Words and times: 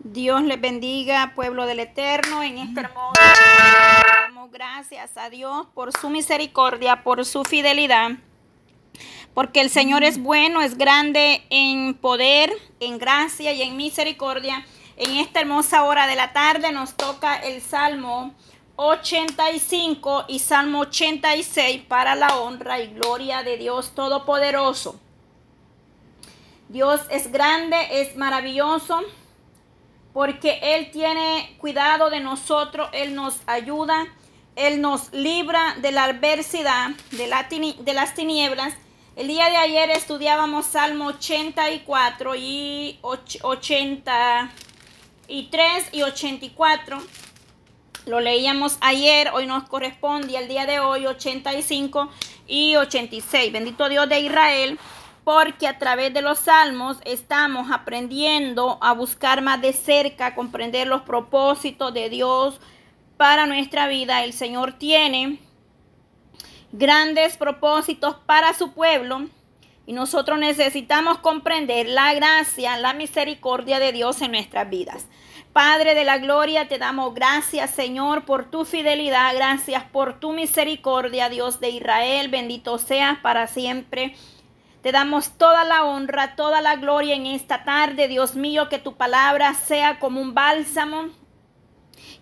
Dios 0.00 0.42
les 0.42 0.60
bendiga, 0.60 1.32
pueblo 1.34 1.66
del 1.66 1.80
Eterno, 1.80 2.44
en 2.44 2.58
este 2.58 2.80
hermoso 2.80 3.20
damos 4.22 4.52
gracias 4.52 5.16
a 5.16 5.28
Dios 5.28 5.66
por 5.74 5.92
su 5.92 6.08
misericordia, 6.08 7.02
por 7.02 7.24
su 7.24 7.42
fidelidad, 7.42 8.12
porque 9.34 9.60
el 9.60 9.70
Señor 9.70 10.04
es 10.04 10.22
bueno, 10.22 10.62
es 10.62 10.78
grande 10.78 11.44
en 11.50 11.94
poder, 11.94 12.52
en 12.78 12.98
gracia 12.98 13.52
y 13.52 13.62
en 13.62 13.76
misericordia. 13.76 14.64
En 14.96 15.16
esta 15.16 15.40
hermosa 15.40 15.82
hora 15.82 16.06
de 16.06 16.14
la 16.14 16.32
tarde 16.32 16.70
nos 16.70 16.94
toca 16.94 17.34
el 17.34 17.60
Salmo 17.60 18.34
85 18.76 20.26
y 20.28 20.38
Salmo 20.38 20.80
86 20.80 21.82
para 21.88 22.14
la 22.14 22.38
honra 22.38 22.80
y 22.80 22.94
gloria 22.94 23.42
de 23.42 23.56
Dios 23.56 23.96
Todopoderoso. 23.96 25.00
Dios 26.68 27.00
es 27.10 27.32
grande, 27.32 27.76
es 27.90 28.16
maravilloso 28.16 29.02
porque 30.18 30.58
Él 30.60 30.90
tiene 30.90 31.54
cuidado 31.58 32.10
de 32.10 32.18
nosotros, 32.18 32.90
Él 32.92 33.14
nos 33.14 33.36
ayuda, 33.46 34.08
Él 34.56 34.80
nos 34.80 35.12
libra 35.12 35.76
de 35.80 35.92
la 35.92 36.06
adversidad, 36.06 36.90
de, 37.12 37.28
las 37.28 38.14
tinieblas. 38.16 38.74
El 39.14 39.28
día 39.28 39.48
de 39.48 39.56
ayer 39.56 39.90
estudiábamos 39.90 40.66
Salmo 40.66 41.06
84 41.06 42.34
y 42.34 42.98
83 43.00 45.84
y 45.92 46.02
84. 46.02 47.00
Lo 48.06 48.18
leíamos 48.18 48.76
ayer, 48.80 49.30
hoy 49.32 49.46
nos 49.46 49.68
corresponde 49.68 50.36
al 50.36 50.48
día 50.48 50.66
de 50.66 50.80
hoy 50.80 51.06
85 51.06 52.10
y 52.48 52.74
86. 52.74 53.52
Bendito 53.52 53.88
Dios 53.88 54.08
de 54.08 54.18
Israel 54.18 54.80
porque 55.28 55.68
a 55.68 55.76
través 55.76 56.14
de 56.14 56.22
los 56.22 56.38
salmos 56.38 56.96
estamos 57.04 57.70
aprendiendo 57.70 58.78
a 58.80 58.94
buscar 58.94 59.42
más 59.42 59.60
de 59.60 59.74
cerca, 59.74 60.34
comprender 60.34 60.86
los 60.86 61.02
propósitos 61.02 61.92
de 61.92 62.08
Dios 62.08 62.58
para 63.18 63.44
nuestra 63.44 63.88
vida. 63.88 64.24
El 64.24 64.32
Señor 64.32 64.78
tiene 64.78 65.38
grandes 66.72 67.36
propósitos 67.36 68.16
para 68.24 68.54
su 68.54 68.72
pueblo 68.72 69.26
y 69.84 69.92
nosotros 69.92 70.38
necesitamos 70.38 71.18
comprender 71.18 71.90
la 71.90 72.14
gracia, 72.14 72.78
la 72.78 72.94
misericordia 72.94 73.78
de 73.80 73.92
Dios 73.92 74.22
en 74.22 74.30
nuestras 74.30 74.70
vidas. 74.70 75.08
Padre 75.52 75.94
de 75.94 76.04
la 76.04 76.16
gloria, 76.16 76.68
te 76.68 76.78
damos 76.78 77.14
gracias, 77.14 77.68
Señor, 77.72 78.24
por 78.24 78.50
tu 78.50 78.64
fidelidad, 78.64 79.34
gracias 79.34 79.84
por 79.84 80.20
tu 80.20 80.32
misericordia, 80.32 81.28
Dios 81.28 81.60
de 81.60 81.68
Israel, 81.68 82.28
bendito 82.28 82.78
seas 82.78 83.18
para 83.18 83.46
siempre. 83.46 84.14
Te 84.82 84.92
damos 84.92 85.30
toda 85.36 85.64
la 85.64 85.84
honra, 85.84 86.36
toda 86.36 86.60
la 86.60 86.76
gloria 86.76 87.16
en 87.16 87.26
esta 87.26 87.64
tarde, 87.64 88.06
Dios 88.06 88.36
mío, 88.36 88.68
que 88.68 88.78
tu 88.78 88.96
palabra 88.96 89.52
sea 89.54 89.98
como 89.98 90.20
un 90.20 90.34
bálsamo. 90.34 91.08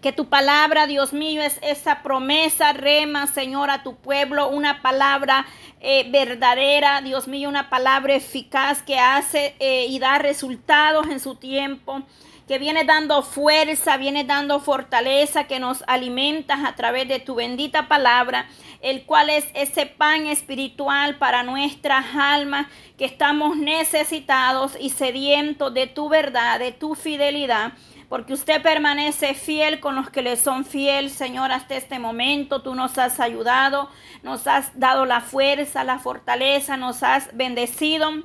Que 0.00 0.12
tu 0.12 0.28
palabra, 0.28 0.86
Dios 0.86 1.12
mío, 1.12 1.42
es 1.42 1.58
esa 1.62 2.02
promesa, 2.02 2.72
rema, 2.72 3.26
Señor, 3.26 3.70
a 3.70 3.82
tu 3.82 3.96
pueblo, 3.96 4.48
una 4.48 4.80
palabra 4.80 5.46
eh, 5.80 6.08
verdadera, 6.10 7.02
Dios 7.02 7.28
mío, 7.28 7.48
una 7.48 7.68
palabra 7.68 8.14
eficaz 8.14 8.82
que 8.82 8.98
hace 8.98 9.54
eh, 9.58 9.86
y 9.88 9.98
da 9.98 10.18
resultados 10.18 11.08
en 11.08 11.20
su 11.20 11.34
tiempo 11.34 12.02
que 12.46 12.58
viene 12.58 12.84
dando 12.84 13.22
fuerza, 13.22 13.96
viene 13.96 14.24
dando 14.24 14.60
fortaleza, 14.60 15.44
que 15.44 15.58
nos 15.58 15.82
alimentas 15.86 16.64
a 16.64 16.74
través 16.74 17.08
de 17.08 17.18
tu 17.18 17.34
bendita 17.34 17.88
palabra, 17.88 18.48
el 18.82 19.04
cual 19.04 19.30
es 19.30 19.46
ese 19.54 19.86
pan 19.86 20.26
espiritual 20.26 21.16
para 21.18 21.42
nuestras 21.42 22.04
almas, 22.14 22.66
que 22.96 23.04
estamos 23.04 23.56
necesitados 23.56 24.76
y 24.80 24.90
sedientos 24.90 25.74
de 25.74 25.86
tu 25.86 26.08
verdad, 26.08 26.58
de 26.58 26.72
tu 26.72 26.94
fidelidad 26.94 27.72
porque 28.08 28.34
usted 28.34 28.62
permanece 28.62 29.34
fiel 29.34 29.80
con 29.80 29.96
los 29.96 30.10
que 30.10 30.22
le 30.22 30.36
son 30.36 30.64
fiel, 30.64 31.10
Señor, 31.10 31.50
hasta 31.50 31.74
este 31.74 31.98
momento. 31.98 32.62
Tú 32.62 32.74
nos 32.74 32.98
has 32.98 33.18
ayudado, 33.18 33.90
nos 34.22 34.46
has 34.46 34.78
dado 34.78 35.06
la 35.06 35.20
fuerza, 35.20 35.82
la 35.82 35.98
fortaleza, 35.98 36.76
nos 36.76 37.02
has 37.02 37.36
bendecido. 37.36 38.22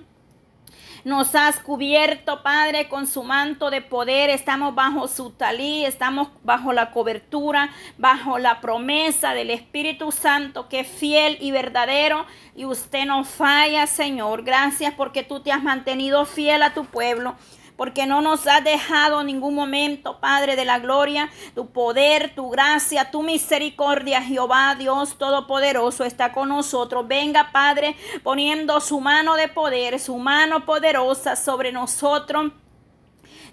Nos 1.04 1.34
has 1.34 1.60
cubierto, 1.60 2.44
Padre, 2.44 2.88
con 2.88 3.08
su 3.08 3.24
manto 3.24 3.72
de 3.72 3.82
poder. 3.82 4.30
Estamos 4.30 4.76
bajo 4.76 5.08
su 5.08 5.32
talí, 5.32 5.84
estamos 5.84 6.30
bajo 6.44 6.74
la 6.74 6.92
cobertura, 6.92 7.72
bajo 7.98 8.38
la 8.38 8.62
promesa 8.62 9.34
del 9.34 9.50
Espíritu 9.50 10.12
Santo 10.12 10.70
que 10.70 10.82
es 10.82 10.88
fiel 10.88 11.38
y 11.42 11.52
verdadero. 11.52 12.28
Y 12.56 12.66
usted 12.66 13.06
no 13.06 13.24
falla, 13.24 13.88
Señor. 13.88 14.44
Gracias 14.44 14.94
porque 14.94 15.24
tú 15.24 15.40
te 15.40 15.52
has 15.52 15.64
mantenido 15.64 16.26
fiel 16.26 16.62
a 16.62 16.76
tu 16.76 16.86
pueblo 16.86 17.36
porque 17.82 18.06
no 18.06 18.22
nos 18.22 18.46
has 18.46 18.64
dejado 18.64 19.24
ningún 19.24 19.56
momento, 19.56 20.20
Padre 20.20 20.56
de 20.56 20.66
la 20.66 20.78
gloria. 20.78 21.32
Tu 21.56 21.72
poder, 21.72 22.36
tu 22.36 22.52
gracia, 22.52 23.10
tu 23.10 23.24
misericordia, 23.24 24.22
Jehová 24.22 24.76
Dios 24.76 25.18
Todopoderoso 25.18 26.04
está 26.04 26.32
con 26.32 26.50
nosotros. 26.50 27.08
Venga, 27.08 27.52
Padre, 27.52 27.96
poniendo 28.22 28.80
su 28.82 29.00
mano 29.00 29.34
de 29.34 29.48
poder, 29.48 30.00
su 30.00 30.20
mano 30.20 30.64
poderosa 30.64 31.36
sobre 31.36 31.72
nosotros 31.72 32.52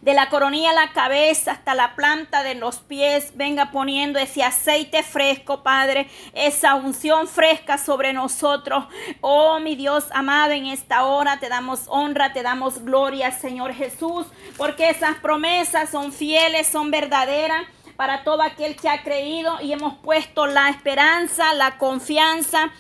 de 0.00 0.14
la 0.14 0.28
coronilla 0.28 0.70
a 0.70 0.74
la 0.74 0.92
cabeza 0.92 1.52
hasta 1.52 1.74
la 1.74 1.94
planta 1.94 2.42
de 2.42 2.54
los 2.54 2.78
pies. 2.78 3.32
Venga 3.34 3.70
poniendo 3.70 4.18
ese 4.18 4.42
aceite 4.42 5.02
fresco, 5.02 5.62
Padre, 5.62 6.08
esa 6.34 6.74
unción 6.74 7.26
fresca 7.26 7.78
sobre 7.78 8.12
nosotros. 8.12 8.84
Oh, 9.20 9.58
mi 9.60 9.76
Dios 9.76 10.06
amado, 10.12 10.52
en 10.52 10.66
esta 10.66 11.04
hora 11.04 11.40
te 11.40 11.48
damos 11.48 11.82
honra, 11.88 12.32
te 12.32 12.42
damos 12.42 12.84
gloria, 12.84 13.30
Señor 13.32 13.74
Jesús, 13.74 14.26
porque 14.56 14.90
esas 14.90 15.16
promesas 15.16 15.90
son 15.90 16.12
fieles, 16.12 16.66
son 16.66 16.90
verdaderas 16.90 17.66
para 17.98 18.22
todo 18.22 18.42
aquel 18.42 18.76
que 18.76 18.88
ha 18.88 19.02
creído 19.02 19.60
y 19.60 19.72
hemos 19.72 19.94
puesto 19.96 20.46
la 20.46 20.68
esperanza, 20.68 21.52
la 21.54 21.78
confianza 21.78 22.70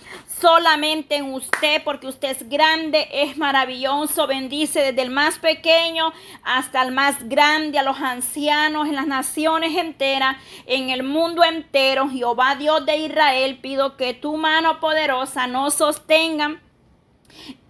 solamente 0.40 1.16
en 1.16 1.34
usted, 1.34 1.82
porque 1.82 2.06
usted 2.06 2.28
es 2.30 2.48
grande, 2.48 3.08
es 3.10 3.36
maravilloso, 3.36 4.28
bendice 4.28 4.78
desde 4.78 5.02
el 5.02 5.10
más 5.10 5.40
pequeño 5.40 6.12
hasta 6.44 6.82
el 6.82 6.92
más 6.92 7.28
grande, 7.28 7.80
a 7.80 7.82
los 7.82 7.98
ancianos 7.98 8.86
en 8.86 8.94
las 8.94 9.08
naciones 9.08 9.76
enteras, 9.76 10.36
en 10.66 10.90
el 10.90 11.02
mundo 11.02 11.42
entero. 11.42 12.08
Jehová 12.08 12.54
Dios 12.54 12.86
de 12.86 12.98
Israel, 12.98 13.58
pido 13.60 13.96
que 13.96 14.14
tu 14.14 14.36
mano 14.36 14.78
poderosa 14.78 15.48
nos 15.48 15.74
sostenga, 15.74 16.60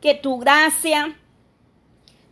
que 0.02 0.14
tu 0.14 0.38
gracia 0.38 1.16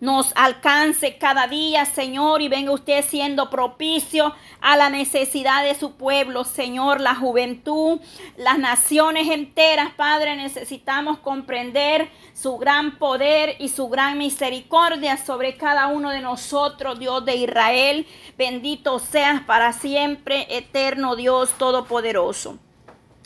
nos 0.01 0.33
alcance 0.37 1.17
cada 1.17 1.47
día, 1.47 1.87
Señor, 1.87 2.43
y 2.43 2.49
venga 2.49 2.73
usted 2.73 3.05
siendo 3.05 3.49
propicio 3.49 4.35
a 4.61 4.77
la 4.77 4.91
necesidad 4.91 5.65
de 5.65 5.75
su 5.75 5.93
pueblo, 5.93 6.45
Señor, 6.45 7.01
la 7.01 7.15
juventud, 7.15 8.01
las 8.37 8.59
naciones 8.59 9.29
enteras, 9.29 9.93
Padre, 9.97 10.37
necesitamos 10.37 11.19
comprender 11.19 12.11
su 12.35 12.59
gran 12.59 12.99
poder 12.99 13.57
y 13.59 13.69
su 13.71 13.89
gran 13.89 14.19
misericordia 14.19 15.17
sobre 15.17 15.57
cada 15.57 15.87
uno 15.87 16.11
de 16.11 16.21
nosotros, 16.21 16.99
Dios 16.99 17.25
de 17.25 17.37
Israel. 17.37 18.07
Bendito 18.37 18.99
seas 18.99 19.43
para 19.43 19.73
siempre, 19.73 20.47
eterno 20.51 21.17
Dios 21.17 21.51
Todopoderoso. 21.59 22.59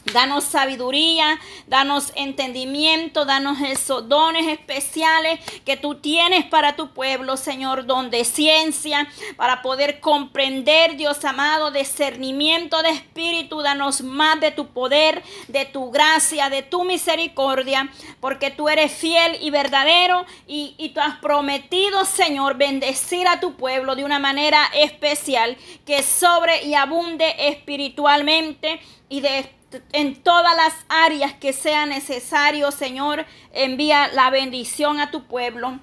Danos 0.05 0.45
sabiduría, 0.45 1.39
danos 1.67 2.13
entendimiento, 2.17 3.27
danos 3.27 3.61
esos 3.61 4.09
dones 4.09 4.47
especiales 4.49 5.39
que 5.67 5.77
tú 5.77 5.97
tienes 5.97 6.47
para 6.47 6.75
tu 6.75 6.95
pueblo, 6.95 7.37
Señor, 7.37 7.85
don 7.85 8.11
de 8.11 8.25
ciencia, 8.25 9.07
para 9.37 9.61
poder 9.61 10.01
comprender, 10.01 10.97
Dios 10.97 11.23
amado, 11.27 11.71
discernimiento 11.71 12.83
de 12.83 12.91
espíritu, 12.91 13.61
danos 13.61 14.01
más 14.01 14.41
de 14.41 14.51
tu 14.51 14.69
poder, 14.69 15.23
de 15.49 15.67
tu 15.67 15.91
gracia, 15.91 16.49
de 16.49 16.63
tu 16.63 16.85
misericordia, 16.85 17.91
porque 18.21 18.51
tú 18.51 18.71
eres 18.71 18.93
fiel 18.93 19.37
y 19.43 19.51
verdadero 19.51 20.25
y, 20.47 20.75
y 20.79 20.89
tú 20.91 21.01
has 21.01 21.19
prometido, 21.19 22.07
Señor, 22.07 22.57
bendecir 22.57 23.29
a 23.29 23.39
tu 23.39 23.55
pueblo 23.55 23.95
de 23.97 24.05
una 24.05 24.19
manera 24.19 24.71
especial, 24.75 25.59
que 25.85 26.03
sobre 26.03 26.65
y 26.65 26.75
abunde 26.75 27.35
espiritualmente 27.39 28.81
y 29.11 29.21
de 29.21 29.60
en 29.93 30.23
todas 30.23 30.57
las 30.57 30.75
áreas 30.89 31.33
que 31.35 31.53
sea 31.53 31.87
necesario, 31.87 32.71
Señor, 32.71 33.27
envía 33.53 34.09
la 34.09 34.31
bendición 34.31 35.01
a 35.01 35.11
tu 35.11 35.25
pueblo. 35.25 35.79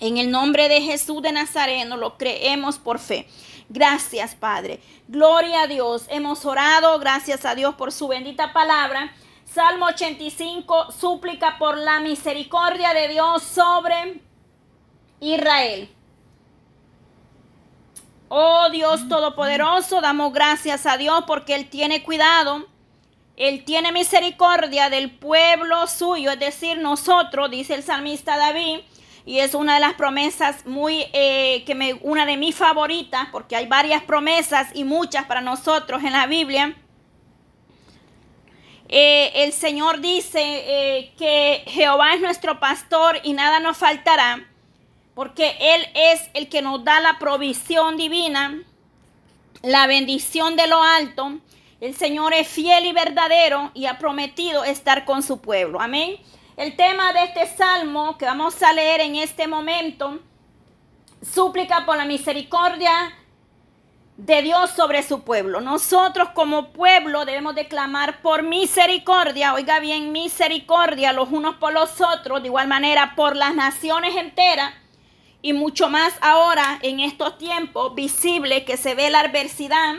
En 0.00 0.16
el 0.16 0.30
nombre 0.30 0.68
de 0.68 0.80
Jesús 0.80 1.22
de 1.22 1.32
Nazareno 1.32 1.96
lo 1.96 2.16
creemos 2.16 2.78
por 2.78 2.98
fe. 2.98 3.28
Gracias, 3.68 4.34
Padre. 4.34 4.80
Gloria 5.08 5.62
a 5.62 5.66
Dios. 5.66 6.06
Hemos 6.08 6.44
orado. 6.44 6.98
Gracias 6.98 7.44
a 7.44 7.54
Dios 7.54 7.74
por 7.76 7.92
su 7.92 8.08
bendita 8.08 8.52
palabra. 8.52 9.14
Salmo 9.44 9.86
85, 9.86 10.92
súplica 10.92 11.58
por 11.58 11.76
la 11.76 12.00
misericordia 12.00 12.94
de 12.94 13.08
Dios 13.08 13.42
sobre 13.42 14.20
Israel. 15.20 15.94
Oh 18.28 18.70
Dios 18.70 19.08
Todopoderoso, 19.08 20.00
damos 20.00 20.32
gracias 20.32 20.86
a 20.86 20.96
Dios 20.96 21.24
porque 21.26 21.54
Él 21.54 21.68
tiene 21.68 22.02
cuidado 22.02 22.66
él 23.36 23.64
tiene 23.64 23.92
misericordia 23.92 24.90
del 24.90 25.10
pueblo 25.10 25.86
suyo, 25.86 26.30
es 26.30 26.38
decir, 26.38 26.78
nosotros, 26.78 27.50
dice 27.50 27.74
el 27.74 27.82
salmista 27.82 28.36
David, 28.36 28.80
y 29.24 29.38
es 29.38 29.54
una 29.54 29.74
de 29.74 29.80
las 29.80 29.94
promesas 29.94 30.66
muy, 30.66 31.06
eh, 31.12 31.62
que 31.64 31.74
me, 31.74 31.94
una 32.02 32.26
de 32.26 32.36
mis 32.36 32.54
favoritas, 32.56 33.28
porque 33.30 33.56
hay 33.56 33.66
varias 33.66 34.02
promesas 34.02 34.68
y 34.74 34.84
muchas 34.84 35.26
para 35.26 35.40
nosotros 35.40 36.02
en 36.02 36.12
la 36.12 36.26
Biblia. 36.26 36.76
Eh, 38.88 39.44
el 39.44 39.52
Señor 39.52 40.00
dice 40.00 40.40
eh, 40.42 41.12
que 41.16 41.62
Jehová 41.66 42.14
es 42.14 42.20
nuestro 42.20 42.60
pastor 42.60 43.20
y 43.22 43.32
nada 43.32 43.60
nos 43.60 43.78
faltará, 43.78 44.46
porque 45.14 45.56
Él 45.58 45.86
es 45.94 46.28
el 46.34 46.48
que 46.48 46.60
nos 46.60 46.84
da 46.84 47.00
la 47.00 47.18
provisión 47.18 47.96
divina, 47.96 48.60
la 49.62 49.86
bendición 49.86 50.56
de 50.56 50.66
lo 50.66 50.82
alto. 50.82 51.38
El 51.82 51.96
Señor 51.96 52.32
es 52.32 52.46
fiel 52.46 52.86
y 52.86 52.92
verdadero 52.92 53.72
y 53.74 53.86
ha 53.86 53.98
prometido 53.98 54.62
estar 54.62 55.04
con 55.04 55.20
su 55.20 55.40
pueblo. 55.40 55.80
Amén. 55.80 56.16
El 56.56 56.76
tema 56.76 57.12
de 57.12 57.24
este 57.24 57.44
salmo 57.56 58.16
que 58.18 58.24
vamos 58.24 58.62
a 58.62 58.72
leer 58.72 59.00
en 59.00 59.16
este 59.16 59.48
momento, 59.48 60.20
súplica 61.28 61.84
por 61.84 61.96
la 61.96 62.04
misericordia 62.04 62.92
de 64.16 64.42
Dios 64.42 64.70
sobre 64.70 65.02
su 65.02 65.22
pueblo. 65.24 65.60
Nosotros 65.60 66.28
como 66.34 66.72
pueblo 66.72 67.24
debemos 67.24 67.56
declamar 67.56 68.22
por 68.22 68.44
misericordia, 68.44 69.52
oiga 69.52 69.80
bien, 69.80 70.12
misericordia 70.12 71.12
los 71.12 71.32
unos 71.32 71.56
por 71.56 71.72
los 71.72 72.00
otros, 72.00 72.42
de 72.42 72.46
igual 72.46 72.68
manera 72.68 73.16
por 73.16 73.34
las 73.34 73.56
naciones 73.56 74.14
enteras 74.14 74.72
y 75.42 75.52
mucho 75.52 75.90
más 75.90 76.14
ahora 76.20 76.78
en 76.82 77.00
estos 77.00 77.38
tiempos 77.38 77.96
visible 77.96 78.64
que 78.64 78.76
se 78.76 78.94
ve 78.94 79.10
la 79.10 79.18
adversidad, 79.18 79.96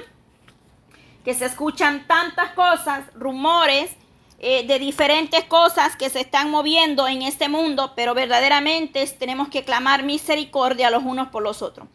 que 1.23 1.33
se 1.33 1.45
escuchan 1.45 2.05
tantas 2.07 2.51
cosas, 2.51 3.05
rumores 3.13 3.91
eh, 4.39 4.67
de 4.67 4.77
diferentes 4.77 5.45
cosas 5.45 5.95
que 5.95 6.09
se 6.09 6.19
están 6.19 6.51
moviendo 6.51 7.07
en 7.07 7.21
este 7.21 7.47
mundo, 7.47 7.93
pero 7.95 8.13
verdaderamente 8.13 9.05
tenemos 9.17 9.47
que 9.47 9.63
clamar 9.63 10.03
misericordia 10.03 10.91
los 10.91 11.03
unos 11.03 11.29
por 11.29 11.43
los 11.43 11.61
otros. 11.61 11.87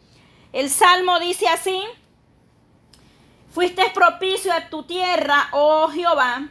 El 0.51 0.71
Salmo 0.71 1.19
dice 1.19 1.47
así, 1.47 1.79
fuiste 3.53 3.83
propicio 3.93 4.51
a 4.51 4.67
tu 4.69 4.81
tierra, 4.81 5.49
oh 5.51 5.89
Jehová, 5.89 6.49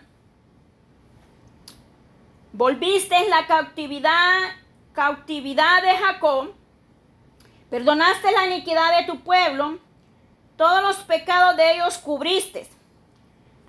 volviste 2.52 3.16
en 3.16 3.30
la 3.30 3.48
cautividad, 3.48 4.38
cautividad 4.92 5.82
de 5.82 5.96
Jacob, 5.96 6.54
perdonaste 7.70 8.30
la 8.30 8.46
iniquidad 8.46 9.00
de 9.00 9.06
tu 9.06 9.18
pueblo, 9.20 9.80
todos 10.58 10.82
los 10.82 10.96
pecados 10.96 11.56
de 11.56 11.74
ellos 11.74 11.96
cubriste, 11.98 12.68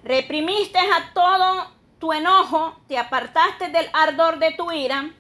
reprimiste 0.03 0.80
a 0.80 1.13
todo 1.13 1.71
tu 2.00 2.12
enojo, 2.12 2.75
te 2.88 2.97
apartaste 2.97 3.69
del 3.69 3.88
ardor 3.94 4.39
de 4.39 4.51
tu 4.51 4.71
ira. 4.71 5.12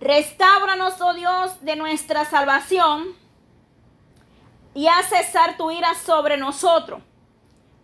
Restáuranos, 0.00 1.00
oh 1.00 1.14
Dios, 1.14 1.64
de 1.64 1.76
nuestra 1.76 2.24
salvación 2.24 3.14
y 4.74 4.88
haz 4.88 5.06
cesar 5.06 5.56
tu 5.56 5.70
ira 5.70 5.94
sobre 5.94 6.36
nosotros. 6.36 7.00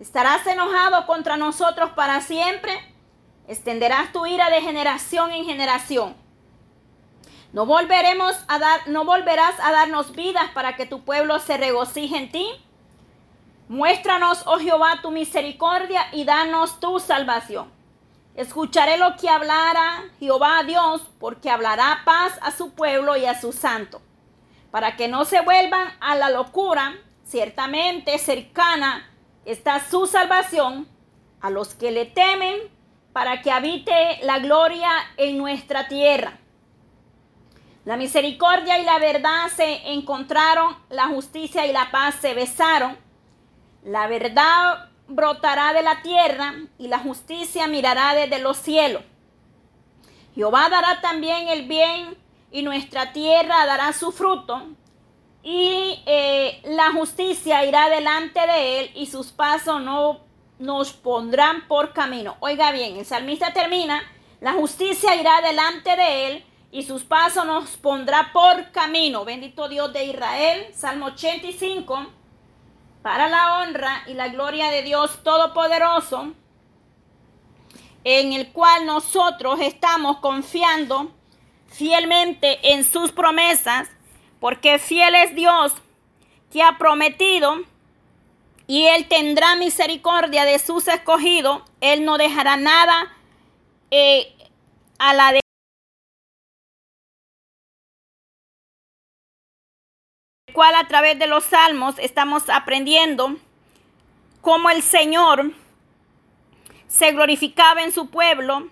¿Estarás 0.00 0.44
enojado 0.46 1.06
contra 1.06 1.36
nosotros 1.36 1.90
para 1.90 2.20
siempre? 2.20 2.72
Extenderás 3.46 4.12
tu 4.12 4.26
ira 4.26 4.50
de 4.50 4.60
generación 4.60 5.30
en 5.30 5.44
generación. 5.44 6.16
No 7.52 7.66
volveremos 7.66 8.36
a 8.46 8.58
dar, 8.58 8.88
no 8.88 9.04
volverás 9.04 9.58
a 9.60 9.72
darnos 9.72 10.12
vidas 10.12 10.50
para 10.54 10.76
que 10.76 10.86
tu 10.86 11.04
pueblo 11.04 11.38
se 11.40 11.56
regocije 11.56 12.16
en 12.16 12.30
ti. 12.30 12.48
Muéstranos, 13.68 14.42
oh 14.46 14.58
Jehová, 14.58 15.00
tu 15.02 15.10
misericordia 15.10 16.06
y 16.12 16.24
danos 16.24 16.80
tu 16.80 17.00
salvación. 17.00 17.70
Escucharé 18.36 18.96
lo 18.96 19.16
que 19.16 19.28
hablara 19.28 20.04
Jehová 20.18 20.62
Dios, 20.64 21.02
porque 21.18 21.50
hablará 21.50 22.02
paz 22.04 22.38
a 22.42 22.52
su 22.52 22.72
pueblo 22.72 23.16
y 23.16 23.26
a 23.26 23.40
su 23.40 23.52
santo, 23.52 24.00
para 24.70 24.96
que 24.96 25.08
no 25.08 25.24
se 25.24 25.40
vuelvan 25.40 25.92
a 26.00 26.14
la 26.14 26.30
locura. 26.30 26.96
Ciertamente 27.24 28.18
cercana 28.18 29.08
está 29.44 29.80
su 29.88 30.06
salvación 30.06 30.88
a 31.40 31.50
los 31.50 31.74
que 31.74 31.90
le 31.90 32.06
temen, 32.06 32.56
para 33.12 33.42
que 33.42 33.50
habite 33.50 34.20
la 34.22 34.38
gloria 34.38 34.90
en 35.16 35.36
nuestra 35.38 35.88
tierra. 35.88 36.39
La 37.90 37.96
misericordia 37.96 38.78
y 38.78 38.84
la 38.84 39.00
verdad 39.00 39.48
se 39.56 39.90
encontraron, 39.90 40.76
la 40.90 41.08
justicia 41.08 41.66
y 41.66 41.72
la 41.72 41.90
paz 41.90 42.14
se 42.20 42.34
besaron 42.34 42.96
la 43.84 44.06
verdad 44.06 44.90
brotará 45.08 45.72
de 45.72 45.82
la 45.82 46.00
tierra 46.02 46.54
y 46.78 46.86
la 46.86 47.00
justicia 47.00 47.66
mirará 47.66 48.14
desde 48.14 48.38
los 48.38 48.58
cielos. 48.58 49.02
Jehová 50.36 50.68
dará 50.68 51.00
también 51.00 51.48
el 51.48 51.66
bien 51.66 52.16
y 52.52 52.62
nuestra 52.62 53.12
tierra 53.12 53.66
dará 53.66 53.92
su 53.92 54.12
fruto. 54.12 54.68
Y 55.42 56.00
eh, 56.06 56.60
la 56.66 56.92
justicia 56.92 57.64
irá 57.64 57.88
delante 57.88 58.38
de 58.46 58.80
él 58.80 58.90
y 58.94 59.06
sus 59.06 59.32
pasos 59.32 59.80
no 59.80 60.20
nos 60.60 60.92
pondrán 60.92 61.66
por 61.66 61.92
camino. 61.92 62.36
Oiga 62.38 62.70
bien, 62.70 62.98
el 62.98 63.04
salmista 63.04 63.52
termina, 63.52 64.00
la 64.40 64.52
justicia 64.52 65.16
irá 65.16 65.40
delante 65.40 65.96
de 65.96 66.28
él 66.28 66.44
y 66.72 66.82
sus 66.84 67.02
pasos 67.02 67.44
nos 67.44 67.76
pondrá 67.76 68.30
por 68.32 68.70
camino. 68.70 69.24
Bendito 69.24 69.68
Dios 69.68 69.92
de 69.92 70.04
Israel. 70.04 70.66
Salmo 70.74 71.06
85 71.06 72.06
para 73.02 73.28
la 73.28 73.60
honra 73.60 74.02
y 74.06 74.14
la 74.14 74.28
gloria 74.28 74.70
de 74.70 74.82
Dios 74.82 75.22
Todopoderoso, 75.22 76.34
en 78.04 78.32
el 78.32 78.52
cual 78.52 78.86
nosotros 78.86 79.58
estamos 79.60 80.18
confiando 80.18 81.10
fielmente 81.68 82.72
en 82.72 82.84
sus 82.84 83.12
promesas, 83.12 83.88
porque 84.38 84.78
fiel 84.78 85.14
es 85.14 85.34
Dios 85.34 85.72
que 86.52 86.62
ha 86.62 86.78
prometido 86.78 87.60
y 88.66 88.86
Él 88.86 89.08
tendrá 89.08 89.56
misericordia 89.56 90.44
de 90.44 90.58
sus 90.58 90.88
escogidos, 90.88 91.62
Él 91.80 92.04
no 92.04 92.18
dejará 92.18 92.56
nada 92.56 93.12
eh, 93.90 94.34
a 94.98 95.14
la 95.14 95.39
a 100.62 100.86
través 100.86 101.18
de 101.18 101.26
los 101.26 101.44
salmos 101.44 101.94
estamos 101.98 102.48
aprendiendo 102.50 103.36
cómo 104.42 104.70
el 104.70 104.82
Señor 104.82 105.52
se 106.86 107.12
glorificaba 107.12 107.82
en 107.82 107.92
su 107.92 108.10
pueblo, 108.10 108.68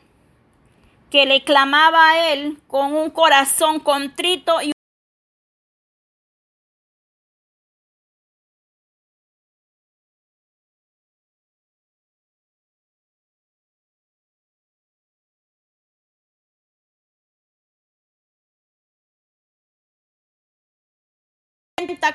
que 1.10 1.24
le 1.24 1.44
clamaba 1.44 2.10
a 2.10 2.32
Él 2.32 2.58
con 2.66 2.94
un 2.94 3.10
corazón 3.10 3.80
contrito 3.80 4.60
y 4.60 4.72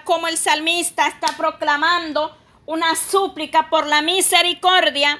como 0.04 0.28
el 0.28 0.38
salmista 0.38 1.08
está 1.08 1.36
proclamando 1.36 2.36
una 2.68 2.96
súplica 2.96 3.70
por 3.70 3.88
la 3.88 4.04
misericordia 4.04 5.20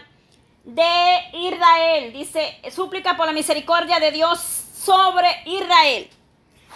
de 0.64 1.22
Israel. 1.34 2.14
Dice, 2.14 2.60
súplica 2.72 3.18
por 3.18 3.26
la 3.26 3.34
misericordia 3.34 4.00
de 4.00 4.12
Dios 4.12 4.40
sobre 4.40 5.28
Israel. 5.46 6.08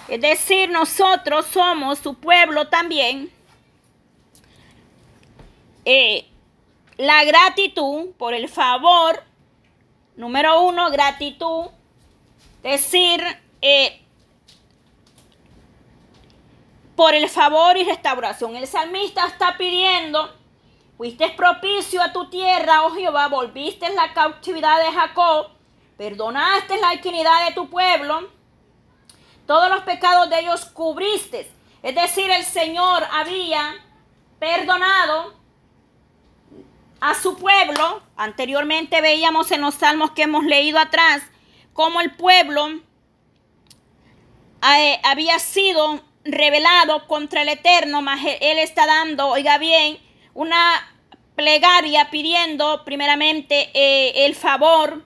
Es 0.08 0.22
decir, 0.22 0.70
nosotros 0.72 1.46
somos 1.54 2.00
su 2.00 2.16
pueblo 2.16 2.68
también. 2.68 3.32
Eh, 5.86 6.26
la 6.98 7.24
gratitud 7.26 8.10
por 8.18 8.34
el 8.34 8.50
favor, 8.50 9.24
número 10.16 10.62
uno, 10.64 10.90
gratitud. 10.90 11.66
Decir, 12.64 13.22
eh, 13.62 14.02
por 16.98 17.14
el 17.14 17.30
favor 17.30 17.78
y 17.78 17.84
restauración. 17.84 18.56
El 18.56 18.66
salmista 18.66 19.28
está 19.28 19.56
pidiendo, 19.56 20.36
fuiste 20.98 21.30
propicio 21.30 22.02
a 22.02 22.12
tu 22.12 22.28
tierra, 22.28 22.82
oh 22.82 22.92
Jehová, 22.92 23.28
volviste 23.28 23.88
la 23.94 24.14
cautividad 24.14 24.80
de 24.84 24.92
Jacob, 24.92 25.52
perdonaste 25.96 26.76
la 26.82 26.96
inquinidad 26.96 27.48
de 27.48 27.54
tu 27.54 27.70
pueblo, 27.70 28.32
todos 29.46 29.70
los 29.70 29.84
pecados 29.84 30.28
de 30.32 30.40
ellos 30.40 30.66
cubriste. 30.66 31.50
Es 31.84 31.94
decir, 31.94 32.32
el 32.32 32.44
Señor 32.44 33.04
había 33.12 33.76
perdonado 34.40 35.36
a 37.00 37.14
su 37.14 37.38
pueblo. 37.38 38.02
Anteriormente 38.18 39.02
veíamos 39.02 39.52
en 39.52 39.62
los 39.62 39.76
salmos 39.76 40.12
que 40.12 40.24
hemos 40.24 40.44
leído 40.44 40.80
atrás 40.80 41.22
cómo 41.74 42.02
el 42.02 42.16
pueblo 42.16 42.68
eh, 44.68 45.00
había 45.04 45.38
sido 45.38 46.02
revelado 46.32 47.08
contra 47.08 47.42
el 47.42 47.50
Eterno, 47.50 48.02
mas 48.02 48.20
Él 48.42 48.58
está 48.60 48.86
dando, 48.86 49.28
oiga 49.28 49.58
bien, 49.58 50.00
una 50.34 50.94
plegaria 51.36 52.10
pidiendo 52.10 52.84
primeramente 52.84 53.70
eh, 53.74 54.26
el 54.26 54.36
favor, 54.36 55.04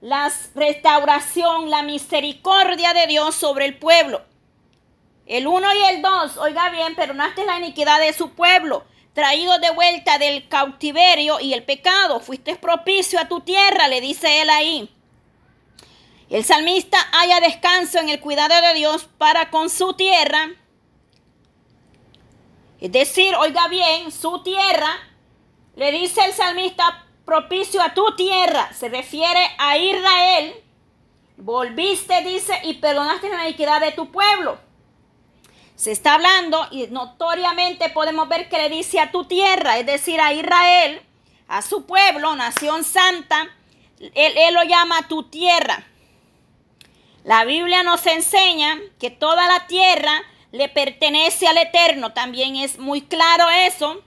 la 0.00 0.32
restauración, 0.54 1.70
la 1.70 1.82
misericordia 1.82 2.94
de 2.94 3.06
Dios 3.06 3.34
sobre 3.34 3.64
el 3.66 3.76
pueblo. 3.76 4.22
El 5.26 5.48
1 5.48 5.74
y 5.74 5.94
el 5.94 6.02
2, 6.02 6.36
oiga 6.36 6.70
bien, 6.70 6.94
perdonaste 6.94 7.44
la 7.44 7.58
iniquidad 7.58 7.98
de 7.98 8.12
su 8.12 8.30
pueblo, 8.30 8.84
traído 9.12 9.58
de 9.58 9.70
vuelta 9.70 10.18
del 10.18 10.48
cautiverio 10.48 11.40
y 11.40 11.52
el 11.52 11.64
pecado, 11.64 12.20
fuiste 12.20 12.54
propicio 12.56 13.18
a 13.18 13.26
tu 13.26 13.40
tierra, 13.40 13.88
le 13.88 14.00
dice 14.00 14.42
él 14.42 14.50
ahí. 14.50 14.95
El 16.28 16.44
salmista 16.44 16.98
haya 17.12 17.40
descanso 17.40 17.98
en 17.98 18.08
el 18.08 18.20
cuidado 18.20 18.60
de 18.60 18.74
Dios 18.74 19.08
para 19.18 19.50
con 19.50 19.70
su 19.70 19.92
tierra. 19.92 20.50
Es 22.80 22.90
decir, 22.90 23.34
oiga 23.36 23.68
bien, 23.68 24.10
su 24.10 24.42
tierra, 24.42 24.90
le 25.76 25.92
dice 25.92 26.24
el 26.24 26.32
salmista, 26.32 27.06
propicio 27.24 27.80
a 27.80 27.94
tu 27.94 28.14
tierra, 28.16 28.72
se 28.72 28.88
refiere 28.88 29.40
a 29.58 29.78
Israel. 29.78 30.54
Volviste, 31.36 32.22
dice, 32.22 32.58
y 32.64 32.74
perdonaste 32.74 33.28
la 33.28 33.46
iniquidad 33.48 33.80
de 33.80 33.92
tu 33.92 34.10
pueblo. 34.10 34.58
Se 35.76 35.92
está 35.92 36.14
hablando 36.14 36.66
y 36.70 36.86
notoriamente 36.86 37.90
podemos 37.90 38.28
ver 38.28 38.48
que 38.48 38.56
le 38.56 38.70
dice 38.70 38.98
a 38.98 39.12
tu 39.12 39.26
tierra, 39.26 39.78
es 39.78 39.86
decir, 39.86 40.20
a 40.20 40.32
Israel, 40.32 41.02
a 41.48 41.62
su 41.62 41.84
pueblo, 41.84 42.34
nación 42.34 42.82
santa, 42.82 43.48
él, 44.00 44.54
lo 44.54 44.64
llama 44.64 45.06
tu 45.08 45.24
tierra. 45.24 45.86
La 47.26 47.44
Biblia 47.44 47.82
nos 47.82 48.06
enseña 48.06 48.78
que 49.00 49.10
toda 49.10 49.48
la 49.48 49.66
tierra 49.66 50.22
le 50.52 50.68
pertenece 50.68 51.48
al 51.48 51.58
Eterno, 51.58 52.12
también 52.12 52.54
es 52.54 52.78
muy 52.78 53.02
claro 53.02 53.50
eso. 53.50 54.00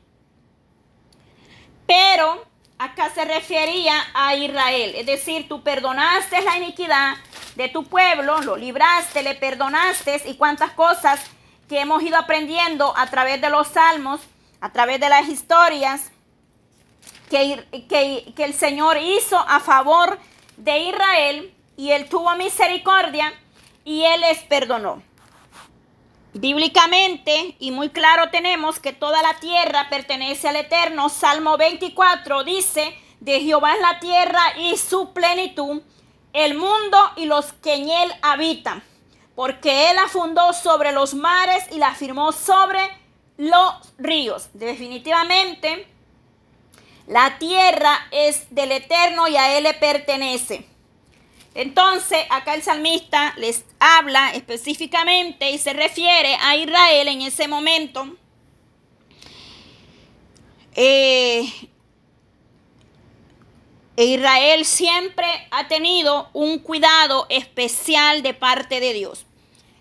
Pero 1.86 2.46
acá 2.78 3.10
se 3.14 3.26
refería 3.26 3.94
a 4.14 4.36
Israel, 4.36 4.94
es 4.96 5.06
decir, 5.06 5.50
tú 5.50 5.62
perdonaste 5.64 6.42
la 6.44 6.56
iniquidad 6.56 7.18
de 7.58 7.68
tu 7.68 7.84
pueblo, 7.84 8.40
lo 8.40 8.56
libraste, 8.56 9.22
le 9.22 9.36
perdonaste 9.36 10.22
y 10.26 10.36
cuántas 10.36 10.72
cosas 10.72 11.20
que 11.68 11.82
hemos 11.82 12.02
ido 12.02 12.16
aprendiendo 12.16 12.98
a 12.98 13.08
través 13.08 13.42
de 13.42 13.50
los 13.50 13.68
salmos, 13.68 14.22
a 14.62 14.72
través 14.72 15.02
de 15.02 15.10
las 15.10 15.28
historias 15.28 16.10
que, 17.30 17.66
que, 18.34 18.44
el 18.46 18.54
Señor 18.54 18.96
hizo 18.96 19.38
a 19.38 19.60
favor 19.60 20.18
de 20.56 20.80
Israel 20.84 21.54
y 21.80 21.92
Él 21.92 22.10
tuvo 22.10 22.36
misericordia 22.36 23.34
y 23.86 24.04
Él 24.04 24.22
les 24.22 24.40
perdonó. 24.40 25.02
Bíblicamente 26.34 27.56
y 27.60 27.72
muy 27.72 27.90
claro 27.90 28.30
tenemos 28.30 28.80
que 28.80 28.92
toda 28.92 29.22
la 29.22 29.40
tierra 29.40 29.88
pertenece 29.90 30.50
al 30.50 30.58
Eterno. 30.58 31.10
Salmo 31.10 31.58
24 31.58 32.44
dice, 32.44 32.96
de 33.22 33.40
Jehová 33.40 33.74
es 33.74 33.82
la 33.82 34.00
tierra 34.00 34.42
y 34.60 34.76
su 34.76 35.14
plenitud, 35.14 35.82
el 36.34 36.56
mundo 36.56 36.98
y 37.16 37.26
los 37.26 37.54
que 37.54 37.76
en 37.76 37.90
él 37.90 38.12
habitan 38.22 38.84
porque 39.40 39.90
Él 39.90 39.96
la 39.96 40.10
fundó 40.10 40.52
sobre 40.52 40.92
los 40.92 41.14
mares 41.14 41.64
y 41.72 41.78
la 41.78 41.96
firmó 41.96 42.34
sobre 42.34 42.82
los 43.38 43.74
ríos. 43.98 44.50
Definitivamente, 44.52 45.88
la 47.08 47.40
tierra 47.40 47.98
es 48.12 48.54
del 48.54 48.74
Eterno 48.74 49.30
y 49.30 49.38
a 49.38 49.58
Él 49.58 49.64
le 49.64 49.76
pertenece. 49.76 50.68
Entonces, 51.60 52.20
acá 52.30 52.54
el 52.56 52.64
salmista 52.64 53.34
les 53.36 53.66
habla 53.82 54.32
específicamente 54.32 55.52
y 55.52 55.58
se 55.58 55.74
refiere 55.74 56.38
a 56.40 56.56
Israel 56.56 57.10
en 57.10 57.22
ese 57.22 57.50
momento. 57.50 58.16
Eh, 60.74 61.52
Israel 63.98 64.64
siempre 64.64 65.28
ha 65.52 65.68
tenido 65.68 66.30
un 66.32 66.60
cuidado 66.60 67.26
especial 67.28 68.24
de 68.24 68.34
parte 68.34 68.80
de 68.80 68.94
Dios. 68.94 69.26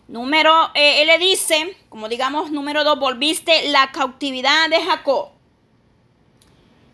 Número, 0.08 0.72
eh, 0.74 1.02
él 1.02 1.06
le 1.06 1.18
dice, 1.20 1.76
como 1.88 2.08
digamos, 2.08 2.50
número 2.50 2.82
dos, 2.82 2.98
volviste 2.98 3.68
la 3.68 3.92
cautividad 3.92 4.68
de 4.68 4.82
Jacob. 4.82 5.28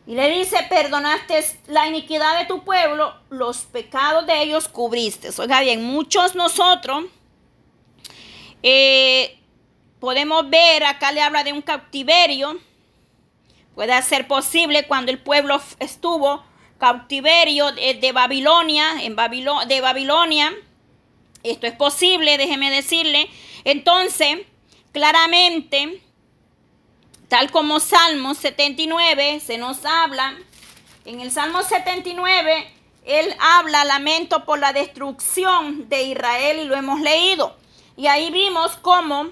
Y 0.07 0.15
le 0.15 0.31
dice, 0.31 0.57
perdonaste 0.69 1.43
la 1.67 1.89
iniquidad 1.89 2.39
de 2.39 2.47
tu 2.47 2.63
pueblo, 2.63 3.15
los 3.31 3.63
pecados 3.63 4.27
de 4.27 4.43
ellos 4.43 4.69
cubriste. 4.69 5.31
Oiga 5.39 5.61
bien, 5.61 5.83
muchos 5.83 6.35
nosotros 6.35 7.05
eh, 8.63 9.39
podemos 10.01 10.49
ver, 10.51 10.85
acá 10.85 11.11
le 11.13 11.23
habla 11.23 11.43
de 11.43 11.53
un 11.53 11.63
cautiverio. 11.63 12.59
Puede 13.75 14.01
ser 14.03 14.29
posible 14.29 14.87
cuando 14.87 15.11
el 15.11 15.19
pueblo 15.19 15.61
estuvo 15.81 16.45
cautiverio 16.79 17.73
de, 17.73 18.13
Babilonia, 18.13 19.03
en 19.03 19.17
de 19.17 19.81
Babilonia 19.81 20.53
esto 21.45 21.67
es 21.67 21.75
posible, 21.75 22.39
déjeme 22.39 22.71
decirle. 22.71 23.29
Entonces, 23.65 24.39
claramente, 24.93 26.01
tal 27.29 27.51
como 27.51 27.81
Salmo 27.81 28.35
79 28.35 29.41
se 29.41 29.59
nos 29.59 29.85
habla, 29.85 30.37
en 31.05 31.21
el 31.21 31.31
Salmo 31.31 31.63
79, 31.63 32.67
él 33.05 33.35
habla 33.39 33.85
lamento 33.85 34.45
por 34.45 34.59
la 34.59 34.73
destrucción 34.73 35.89
de 35.89 36.05
Israel 36.05 36.61
y 36.61 36.65
lo 36.65 36.77
hemos 36.77 37.01
leído. 37.01 37.57
Y 37.97 38.07
ahí 38.07 38.31
vimos 38.31 38.77
cómo 38.77 39.29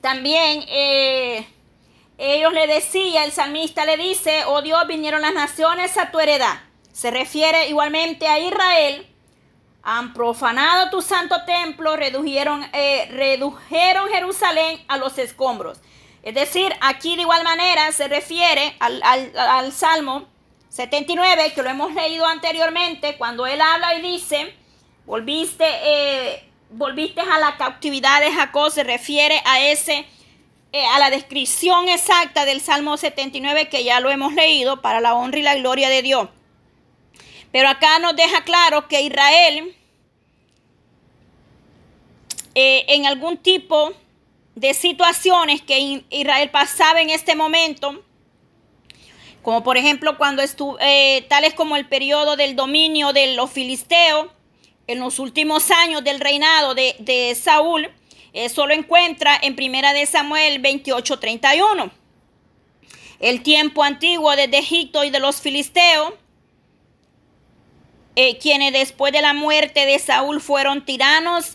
también 0.00 0.64
eh, 0.68 1.46
ellos 2.18 2.52
le 2.52 2.66
decía, 2.66 3.24
el 3.24 3.32
salmista 3.32 3.84
le 3.86 3.96
dice, 3.96 4.44
oh 4.46 4.60
Dios, 4.60 4.86
vinieron 4.86 5.22
las 5.22 5.32
naciones 5.32 5.96
a 5.96 6.10
tu 6.10 6.20
heredad. 6.20 6.60
Se 6.92 7.10
refiere 7.10 7.68
igualmente 7.68 8.28
a 8.28 8.38
Israel 8.38 9.06
han 9.84 10.14
profanado 10.14 10.88
tu 10.90 11.02
santo 11.02 11.44
templo, 11.44 11.94
redujeron, 11.94 12.64
eh, 12.72 13.06
redujeron 13.10 14.08
Jerusalén 14.08 14.82
a 14.88 14.96
los 14.96 15.18
escombros. 15.18 15.78
Es 16.24 16.34
decir, 16.34 16.74
aquí 16.80 17.16
de 17.16 17.22
igual 17.22 17.44
manera 17.44 17.92
se 17.92 18.08
refiere 18.08 18.74
al, 18.80 19.72
Salmo 19.72 20.26
79, 20.70 21.52
que 21.54 21.62
lo 21.62 21.68
hemos 21.68 21.92
leído 21.92 22.24
anteriormente, 22.24 23.16
cuando 23.18 23.46
él 23.46 23.60
habla 23.60 23.94
y 23.94 24.00
dice, 24.00 24.54
volviste, 25.04 25.66
eh, 25.68 26.48
volviste 26.70 27.20
a 27.20 27.38
la 27.38 27.58
cautividad 27.58 28.22
de 28.22 28.32
Jacob, 28.32 28.70
se 28.70 28.84
refiere 28.84 29.42
a 29.44 29.66
ese, 29.66 30.06
eh, 30.72 30.86
a 30.86 30.98
la 30.98 31.10
descripción 31.10 31.90
exacta 31.90 32.46
del 32.46 32.62
Salmo 32.62 32.96
79, 32.96 33.68
que 33.68 33.84
ya 33.84 34.00
lo 34.00 34.10
hemos 34.10 34.32
leído, 34.32 34.80
para 34.80 35.02
la 35.02 35.12
honra 35.14 35.40
y 35.40 35.42
la 35.42 35.56
gloria 35.56 35.90
de 35.90 36.00
Dios. 36.00 36.30
Pero 37.52 37.68
acá 37.68 37.98
nos 37.98 38.16
deja 38.16 38.44
claro 38.44 38.88
que 38.88 39.02
Israel, 39.02 39.76
eh, 42.54 42.86
en 42.88 43.04
algún 43.04 43.36
tipo 43.36 43.92
de 44.54 44.74
situaciones 44.74 45.62
que 45.62 46.02
Israel 46.10 46.50
pasaba 46.50 47.00
en 47.00 47.10
este 47.10 47.34
momento, 47.34 48.02
como 49.42 49.62
por 49.62 49.76
ejemplo 49.76 50.16
cuando 50.16 50.42
estuvo, 50.42 50.78
eh, 50.80 51.26
tales 51.28 51.54
como 51.54 51.76
el 51.76 51.86
periodo 51.86 52.36
del 52.36 52.56
dominio 52.56 53.12
de 53.12 53.34
los 53.34 53.50
filisteos, 53.50 54.28
en 54.86 55.00
los 55.00 55.18
últimos 55.18 55.70
años 55.70 56.04
del 56.04 56.20
reinado 56.20 56.74
de, 56.74 57.36
Saúl, 57.40 57.90
eso 58.32 58.66
lo 58.66 58.74
encuentra 58.74 59.38
en 59.40 59.56
Primera 59.56 59.92
de 59.92 60.06
Samuel 60.06 60.60
28:31. 60.60 61.90
El 63.20 63.42
tiempo 63.42 63.82
antiguo 63.82 64.34
desde 64.36 64.58
Egipto 64.58 65.04
y 65.04 65.10
de 65.10 65.20
los 65.20 65.40
filisteos, 65.40 66.12
eh, 68.16 68.38
quienes 68.38 68.72
después 68.72 69.12
de 69.12 69.22
la 69.22 69.32
muerte 69.32 69.86
de 69.86 69.98
Saúl 69.98 70.40
fueron 70.40 70.84
tiranos 70.84 71.53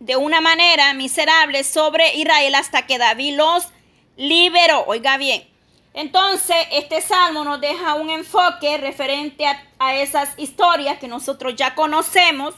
de 0.00 0.16
una 0.16 0.40
manera 0.40 0.92
miserable 0.94 1.64
sobre 1.64 2.14
Israel 2.14 2.54
hasta 2.54 2.86
que 2.86 2.98
David 2.98 3.36
los 3.36 3.68
liberó. 4.16 4.84
Oiga 4.86 5.16
bien. 5.16 5.48
Entonces, 5.94 6.56
este 6.70 7.00
salmo 7.00 7.44
nos 7.44 7.60
deja 7.60 7.94
un 7.94 8.10
enfoque 8.10 8.76
referente 8.78 9.44
a, 9.78 9.94
esas 9.96 10.38
historias 10.38 10.98
que 10.98 11.08
nosotros 11.08 11.56
ya 11.56 11.74
conocemos. 11.74 12.54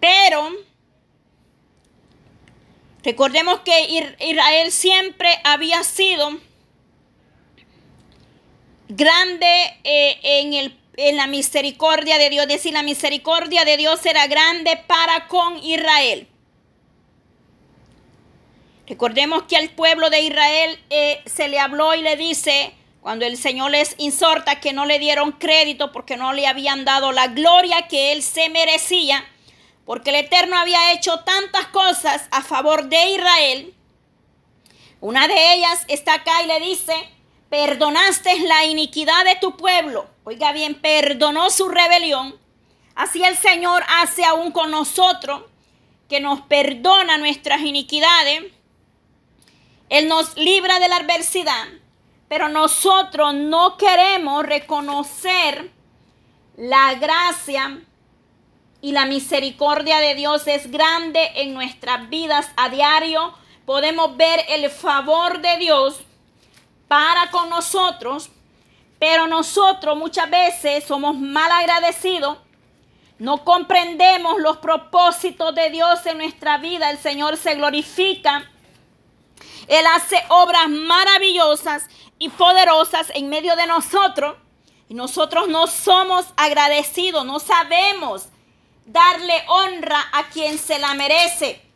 Pero 0.00 0.50
recordemos 3.04 3.60
que 3.60 4.08
Israel 4.18 4.72
siempre 4.72 5.28
había 5.44 5.84
sido 5.84 6.30
grande 8.88 9.78
eh, 9.84 10.18
en 10.22 10.54
el 10.54 10.79
en 11.08 11.16
la 11.16 11.26
misericordia 11.26 12.18
de 12.18 12.30
Dios. 12.30 12.46
Decir, 12.46 12.72
la 12.72 12.82
misericordia 12.82 13.64
de 13.64 13.76
Dios 13.76 14.00
será 14.00 14.26
grande 14.26 14.76
para 14.86 15.28
con 15.28 15.58
Israel. 15.58 16.28
Recordemos 18.86 19.44
que 19.44 19.56
al 19.56 19.70
pueblo 19.70 20.10
de 20.10 20.20
Israel 20.20 20.78
eh, 20.90 21.22
se 21.24 21.48
le 21.48 21.58
habló 21.58 21.94
y 21.94 22.02
le 22.02 22.16
dice, 22.16 22.74
cuando 23.00 23.24
el 23.24 23.36
Señor 23.36 23.70
les 23.70 23.94
insorta 23.98 24.60
que 24.60 24.72
no 24.72 24.84
le 24.84 24.98
dieron 24.98 25.32
crédito 25.32 25.92
porque 25.92 26.16
no 26.16 26.32
le 26.32 26.46
habían 26.46 26.84
dado 26.84 27.12
la 27.12 27.28
gloria 27.28 27.86
que 27.88 28.12
él 28.12 28.22
se 28.22 28.48
merecía, 28.48 29.24
porque 29.86 30.10
el 30.10 30.16
Eterno 30.16 30.58
había 30.58 30.92
hecho 30.92 31.20
tantas 31.20 31.68
cosas 31.68 32.26
a 32.30 32.42
favor 32.42 32.88
de 32.88 33.10
Israel. 33.10 33.74
Una 35.00 35.28
de 35.28 35.54
ellas 35.54 35.84
está 35.88 36.14
acá 36.14 36.42
y 36.42 36.46
le 36.46 36.60
dice, 36.60 36.92
perdonaste 37.50 38.38
la 38.46 38.64
iniquidad 38.64 39.24
de 39.24 39.36
tu 39.36 39.56
pueblo. 39.56 40.08
Oiga 40.24 40.52
bien, 40.52 40.76
perdonó 40.76 41.50
su 41.50 41.68
rebelión. 41.68 42.38
Así 42.94 43.22
el 43.22 43.36
Señor 43.36 43.82
hace 43.88 44.24
aún 44.24 44.52
con 44.52 44.70
nosotros, 44.70 45.42
que 46.08 46.20
nos 46.20 46.40
perdona 46.42 47.18
nuestras 47.18 47.60
iniquidades. 47.60 48.44
Él 49.88 50.08
nos 50.08 50.36
libra 50.36 50.78
de 50.78 50.88
la 50.88 50.96
adversidad, 50.96 51.66
pero 52.28 52.48
nosotros 52.48 53.34
no 53.34 53.76
queremos 53.76 54.44
reconocer 54.46 55.70
la 56.56 56.94
gracia 56.94 57.80
y 58.80 58.92
la 58.92 59.06
misericordia 59.06 59.98
de 59.98 60.14
Dios 60.14 60.46
es 60.46 60.70
grande 60.70 61.20
en 61.34 61.52
nuestras 61.52 62.08
vidas 62.08 62.48
a 62.56 62.68
diario. 62.68 63.34
Podemos 63.66 64.16
ver 64.16 64.44
el 64.48 64.70
favor 64.70 65.40
de 65.40 65.56
Dios 65.58 66.00
para 66.90 67.30
con 67.30 67.48
nosotros, 67.48 68.30
pero 68.98 69.28
nosotros 69.28 69.96
muchas 69.96 70.28
veces 70.28 70.82
somos 70.82 71.16
mal 71.16 71.48
agradecidos. 71.52 72.38
No 73.20 73.44
comprendemos 73.44 74.40
los 74.40 74.56
propósitos 74.56 75.54
de 75.54 75.70
Dios 75.70 76.04
en 76.06 76.18
nuestra 76.18 76.58
vida. 76.58 76.90
El 76.90 76.98
Señor 76.98 77.36
se 77.36 77.54
glorifica. 77.54 78.50
Él 79.68 79.84
hace 79.94 80.20
obras 80.30 80.68
maravillosas 80.68 81.88
y 82.18 82.28
poderosas 82.28 83.12
en 83.14 83.28
medio 83.28 83.54
de 83.54 83.68
nosotros. 83.68 84.34
Y 84.88 84.94
nosotros 84.94 85.46
no 85.46 85.68
somos 85.68 86.26
agradecidos, 86.36 87.24
no 87.24 87.38
sabemos 87.38 88.26
darle 88.84 89.44
honra 89.46 90.08
a 90.12 90.24
quien 90.24 90.58
se 90.58 90.80
la 90.80 90.94
merece. 90.94 91.69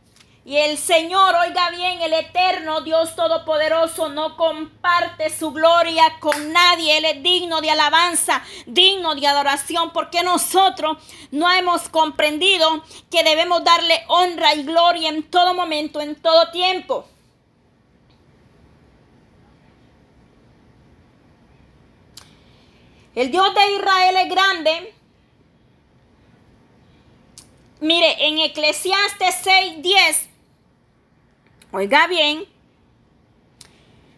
Y 0.46 0.58
el 0.58 0.76
Señor, 0.76 1.34
oiga 1.36 1.70
bien, 1.70 2.02
el 2.02 2.12
eterno 2.12 2.82
Dios 2.82 3.16
Todopoderoso 3.16 4.10
no 4.10 4.36
comparte 4.36 5.30
su 5.30 5.52
gloria 5.52 6.18
con 6.20 6.52
nadie. 6.52 6.98
Él 6.98 7.06
es 7.06 7.22
digno 7.22 7.62
de 7.62 7.70
alabanza, 7.70 8.42
digno 8.66 9.14
de 9.14 9.26
adoración, 9.26 9.90
porque 9.94 10.22
nosotros 10.22 10.98
no 11.30 11.50
hemos 11.50 11.88
comprendido 11.88 12.84
que 13.10 13.24
debemos 13.24 13.64
darle 13.64 14.04
honra 14.08 14.54
y 14.54 14.64
gloria 14.64 15.08
en 15.08 15.22
todo 15.22 15.54
momento, 15.54 16.02
en 16.02 16.14
todo 16.14 16.50
tiempo. 16.50 17.08
El 23.14 23.30
Dios 23.30 23.54
de 23.54 23.76
Israel 23.76 24.16
es 24.18 24.28
grande. 24.28 24.94
Mire, 27.80 28.26
en 28.26 28.40
Eclesiastes 28.40 29.36
6:10 29.42 30.33
Oiga 31.76 32.06
bien. 32.06 32.46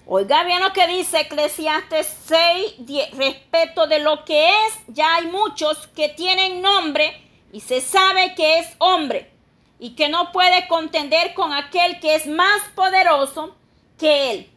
Oiga 0.04 0.44
bien 0.44 0.62
lo 0.62 0.75
que 0.75 0.86
dice 0.88 1.20
Eclesiastes 1.20 2.06
6, 2.26 2.75
10. 2.80 3.16
Respecto 3.16 3.86
de 3.86 3.98
lo 3.98 4.26
que 4.26 4.50
es, 4.50 4.75
ya 4.88 5.14
hay 5.14 5.28
muchos 5.28 5.86
que 5.96 6.10
tienen 6.10 6.60
nombre 6.60 7.18
y 7.52 7.60
se 7.60 7.80
sabe 7.80 8.34
que 8.34 8.58
es 8.58 8.76
hombre 8.76 9.32
y 9.78 9.96
que 9.96 10.10
no 10.10 10.32
puede 10.32 10.68
contender 10.68 11.32
con 11.32 11.54
aquel 11.54 11.98
que 11.98 12.14
es 12.16 12.26
más 12.26 12.60
poderoso 12.75 13.56
que 13.98 14.32
él. 14.32 14.50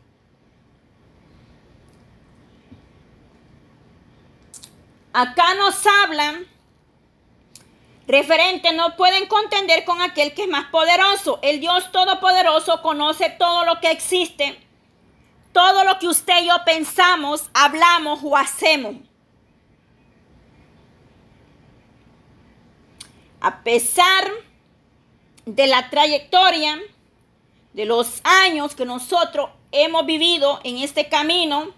Acá 5.13 5.53
nos 5.53 5.87
hablan 6.03 6.45
referente 8.09 8.73
no 8.73 8.95
pueden 8.97 9.27
contender 9.27 9.85
con 9.85 10.01
aquel 10.01 10.33
que 10.33 10.41
es 10.43 10.49
más 10.49 10.65
poderoso. 10.71 11.37
El 11.43 11.59
Dios 11.59 11.91
Todopoderoso 11.91 12.81
conoce 12.81 13.29
todo 13.29 13.63
lo 13.65 13.79
que 13.79 13.91
existe, 13.91 14.59
todo 15.53 15.83
lo 15.83 15.99
que 15.99 16.07
usted 16.07 16.41
y 16.41 16.47
yo 16.47 16.55
pensamos, 16.65 17.49
hablamos 17.53 18.19
o 18.23 18.35
hacemos. 18.35 18.95
A 23.41 23.63
pesar 23.63 24.25
de 25.45 25.67
la 25.67 25.91
trayectoria, 25.91 26.79
de 27.73 27.85
los 27.85 28.21
años 28.23 28.73
que 28.73 28.85
nosotros 28.85 29.51
hemos 29.71 30.07
vivido 30.07 30.59
en 30.63 30.79
este 30.79 31.07
camino, 31.09 31.75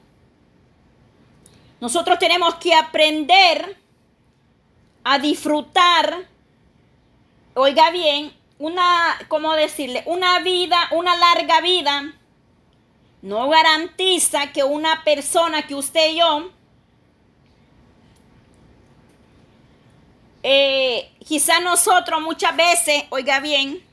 nosotros 1.82 2.18
tenemos 2.20 2.56
que 2.56 2.74
aprender 2.74 3.81
a 5.04 5.20
disfrutar, 5.20 6.28
oiga 7.54 7.92
bien, 7.92 8.34
una, 8.60 9.18
¿cómo 9.28 9.54
decirle? 9.54 10.04
Una 10.06 10.40
vida, 10.40 10.88
una 10.92 11.16
larga 11.16 11.62
vida, 11.62 12.14
no 13.22 13.50
garantiza 13.50 14.52
que 14.52 14.64
una 14.64 15.04
persona 15.04 15.66
que 15.68 15.76
usted 15.76 16.12
y 16.12 16.20
yo, 16.20 16.52
eh, 20.44 21.12
quizás 21.28 21.62
nosotros 21.62 22.22
muchas 22.22 22.56
veces, 22.56 23.04
oiga 23.10 23.40
bien, 23.40 23.84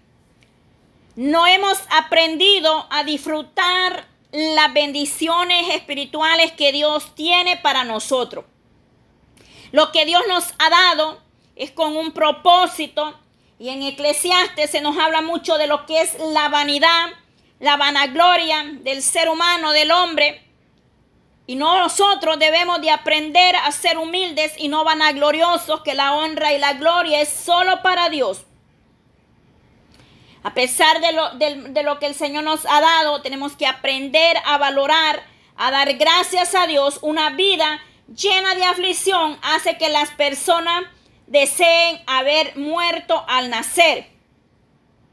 no 1.16 1.46
hemos 1.46 1.78
aprendido 1.90 2.86
a 2.90 3.04
disfrutar 3.04 4.06
las 4.30 4.72
bendiciones 4.72 5.74
espirituales 5.74 6.52
que 6.52 6.72
Dios 6.72 7.14
tiene 7.14 7.56
para 7.56 7.84
nosotros. 7.84 8.44
Lo 9.72 9.92
que 9.92 10.04
Dios 10.04 10.22
nos 10.28 10.54
ha 10.59 10.70
dado 10.70 11.20
es 11.57 11.70
con 11.70 11.96
un 11.96 12.12
propósito. 12.12 13.18
Y 13.59 13.70
en 13.70 13.83
Eclesiastes 13.83 14.70
se 14.70 14.81
nos 14.81 14.96
habla 14.98 15.20
mucho 15.20 15.59
de 15.59 15.66
lo 15.66 15.85
que 15.85 16.00
es 16.00 16.16
la 16.33 16.48
vanidad, 16.48 17.09
la 17.59 17.76
vanagloria 17.76 18.64
del 18.83 19.02
ser 19.02 19.28
humano, 19.28 19.72
del 19.72 19.90
hombre. 19.90 20.44
Y 21.46 21.57
nosotros 21.57 22.38
debemos 22.38 22.81
de 22.81 22.90
aprender 22.90 23.57
a 23.57 23.72
ser 23.72 23.98
humildes 23.98 24.52
y 24.59 24.68
no 24.68 24.85
vanagloriosos, 24.85 25.83
que 25.83 25.94
la 25.94 26.14
honra 26.14 26.52
y 26.52 26.59
la 26.59 26.74
gloria 26.74 27.20
es 27.20 27.28
solo 27.28 27.83
para 27.83 28.09
Dios. 28.11 28.44
A 30.44 30.54
pesar 30.54 31.00
de 31.00 31.12
lo, 31.12 31.31
de 31.31 31.83
lo 31.83 31.98
que 31.98 32.07
el 32.07 32.14
Señor 32.14 32.44
nos 32.44 32.64
ha 32.66 32.81
dado, 32.81 33.22
tenemos 33.22 33.57
que 33.57 33.66
aprender 33.66 34.37
a 34.44 34.57
valorar, 34.57 35.22
a 35.57 35.70
dar 35.70 35.94
gracias 35.94 36.54
a 36.54 36.66
Dios, 36.66 37.00
una 37.02 37.31
vida 37.31 37.81
llena 38.14 38.54
de 38.54 38.64
aflicción 38.64 39.38
hace 39.42 39.76
que 39.76 39.88
las 39.88 40.10
personas 40.10 40.84
deseen 41.26 42.00
haber 42.06 42.56
muerto 42.56 43.24
al 43.28 43.50
nacer 43.50 44.08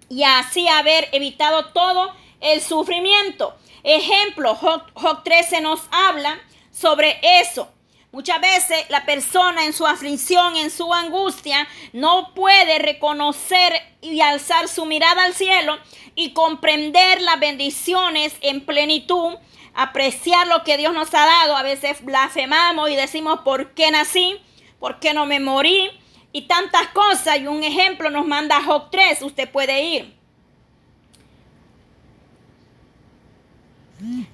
y 0.10 0.24
así 0.24 0.68
haber 0.68 1.10
evitado 1.12 1.68
todo 1.68 2.14
el 2.42 2.62
sufrimiento. 2.62 3.56
Ejemplo, 3.84 4.56
Job, 4.56 5.24
13 5.24 5.62
nos 5.62 5.82
habla 5.92 6.40
sobre 6.72 7.20
eso. 7.42 7.70
Muchas 8.12 8.40
veces 8.40 8.86
la 8.90 9.06
persona 9.06 9.66
en 9.66 9.74
su 9.74 9.86
aflicción, 9.86 10.56
en 10.56 10.72
su 10.72 10.94
angustia, 10.94 11.68
no 11.92 12.34
puede 12.34 12.80
reconocer 12.80 13.74
y 14.02 14.22
alzar 14.22 14.70
su 14.70 14.86
mirada 14.86 15.24
al 15.24 15.34
cielo 15.34 15.78
y 16.16 16.32
comprender 16.32 17.22
las 17.22 17.40
bendiciones 17.40 18.34
en 18.40 18.66
plenitud 18.66 19.36
apreciar 19.76 20.48
lo 20.48 20.64
que 20.64 20.78
Dios 20.78 20.94
nos 20.94 21.14
ha 21.14 21.26
dado. 21.26 21.56
A 21.56 21.62
veces 21.62 22.04
blasfemamos 22.04 22.90
y 22.90 22.96
decimos, 22.96 23.42
¿por 23.42 23.74
qué 23.74 23.92
nací? 23.92 24.40
¿Por 24.80 25.00
qué 25.00 25.14
no 25.14 25.26
me 25.26 25.40
morí? 25.40 25.92
Y 26.32 26.44
tantas 26.44 26.88
cosas. 26.88 27.40
Y 27.40 27.48
un 27.48 27.64
ejemplo 27.64 28.10
nos 28.10 28.26
manda 28.26 28.64
Job 28.64 28.90
3. 28.90 29.22
Usted 29.22 29.50
puede 29.50 29.84
ir. 29.84 30.16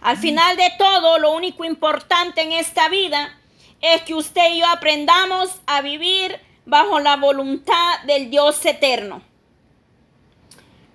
Al 0.02 0.18
final 0.18 0.58
de 0.58 0.72
todo, 0.78 1.20
lo 1.20 1.32
único 1.32 1.64
importante 1.64 2.42
en 2.42 2.52
esta 2.52 2.90
vida 2.90 3.38
es 3.80 4.02
que 4.04 4.14
usted 4.14 4.54
y 4.54 4.60
yo 4.60 4.68
aprendamos 4.68 5.62
a 5.66 5.82
vivir 5.82 6.40
bajo 6.66 7.00
la 7.00 7.16
voluntad 7.16 8.00
del 8.06 8.30
Dios 8.30 8.64
eterno. 8.66 9.22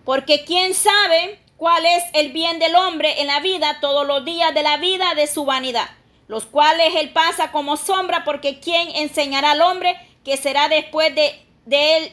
Porque 0.05 0.45
quién 0.45 0.75
sabe 0.75 1.41
cuál 1.57 1.85
es 1.87 2.05
el 2.13 2.33
bien 2.33 2.59
del 2.59 2.75
hombre 2.75 3.21
en 3.21 3.29
la 3.29 3.41
vida 3.41 3.79
todos 3.81 4.07
los 4.07 4.25
días 4.25 4.55
de 4.55 4.63
la 4.63 4.77
vida 4.77 5.15
de 5.15 5.27
su 5.27 5.45
vanidad, 5.45 5.89
los 6.29 6.45
cuales 6.47 6.95
él 6.97 7.11
pasa 7.11 7.53
como 7.53 7.77
sombra, 7.77 8.25
porque 8.25 8.61
¿quién 8.61 8.89
enseñará 8.97 9.53
al 9.53 9.63
hombre 9.63 9.97
que 10.25 10.37
será 10.37 10.69
después 10.69 11.15
de, 11.15 11.47
él 11.71 12.13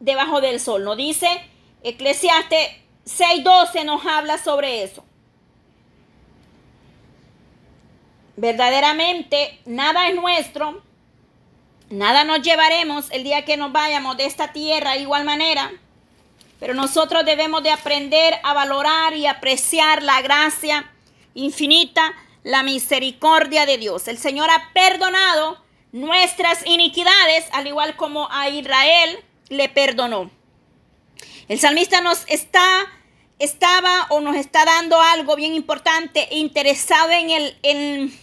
debajo 0.00 0.40
del 0.40 0.60
sol? 0.60 0.84
¿No 0.84 0.96
dice? 0.96 1.28
Eclesiastes 1.82 2.68
6.12 3.06 3.84
nos 3.84 4.04
habla 4.04 4.38
sobre 4.38 4.82
eso. 4.82 5.04
Verdaderamente, 8.36 9.60
nada 9.64 10.08
es 10.08 10.14
nuestro, 10.14 10.82
nada 11.88 12.24
nos 12.24 12.42
llevaremos 12.42 13.10
el 13.10 13.24
día 13.24 13.46
que 13.46 13.56
nos 13.56 13.72
vayamos 13.72 14.18
de 14.18 14.26
esta 14.26 14.52
tierra 14.52 14.92
de 14.92 15.00
igual 15.00 15.24
manera. 15.24 15.72
Pero 16.58 16.74
nosotros 16.74 17.24
debemos 17.24 17.62
de 17.62 17.70
aprender 17.70 18.34
a 18.42 18.54
valorar 18.54 19.14
y 19.14 19.26
apreciar 19.26 20.02
la 20.02 20.22
gracia 20.22 20.90
infinita, 21.34 22.14
la 22.42 22.62
misericordia 22.62 23.66
de 23.66 23.78
Dios. 23.78 24.08
El 24.08 24.18
Señor 24.18 24.50
ha 24.50 24.70
perdonado 24.72 25.62
nuestras 25.92 26.66
iniquidades, 26.66 27.46
al 27.52 27.66
igual 27.66 27.96
como 27.96 28.28
a 28.30 28.48
Israel 28.48 29.18
le 29.48 29.68
perdonó. 29.68 30.30
El 31.48 31.58
salmista 31.58 32.00
nos 32.00 32.24
está 32.28 32.86
estaba 33.38 34.06
o 34.10 34.20
nos 34.20 34.36
está 34.36 34.64
dando 34.64 35.00
algo 35.00 35.36
bien 35.36 35.54
importante, 35.54 36.28
interesado 36.30 37.10
en 37.10 37.30
el, 37.30 37.58
en, 37.62 38.18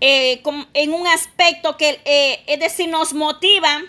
eh, 0.00 0.42
en 0.74 0.92
un 0.92 1.06
aspecto 1.06 1.76
que, 1.76 2.00
eh, 2.04 2.42
es 2.46 2.60
decir, 2.60 2.88
nos 2.88 3.12
motiva 3.12 3.82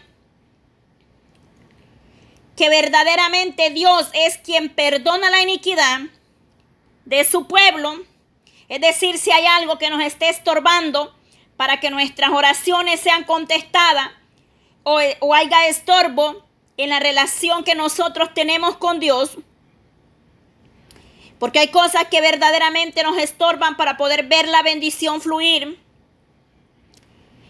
que 2.55 2.69
verdaderamente 2.69 3.69
Dios 3.69 4.09
es 4.13 4.37
quien 4.37 4.69
perdona 4.69 5.29
la 5.29 5.41
iniquidad 5.41 6.01
de 7.05 7.23
su 7.23 7.47
pueblo. 7.47 8.01
Es 8.69 8.81
decir, 8.81 9.17
si 9.17 9.31
hay 9.31 9.45
algo 9.45 9.77
que 9.77 9.89
nos 9.89 10.01
esté 10.01 10.29
estorbando 10.29 11.15
para 11.57 11.79
que 11.79 11.89
nuestras 11.89 12.31
oraciones 12.31 12.99
sean 12.99 13.23
contestadas 13.23 14.11
o, 14.83 14.99
o 15.19 15.33
haya 15.33 15.67
estorbo, 15.67 16.45
en 16.77 16.89
la 16.89 16.99
relación 16.99 17.63
que 17.63 17.75
nosotros 17.75 18.33
tenemos 18.33 18.77
con 18.77 18.99
Dios. 18.99 19.37
Porque 21.39 21.59
hay 21.59 21.67
cosas 21.69 22.07
que 22.09 22.21
verdaderamente 22.21 23.03
nos 23.03 23.17
estorban 23.17 23.77
para 23.77 23.97
poder 23.97 24.27
ver 24.27 24.47
la 24.47 24.63
bendición 24.63 25.21
fluir. 25.21 25.79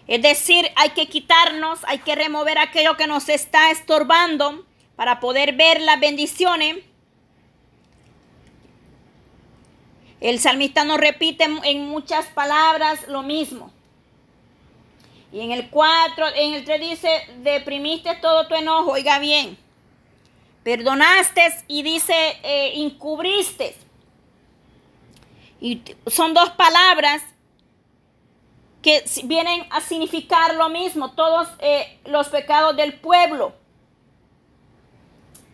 Es 0.06 0.22
decir, 0.22 0.70
hay 0.76 0.90
que 0.90 1.08
quitarnos, 1.08 1.80
hay 1.84 1.98
que 1.98 2.14
remover 2.14 2.58
aquello 2.58 2.96
que 2.96 3.06
nos 3.06 3.28
está 3.28 3.70
estorbando 3.70 4.64
para 4.96 5.20
poder 5.20 5.54
ver 5.54 5.80
las 5.80 6.00
bendiciones. 6.00 6.78
El 10.20 10.40
salmista 10.40 10.84
nos 10.84 10.98
repite 10.98 11.44
en 11.44 11.86
muchas 11.86 12.26
palabras 12.26 13.06
lo 13.06 13.22
mismo. 13.22 13.70
Y 15.32 15.40
en 15.40 15.52
el 15.52 15.68
4, 15.68 16.28
en 16.34 16.54
el 16.54 16.64
3 16.64 16.80
dice, 16.80 17.08
deprimiste 17.42 18.14
todo 18.16 18.46
tu 18.48 18.54
enojo, 18.54 18.92
oiga 18.92 19.18
bien. 19.18 19.58
Perdonaste 20.62 21.42
y 21.68 21.82
dice, 21.82 22.14
eh, 22.42 22.72
encubriste. 22.76 23.76
Y 25.60 25.82
son 26.06 26.32
dos 26.32 26.50
palabras 26.50 27.22
que 28.82 29.04
vienen 29.24 29.66
a 29.70 29.80
significar 29.80 30.54
lo 30.54 30.68
mismo, 30.68 31.12
todos 31.12 31.48
eh, 31.58 31.98
los 32.06 32.28
pecados 32.28 32.76
del 32.76 32.94
pueblo. 32.94 33.52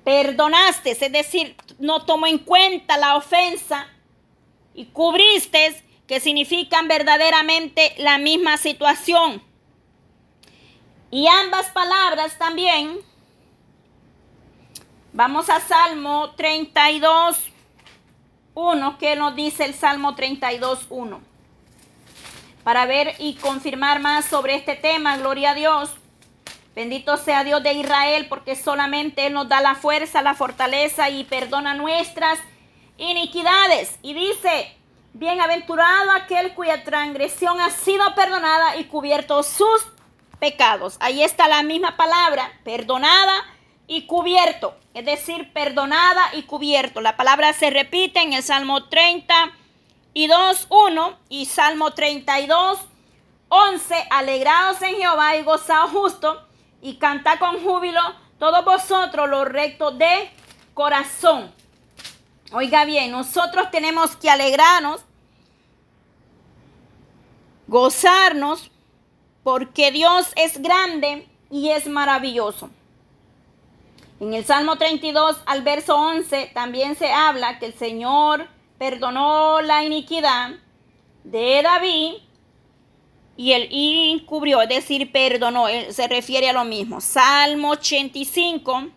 Perdonaste, 0.05 0.91
es 0.91 1.13
decir, 1.13 1.57
no 1.79 2.05
tomó 2.05 2.27
en 2.27 2.39
cuenta 2.39 2.97
la 2.97 3.17
ofensa 3.17 3.87
y 4.75 4.87
cubriste, 4.87 5.83
que 6.07 6.21
significan 6.21 6.89
verdaderamente 6.89 7.95
la 7.99 8.19
misma 8.19 8.57
situación. 8.57 9.43
Y 11.11 11.27
ambas 11.29 11.71
palabras 11.71 12.37
también. 12.39 12.99
Vamos 15.13 15.49
a 15.51 15.61
Salmo 15.61 16.33
32, 16.37 17.39
1, 18.55 18.99
que 18.99 19.15
nos 19.17 19.37
dice 19.37 19.65
el 19.65 19.75
Salmo 19.75 20.15
32, 20.15 20.87
1. 20.89 21.21
Para 22.65 22.87
ver 22.87 23.15
y 23.19 23.35
confirmar 23.35 24.01
más 24.01 24.25
sobre 24.25 24.55
este 24.55 24.75
tema, 24.75 25.17
gloria 25.17 25.51
a 25.51 25.55
Dios. 25.55 25.91
Bendito 26.75 27.19
sea 27.19 27.45
Dios 27.45 27.63
de 27.63 27.75
Israel, 27.75 28.27
porque 28.29 28.57
solamente 28.57 29.27
Él 29.27 29.35
nos 29.35 29.49
da 29.49 29.61
la 29.61 29.75
fuerza, 29.75 30.23
la 30.23 30.35
fortaleza 30.35 31.11
y 31.11 31.25
perdona 31.25 31.75
nuestras 31.75 32.39
iniquidades. 32.97 33.99
Y 34.01 34.15
dice, 34.15 34.75
bienaventurado 35.13 36.13
aquel 36.13 36.55
cuya 36.55 36.83
transgresión 36.83 37.61
ha 37.61 37.69
sido 37.69 38.15
perdonada 38.15 38.77
y 38.77 38.85
cubierto 38.85 39.43
sus 39.43 39.87
pecados. 40.39 40.97
Ahí 41.01 41.23
está 41.23 41.47
la 41.47 41.63
misma 41.63 41.99
palabra, 41.99 42.51
perdonada 42.65 43.35
y 43.87 44.07
cubierto. 44.07 44.75
Es 44.95 45.05
decir, 45.05 45.53
perdonada 45.53 46.31
y 46.33 46.45
cubierto. 46.45 47.03
La 47.03 47.19
palabra 47.19 47.53
se 47.53 47.69
repite 47.69 48.23
en 48.23 48.33
el 48.33 48.43
Salmo 48.43 48.85
32, 48.89 50.67
1 50.71 51.19
y 51.29 51.45
Salmo 51.45 51.93
32, 51.93 52.79
11. 53.51 54.07
Alegraos 54.09 54.81
en 54.81 54.97
Jehová 54.97 55.37
y 55.37 55.43
gozaos 55.43 55.91
justo 55.91 56.49
y 56.83 56.97
cantad 56.97 57.39
con 57.39 57.63
júbilo 57.63 58.01
todos 58.39 58.65
vosotros 58.65 59.31
los 59.31 59.49
rectos 59.49 59.97
de 59.97 60.31
corazón. 60.75 61.51
Oiga 62.53 62.85
bien, 62.85 63.13
nosotros 63.13 63.71
tenemos 63.71 64.17
que 64.17 64.29
alegrarnos, 64.29 65.01
gozarnos, 67.69 68.71
porque 69.43 69.91
Dios 69.93 70.33
es 70.37 70.61
grande 70.61 71.27
y 71.51 71.71
es 71.71 71.87
maravilloso. 71.87 72.69
En 74.21 74.35
el 74.35 74.45
Salmo 74.45 74.77
32 74.77 75.41
al 75.47 75.63
verso 75.63 75.97
11 75.97 76.51
también 76.53 76.97
se 76.97 77.13
habla 77.13 77.59
que 77.59 77.67
el 77.67 77.75
Señor 77.75 78.47
perdonó 78.79 79.61
la 79.63 79.85
iniquidad 79.85 80.51
de 81.25 81.63
David 81.63 82.15
y 83.37 83.53
el 83.53 83.69
encubrió, 83.73 84.61
es 84.61 84.69
decir, 84.69 85.11
perdonó, 85.11 85.67
se 85.91 86.07
refiere 86.09 86.51
a 86.51 86.53
lo 86.53 86.65
mismo. 86.65 87.01
Salmo 87.01 87.71
85, 87.71 88.89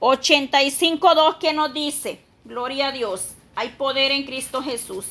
85, 0.00 1.14
2 1.14 1.36
que 1.36 1.52
nos 1.52 1.72
dice, 1.72 2.20
gloria 2.44 2.88
a 2.88 2.92
Dios, 2.92 3.34
hay 3.54 3.70
poder 3.70 4.12
en 4.12 4.24
Cristo 4.24 4.62
Jesús. 4.62 5.06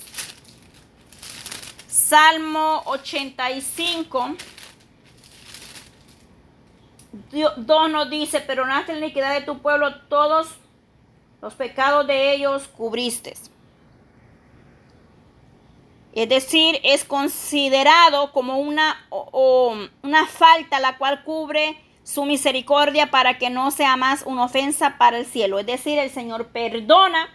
Salmo 1.87 2.83
85. 2.85 4.35
Dios 7.31 7.57
nos 7.91 8.09
dice, 8.09 8.41
pero 8.41 8.65
nace 8.65 8.93
la 8.93 8.99
iniquidad 8.99 9.33
de 9.33 9.41
tu 9.41 9.59
pueblo, 9.59 10.01
todos 10.07 10.47
los 11.41 11.53
pecados 11.55 12.05
de 12.07 12.33
ellos 12.33 12.67
cubriste. 12.69 13.35
Es 16.17 16.29
decir, 16.29 16.79
es 16.81 17.05
considerado 17.05 18.31
como 18.31 18.57
una, 18.57 19.07
una 20.01 20.25
falta 20.25 20.79
la 20.79 20.97
cual 20.97 21.23
cubre 21.23 21.79
su 22.01 22.25
misericordia 22.25 23.11
para 23.11 23.37
que 23.37 23.51
no 23.51 23.69
sea 23.69 23.97
más 23.97 24.23
una 24.25 24.45
ofensa 24.45 24.97
para 24.97 25.19
el 25.19 25.27
cielo. 25.27 25.59
Es 25.59 25.67
decir, 25.67 25.99
el 25.99 26.09
Señor 26.09 26.47
perdona 26.47 27.29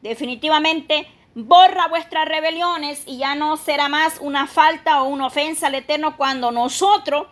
definitivamente 0.00 1.06
borra 1.34 1.86
vuestras 1.88 2.26
rebeliones 2.26 3.02
y 3.04 3.18
ya 3.18 3.34
no 3.34 3.58
será 3.58 3.90
más 3.90 4.16
una 4.22 4.46
falta 4.46 5.02
o 5.02 5.08
una 5.08 5.26
ofensa 5.26 5.66
al 5.66 5.74
Eterno 5.74 6.16
cuando 6.16 6.50
nosotros 6.50 7.26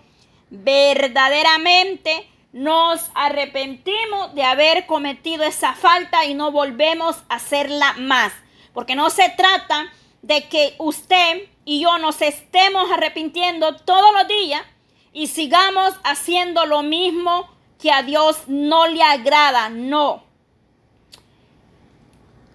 verdaderamente 0.51 2.29
nos 2.53 3.11
arrepentimos 3.15 4.35
de 4.35 4.43
haber 4.43 4.85
cometido 4.85 5.43
esa 5.43 5.73
falta 5.73 6.27
y 6.27 6.35
no 6.35 6.53
volvemos 6.53 7.17
a 7.31 7.37
hacerla 7.37 7.95
más. 7.97 8.35
Porque 8.75 8.95
no 8.95 9.09
se 9.09 9.31
trata 9.31 9.91
de 10.27 10.49
que 10.49 10.75
usted 10.79 11.49
y 11.65 11.81
yo 11.81 11.99
nos 11.99 12.21
estemos 12.21 12.91
arrepintiendo 12.91 13.77
todos 13.77 14.13
los 14.13 14.27
días 14.27 14.63
y 15.13 15.29
sigamos 15.29 15.95
haciendo 16.03 16.67
lo 16.67 16.83
mismo 16.83 17.49
que 17.81 17.93
a 17.93 18.03
Dios 18.03 18.43
no 18.49 18.89
le 18.89 19.03
agrada. 19.03 19.69
No. 19.69 20.25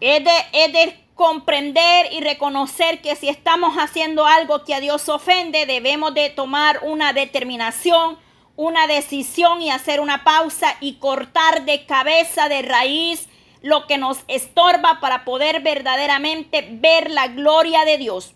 Es 0.02 0.24
de, 0.24 0.32
es 0.52 0.74
de 0.74 1.00
comprender 1.16 2.12
y 2.12 2.20
reconocer 2.20 3.02
que 3.02 3.16
si 3.16 3.30
estamos 3.30 3.76
haciendo 3.78 4.26
algo 4.26 4.66
que 4.66 4.76
a 4.76 4.82
Dios 4.82 5.08
ofende, 5.08 5.66
debemos 5.66 6.14
de 6.14 6.30
tomar 6.30 6.82
una 6.84 7.14
determinación, 7.14 8.18
una 8.58 8.86
decisión 8.88 9.62
y 9.62 9.70
hacer 9.70 10.02
una 10.02 10.26
pausa 10.26 10.76
y 10.82 10.96
cortar 10.96 11.64
de 11.64 11.86
cabeza, 11.86 12.50
de 12.50 12.64
raíz, 12.64 13.30
lo 13.62 13.88
que 13.88 13.98
nos 13.98 14.20
estorba 14.28 15.00
para 15.00 15.24
poder 15.24 15.62
verdaderamente 15.62 16.68
ver 16.72 17.12
la 17.12 17.28
gloria 17.28 17.86
de 17.86 17.98
Dios. 17.98 18.34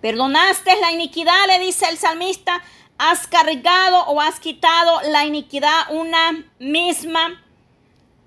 Perdonaste 0.00 0.78
la 0.80 0.92
iniquidad, 0.92 1.46
le 1.46 1.58
dice 1.60 1.86
el 1.88 1.96
salmista, 1.96 2.62
has 2.98 3.26
cargado 3.26 4.04
o 4.06 4.20
has 4.20 4.40
quitado 4.40 5.00
la 5.10 5.24
iniquidad 5.24 5.90
una 5.90 6.44
misma 6.58 7.42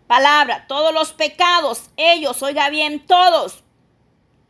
palabra, 0.08 0.65
todos 0.67 0.93
los 0.93 1.13
pecados, 1.13 1.89
ellos, 1.97 2.41
oiga 2.41 2.69
bien, 2.69 3.06
todos, 3.06 3.63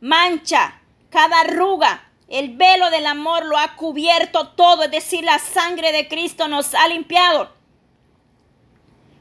mancha, 0.00 0.80
cada 1.10 1.40
arruga, 1.40 2.04
el 2.28 2.56
velo 2.56 2.90
del 2.90 3.06
amor 3.06 3.44
lo 3.46 3.58
ha 3.58 3.74
cubierto 3.74 4.48
todo, 4.48 4.84
es 4.84 4.90
decir, 4.90 5.24
la 5.24 5.38
sangre 5.38 5.92
de 5.92 6.08
Cristo 6.08 6.46
nos 6.46 6.74
ha 6.74 6.86
limpiado. 6.88 7.57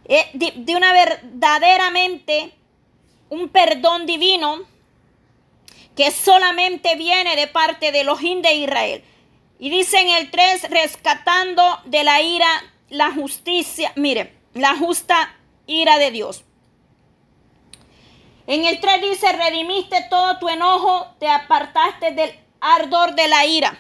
Eh, 0.10 0.30
de, 0.34 0.76
una 0.76 0.94
verdaderamente 0.94 2.54
un 3.30 3.50
perdón 3.50 4.06
divino 4.06 4.60
que 5.96 6.12
solamente 6.12 6.96
viene 6.96 7.36
de 7.36 7.48
parte 7.48 7.92
de 7.92 8.04
los 8.04 8.22
de 8.22 8.54
Israel. 8.54 9.04
Y 9.60 9.70
dice 9.70 10.00
en 10.00 10.10
el 10.10 10.32
3, 10.32 10.70
rescatando 10.70 11.64
de 11.86 12.04
la 12.04 12.22
ira 12.22 12.48
la 12.90 13.12
justicia, 13.12 13.92
mire, 13.96 14.34
la 14.54 14.78
justa 14.78 15.36
ira 15.66 15.98
de 15.98 16.12
Dios. 16.12 16.46
En 18.46 18.64
el 18.64 18.80
3 18.80 19.02
dice, 19.02 19.32
redimiste 19.34 20.06
todo 20.10 20.38
tu 20.40 20.48
enojo, 20.48 21.08
te 21.20 21.28
apartaste 21.28 22.12
del 22.12 22.32
ardor 22.62 23.14
de 23.16 23.28
la 23.28 23.46
ira. 23.46 23.78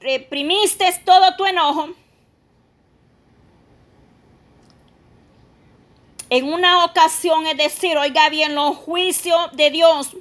reprimiste 0.00 0.92
todo 1.04 1.34
tu 1.36 1.46
enojo, 1.46 1.94
en 6.30 6.52
una 6.52 6.84
ocasión, 6.84 7.46
es 7.46 7.56
decir, 7.56 7.96
oiga 7.96 8.28
bien, 8.28 8.54
los 8.54 8.76
juicios 8.76 9.50
de 9.52 9.70
Dios. 9.70 10.16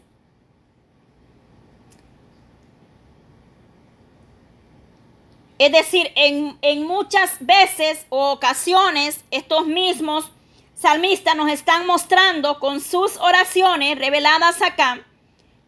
Es 5.58 5.72
decir, 5.72 6.12
en, 6.16 6.58
en, 6.62 6.86
muchas 6.86 7.38
veces 7.40 8.06
o 8.10 8.32
ocasiones 8.32 9.24
estos 9.32 9.66
mismos 9.66 10.30
salmistas 10.76 11.36
nos 11.36 11.50
están 11.50 11.88
mostrando 11.88 12.60
con 12.60 12.82
sus 12.82 13.16
oraciones 13.18 13.98
reveladas 13.98 14.62
acá 14.62 15.00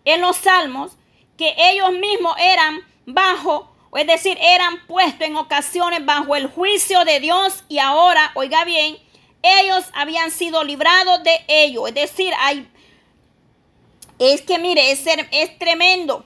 en 0.03 0.21
los 0.21 0.35
salmos 0.35 0.91
que 1.37 1.55
ellos 1.57 1.91
mismos 1.93 2.35
eran 2.39 2.81
bajo, 3.05 3.71
es 3.95 4.05
decir, 4.07 4.37
eran 4.41 4.85
puestos 4.87 5.27
en 5.27 5.37
ocasiones 5.37 6.05
bajo 6.05 6.35
el 6.35 6.47
juicio 6.47 7.05
de 7.05 7.19
Dios 7.21 7.63
y 7.69 7.79
ahora, 7.79 8.31
oiga 8.35 8.65
bien, 8.65 8.97
ellos 9.41 9.85
habían 9.93 10.31
sido 10.31 10.63
librados 10.63 11.23
de 11.23 11.45
ello. 11.47 11.87
Es 11.87 11.93
decir, 11.93 12.33
hay, 12.39 12.69
es 14.19 14.41
que 14.41 14.59
mire, 14.59 14.91
es, 14.91 15.03
es 15.31 15.59
tremendo. 15.59 16.25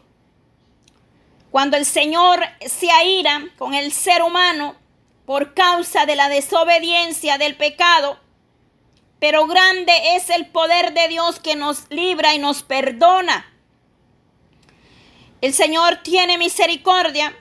Cuando 1.52 1.78
el 1.78 1.86
Señor 1.86 2.42
se 2.66 2.90
aira 2.90 3.48
con 3.58 3.74
el 3.74 3.92
ser 3.92 4.24
humano 4.24 4.76
por 5.26 5.54
causa 5.54 6.06
de 6.06 6.16
la 6.16 6.30
desobediencia 6.30 7.38
del 7.38 7.56
pecado, 7.58 8.18
pero 9.20 9.46
grande 9.46 9.94
es 10.16 10.30
el 10.30 10.48
poder 10.48 10.94
de 10.94 11.08
Dios 11.08 11.40
que 11.40 11.56
nos 11.56 11.90
libra 11.90 12.34
y 12.34 12.40
nos 12.40 12.64
perdona. 12.64 13.46
El 15.42 15.54
Señor 15.54 15.98
tiene 16.04 16.38
misericordia 16.38 17.36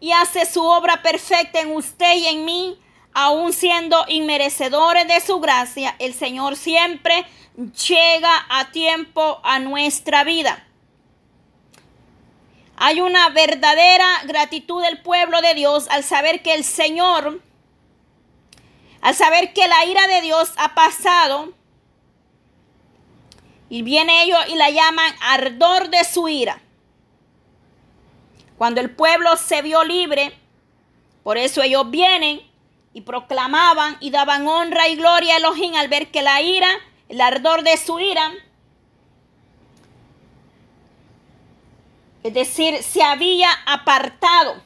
y 0.00 0.12
hace 0.12 0.46
su 0.46 0.64
obra 0.64 1.02
perfecta 1.02 1.60
en 1.60 1.72
usted 1.72 2.16
y 2.16 2.26
en 2.26 2.44
mí, 2.44 2.78
aun 3.12 3.52
siendo 3.52 4.04
inmerecedores 4.08 5.06
de 5.08 5.20
su 5.20 5.40
gracia. 5.40 5.96
El 5.98 6.14
Señor 6.14 6.56
siempre 6.56 7.26
llega 7.88 8.46
a 8.48 8.70
tiempo 8.70 9.40
a 9.42 9.58
nuestra 9.58 10.24
vida. 10.24 10.66
Hay 12.76 13.00
una 13.00 13.28
verdadera 13.28 14.06
gratitud 14.24 14.82
del 14.82 15.02
pueblo 15.02 15.42
de 15.42 15.54
Dios 15.54 15.86
al 15.90 16.02
saber 16.02 16.42
que 16.42 16.54
el 16.54 16.64
Señor, 16.64 17.42
al 19.02 19.14
saber 19.14 19.52
que 19.52 19.68
la 19.68 19.84
ira 19.84 20.06
de 20.08 20.22
Dios 20.22 20.52
ha 20.56 20.74
pasado, 20.74 21.52
y 23.68 23.82
viene 23.82 24.24
ellos 24.24 24.40
y 24.48 24.56
la 24.56 24.70
llaman 24.70 25.14
ardor 25.20 25.90
de 25.90 26.04
su 26.04 26.28
ira. 26.28 26.60
Cuando 28.58 28.80
el 28.80 28.90
pueblo 28.90 29.36
se 29.36 29.62
vio 29.62 29.84
libre, 29.84 30.32
por 31.22 31.38
eso 31.38 31.62
ellos 31.62 31.88
vienen 31.90 32.49
y 32.92 33.02
proclamaban 33.02 33.96
y 34.00 34.10
daban 34.10 34.46
honra 34.46 34.88
y 34.88 34.96
gloria 34.96 35.34
a 35.34 35.36
Elohim 35.38 35.74
al 35.74 35.88
ver 35.88 36.10
que 36.10 36.22
la 36.22 36.40
ira, 36.42 36.68
el 37.08 37.20
ardor 37.20 37.62
de 37.62 37.76
su 37.76 38.00
ira, 38.00 38.32
es 42.22 42.34
decir, 42.34 42.82
se 42.82 43.02
había 43.02 43.48
apartado. 43.66 44.62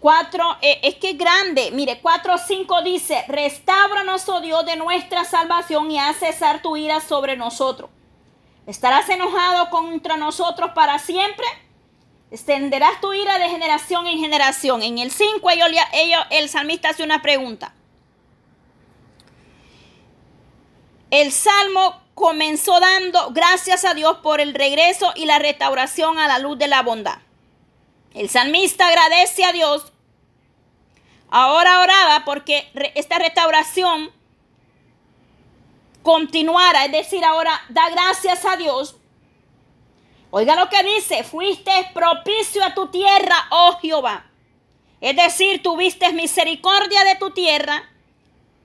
Cuatro, 0.00 0.56
eh, 0.60 0.80
es 0.82 0.96
que 0.96 1.12
grande. 1.12 1.70
Mire, 1.72 2.00
cuatro 2.02 2.36
cinco 2.36 2.82
dice, 2.82 3.24
restauranos, 3.28 4.28
oh 4.28 4.40
Dios, 4.40 4.66
de 4.66 4.74
nuestra 4.74 5.24
salvación 5.24 5.92
y 5.92 5.98
haz 5.98 6.16
cesar 6.16 6.60
tu 6.60 6.76
ira 6.76 7.00
sobre 7.00 7.36
nosotros. 7.36 7.88
¿Estarás 8.66 9.08
enojado 9.08 9.70
contra 9.70 10.16
nosotros 10.16 10.72
para 10.74 10.98
siempre? 10.98 11.46
Extenderás 12.32 12.98
tu 13.02 13.12
ira 13.12 13.38
de 13.38 13.50
generación 13.50 14.06
en 14.06 14.18
generación. 14.18 14.82
En 14.82 14.96
el 14.96 15.10
5 15.10 15.50
ellos, 15.50 16.20
el 16.30 16.48
salmista 16.48 16.88
hace 16.88 17.02
una 17.02 17.20
pregunta. 17.20 17.74
El 21.10 21.30
salmo 21.30 22.00
comenzó 22.14 22.80
dando 22.80 23.32
gracias 23.32 23.84
a 23.84 23.92
Dios 23.92 24.16
por 24.22 24.40
el 24.40 24.54
regreso 24.54 25.12
y 25.14 25.26
la 25.26 25.38
restauración 25.38 26.18
a 26.18 26.26
la 26.26 26.38
luz 26.38 26.56
de 26.56 26.68
la 26.68 26.80
bondad. 26.80 27.18
El 28.14 28.30
salmista 28.30 28.88
agradece 28.88 29.44
a 29.44 29.52
Dios. 29.52 29.92
Ahora 31.28 31.80
oraba 31.80 32.24
porque 32.24 32.70
esta 32.94 33.18
restauración 33.18 34.10
continuara, 36.02 36.86
es 36.86 36.92
decir, 36.92 37.22
ahora 37.26 37.60
da 37.68 37.90
gracias 37.90 38.46
a 38.46 38.56
Dios. 38.56 38.96
Oiga 40.32 40.56
lo 40.56 40.68
que 40.68 40.82
dice, 40.82 41.22
fuiste 41.22 41.70
propicio 41.94 42.64
a 42.64 42.74
tu 42.74 42.88
tierra, 42.88 43.36
oh 43.50 43.78
Jehová. 43.80 44.26
Es 45.00 45.14
decir, 45.14 45.62
tuviste 45.62 46.12
misericordia 46.12 47.04
de 47.04 47.14
tu 47.14 47.30
tierra 47.30 47.88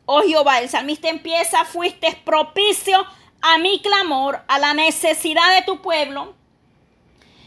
Oh 0.10 0.22
Jehová, 0.22 0.62
el 0.62 0.70
salmista 0.70 1.10
empieza, 1.10 1.66
fuiste 1.66 2.18
propicio 2.24 3.06
a 3.42 3.58
mi 3.58 3.82
clamor, 3.82 4.40
a 4.48 4.58
la 4.58 4.74
necesidad 4.74 5.54
de 5.56 5.64
tu 5.64 5.82
pueblo. 5.82 6.34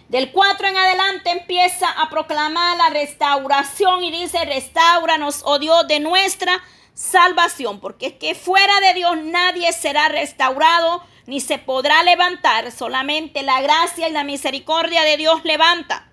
Del 0.09 0.31
4 0.31 0.69
en 0.69 0.77
adelante 0.77 1.31
empieza 1.31 1.89
a 1.89 2.11
proclamar 2.11 2.77
la 2.77 2.91
restauración 2.91 4.05
y 4.05 4.11
dice, 4.11 4.45
restauranos, 4.45 5.41
oh 5.47 5.59
Dios, 5.59 5.89
de 5.89 6.01
nuestra 6.01 6.63
salvación, 6.93 7.81
porque 7.81 8.09
es 8.09 8.13
que 8.13 8.35
fuera 8.35 8.79
de 8.81 8.93
Dios 8.93 9.17
nadie 9.17 9.73
será 9.73 10.09
restaurado 10.09 11.03
ni 11.31 11.41
se 11.41 11.59
podrá 11.59 12.03
levantar, 12.03 12.73
solamente 12.73 13.43
la 13.43 13.63
gracia 13.63 14.09
y 14.09 14.13
la 14.13 14.25
misericordia 14.25 15.03
de 15.03 15.17
Dios 15.17 15.45
levanta. 15.45 16.11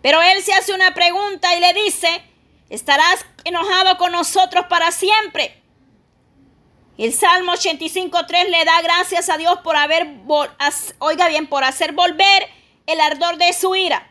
Pero 0.00 0.22
él 0.22 0.42
se 0.42 0.54
hace 0.54 0.72
una 0.72 0.94
pregunta 0.94 1.54
y 1.54 1.60
le 1.60 1.74
dice, 1.74 2.24
¿Estarás 2.70 3.26
enojado 3.42 3.98
con 3.98 4.12
nosotros 4.12 4.66
para 4.66 4.92
siempre? 4.92 5.60
El 6.96 7.12
Salmo 7.12 7.52
85.3 7.52 8.48
le 8.48 8.64
da 8.64 8.80
gracias 8.82 9.28
a 9.28 9.36
Dios 9.36 9.58
por 9.64 9.74
haber, 9.74 10.06
oiga 11.00 11.28
bien, 11.28 11.48
por 11.48 11.64
hacer 11.64 11.92
volver 11.92 12.48
el 12.86 13.00
ardor 13.00 13.38
de 13.38 13.52
su 13.52 13.74
ira. 13.74 14.08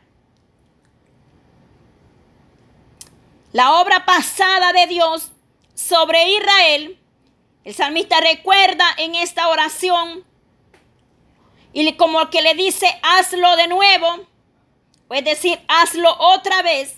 La 3.54 3.80
obra 3.80 4.06
pasada 4.06 4.74
de 4.74 4.88
Dios 4.88 5.32
sobre 5.74 6.30
Israel, 6.30 6.99
el 7.70 7.76
salmista 7.76 8.20
recuerda 8.20 8.84
en 8.98 9.14
esta 9.14 9.48
oración 9.48 10.26
y 11.72 11.94
como 11.94 12.32
que 12.32 12.42
le 12.42 12.56
dice, 12.56 12.88
hazlo 13.04 13.56
de 13.58 13.68
nuevo, 13.68 14.26
es 15.12 15.24
decir, 15.24 15.60
hazlo 15.68 16.12
otra 16.18 16.64
vez 16.64 16.98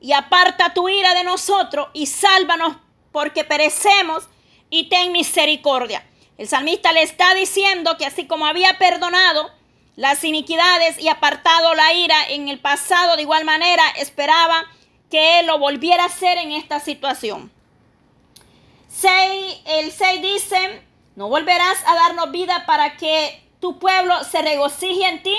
y 0.00 0.12
aparta 0.12 0.72
tu 0.72 0.88
ira 0.88 1.12
de 1.14 1.24
nosotros 1.24 1.88
y 1.92 2.06
sálvanos 2.06 2.76
porque 3.10 3.42
perecemos 3.42 4.28
y 4.70 4.88
ten 4.88 5.10
misericordia. 5.10 6.08
El 6.38 6.46
salmista 6.46 6.92
le 6.92 7.02
está 7.02 7.34
diciendo 7.34 7.96
que 7.98 8.06
así 8.06 8.28
como 8.28 8.46
había 8.46 8.78
perdonado 8.78 9.50
las 9.96 10.22
iniquidades 10.22 11.00
y 11.00 11.08
apartado 11.08 11.74
la 11.74 11.92
ira 11.94 12.28
en 12.28 12.46
el 12.46 12.60
pasado, 12.60 13.16
de 13.16 13.22
igual 13.22 13.44
manera 13.44 13.82
esperaba 13.96 14.66
que 15.10 15.40
él 15.40 15.46
lo 15.46 15.58
volviera 15.58 16.04
a 16.04 16.06
hacer 16.06 16.38
en 16.38 16.52
esta 16.52 16.78
situación. 16.78 17.55
El 19.04 19.92
6 19.92 20.22
dice, 20.22 20.82
no 21.14 21.28
volverás 21.28 21.78
a 21.86 21.94
darnos 21.94 22.30
vida 22.30 22.64
para 22.66 22.96
que 22.96 23.42
tu 23.60 23.78
pueblo 23.78 24.24
se 24.24 24.42
regocije 24.42 25.08
en 25.08 25.22
ti 25.22 25.36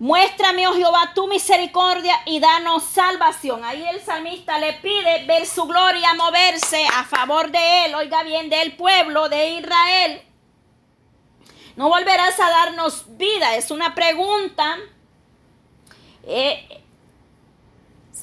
Muéstrame, 0.00 0.68
oh 0.68 0.74
Jehová, 0.74 1.10
tu 1.12 1.26
misericordia 1.26 2.14
y 2.24 2.38
danos 2.38 2.84
salvación. 2.84 3.64
Ahí 3.64 3.84
el 3.84 4.00
salmista 4.00 4.56
le 4.58 4.74
pide 4.74 5.24
ver 5.26 5.44
su 5.44 5.64
gloria 5.66 6.14
moverse 6.14 6.86
a 6.86 7.02
favor 7.02 7.50
de 7.50 7.84
él, 7.84 7.94
oiga 7.96 8.22
bien, 8.22 8.48
del 8.48 8.76
pueblo 8.76 9.28
de 9.28 9.54
Israel. 9.54 10.22
No 11.74 11.88
volverás 11.88 12.38
a 12.38 12.48
darnos 12.48 13.16
vida, 13.16 13.56
es 13.56 13.72
una 13.72 13.96
pregunta. 13.96 14.76
Eh, 16.22 16.84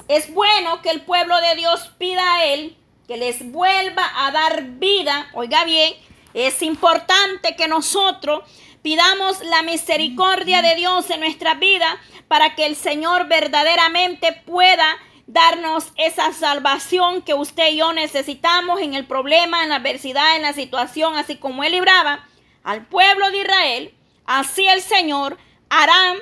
es 0.08 0.34
bueno 0.34 0.82
que 0.82 0.90
el 0.90 1.02
pueblo 1.02 1.40
de 1.42 1.56
Dios 1.56 1.92
pida 1.98 2.36
a 2.36 2.46
él 2.46 2.78
que 3.08 3.18
les 3.18 3.52
vuelva 3.52 4.04
a 4.26 4.32
dar 4.32 4.64
vida, 4.64 5.30
oiga 5.34 5.64
bien, 5.64 5.94
es 6.34 6.62
importante 6.62 7.56
que 7.56 7.68
nosotros 7.68 8.44
Pidamos 8.86 9.44
la 9.44 9.64
misericordia 9.64 10.62
de 10.62 10.76
Dios 10.76 11.10
en 11.10 11.20
nuestra 11.22 11.56
vida 11.56 11.98
para 12.28 12.54
que 12.54 12.68
el 12.68 12.76
Señor 12.76 13.28
verdaderamente 13.28 14.32
pueda 14.46 14.86
darnos 15.26 15.92
esa 15.98 16.32
salvación 16.34 17.24
que 17.24 17.34
usted 17.34 17.72
y 17.72 17.78
yo 17.78 17.94
necesitamos 17.94 18.80
en 18.82 18.94
el 18.94 19.08
problema, 19.08 19.64
en 19.64 19.70
la 19.70 19.78
adversidad, 19.78 20.36
en 20.36 20.44
la 20.44 20.54
situación, 20.54 21.16
así 21.16 21.38
como 21.38 21.64
Él 21.64 21.72
libraba 21.72 22.28
al 22.64 22.86
pueblo 22.86 23.32
de 23.32 23.42
Israel. 23.42 23.96
Así 24.28 24.68
el 24.68 24.84
Señor 24.84 25.40
hará 25.70 26.14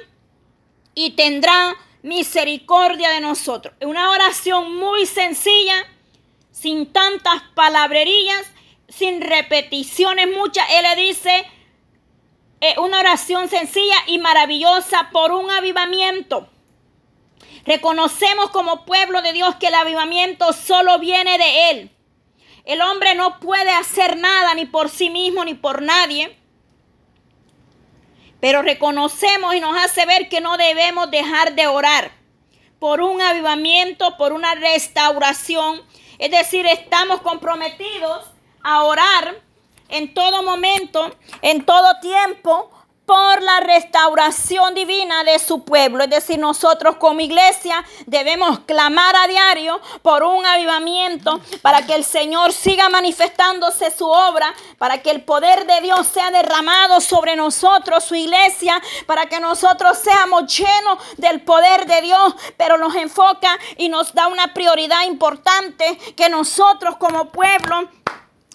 y 0.96 1.18
tendrá 1.18 1.76
misericordia 2.04 3.10
de 3.10 3.22
nosotros. 3.22 3.74
Una 3.82 4.12
oración 4.12 4.76
muy 4.76 5.06
sencilla, 5.06 5.88
sin 6.52 6.94
tantas 6.94 7.42
palabrerías, 7.56 8.46
sin 8.88 9.22
repeticiones 9.22 10.28
muchas. 10.30 10.66
Él 10.70 10.84
le 10.84 11.04
dice 11.04 11.46
una 12.78 13.00
oración 13.00 13.50
sencilla 13.50 13.96
y 14.08 14.20
maravillosa 14.20 15.10
por 15.12 15.32
un 15.32 15.50
avivamiento. 15.50 16.48
Reconocemos 17.66 18.50
como 18.52 18.86
pueblo 18.86 19.22
de 19.22 19.34
Dios 19.34 19.56
que 19.56 19.68
el 19.68 19.76
avivamiento 19.76 20.54
solo 20.54 21.00
viene 21.00 21.38
de 21.38 21.70
Él. 21.70 21.92
El 22.66 22.82
hombre 22.82 23.16
no 23.16 23.40
puede 23.40 23.72
hacer 23.72 24.18
nada 24.18 24.54
ni 24.54 24.66
por 24.66 24.90
sí 24.90 25.10
mismo 25.10 25.44
ni 25.44 25.54
por 25.54 25.82
nadie. 25.82 26.38
Pero 28.44 28.62
reconocemos 28.62 29.56
y 29.56 29.62
nos 29.62 29.74
hace 29.78 30.06
ver 30.06 30.28
que 30.28 30.42
no 30.42 30.58
debemos 30.58 31.10
dejar 31.10 31.56
de 31.56 31.66
orar 31.66 32.12
por 32.78 33.00
un 33.00 33.22
avivamiento, 33.22 34.18
por 34.18 34.34
una 34.34 34.54
restauración. 34.54 35.82
Es 36.20 36.30
decir, 36.30 36.66
estamos 36.66 37.22
comprometidos 37.22 38.26
a 38.62 38.84
orar 38.84 39.40
en 39.88 40.14
todo 40.14 40.44
momento, 40.44 41.10
en 41.42 41.64
todo 41.64 42.02
tiempo, 42.02 42.70
por 43.06 43.42
la 43.42 43.60
restauración 43.60 44.74
divina 44.74 45.24
de 45.24 45.40
su 45.40 45.64
pueblo. 45.64 46.04
Es 46.04 46.10
decir, 46.10 46.40
nosotros 46.40 46.96
como 46.98 47.20
iglesia 47.20 47.84
debemos 48.06 48.60
clamar 48.60 49.16
a 49.16 49.28
diario 49.28 49.82
por 50.02 50.24
un 50.24 50.46
avivamiento 50.46 51.42
para 51.62 51.86
que 51.86 51.96
el 51.96 52.06
Señor 52.06 52.54
siga 52.54 52.90
manifestándose 52.90 53.92
su 53.92 54.08
obra, 54.08 54.54
para 54.78 55.02
que 55.02 55.12
el 55.12 55.24
poder 55.24 55.66
de 55.66 55.82
Dios 55.82 56.08
sea 56.08 56.32
derramado 56.32 57.02
sobre 57.02 57.36
nosotros, 57.36 58.04
su 58.04 58.16
iglesia, 58.16 58.82
para 59.06 59.26
que 59.26 59.40
nosotros 59.40 59.98
seamos 59.98 60.56
llenos 60.58 61.00
del 61.18 61.42
poder 61.42 61.86
de 61.86 62.02
Dios, 62.02 62.36
pero 62.58 62.78
nos 62.78 62.96
enfoca 62.96 63.58
y 63.78 63.90
nos 63.90 64.14
da 64.14 64.28
una 64.28 64.54
prioridad 64.54 65.04
importante 65.06 65.98
que 66.16 66.30
nosotros 66.30 66.96
como 66.98 67.30
pueblo 67.30 67.90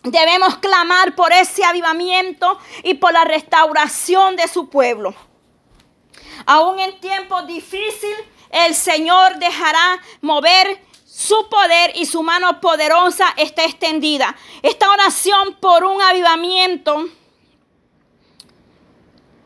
Debemos 0.02 0.58
clamar 0.58 1.14
por 1.16 1.32
ese 1.32 1.64
avivamiento 1.64 2.58
y 2.84 2.94
por 2.94 3.12
la 3.12 3.24
restauración 3.24 4.36
de 4.36 4.46
su 4.46 4.68
pueblo. 4.68 5.14
Aún 6.46 6.78
en 6.78 7.00
tiempos 7.00 7.46
difíciles, 7.46 8.18
el 8.50 8.74
Señor 8.74 9.38
dejará 9.38 10.00
mover 10.20 10.80
su 11.04 11.48
poder 11.48 11.92
y 11.96 12.06
su 12.06 12.22
mano 12.22 12.60
poderosa 12.60 13.34
está 13.36 13.64
extendida. 13.64 14.36
Esta 14.62 14.90
oración 14.90 15.56
por 15.60 15.84
un 15.84 16.00
avivamiento, 16.00 17.08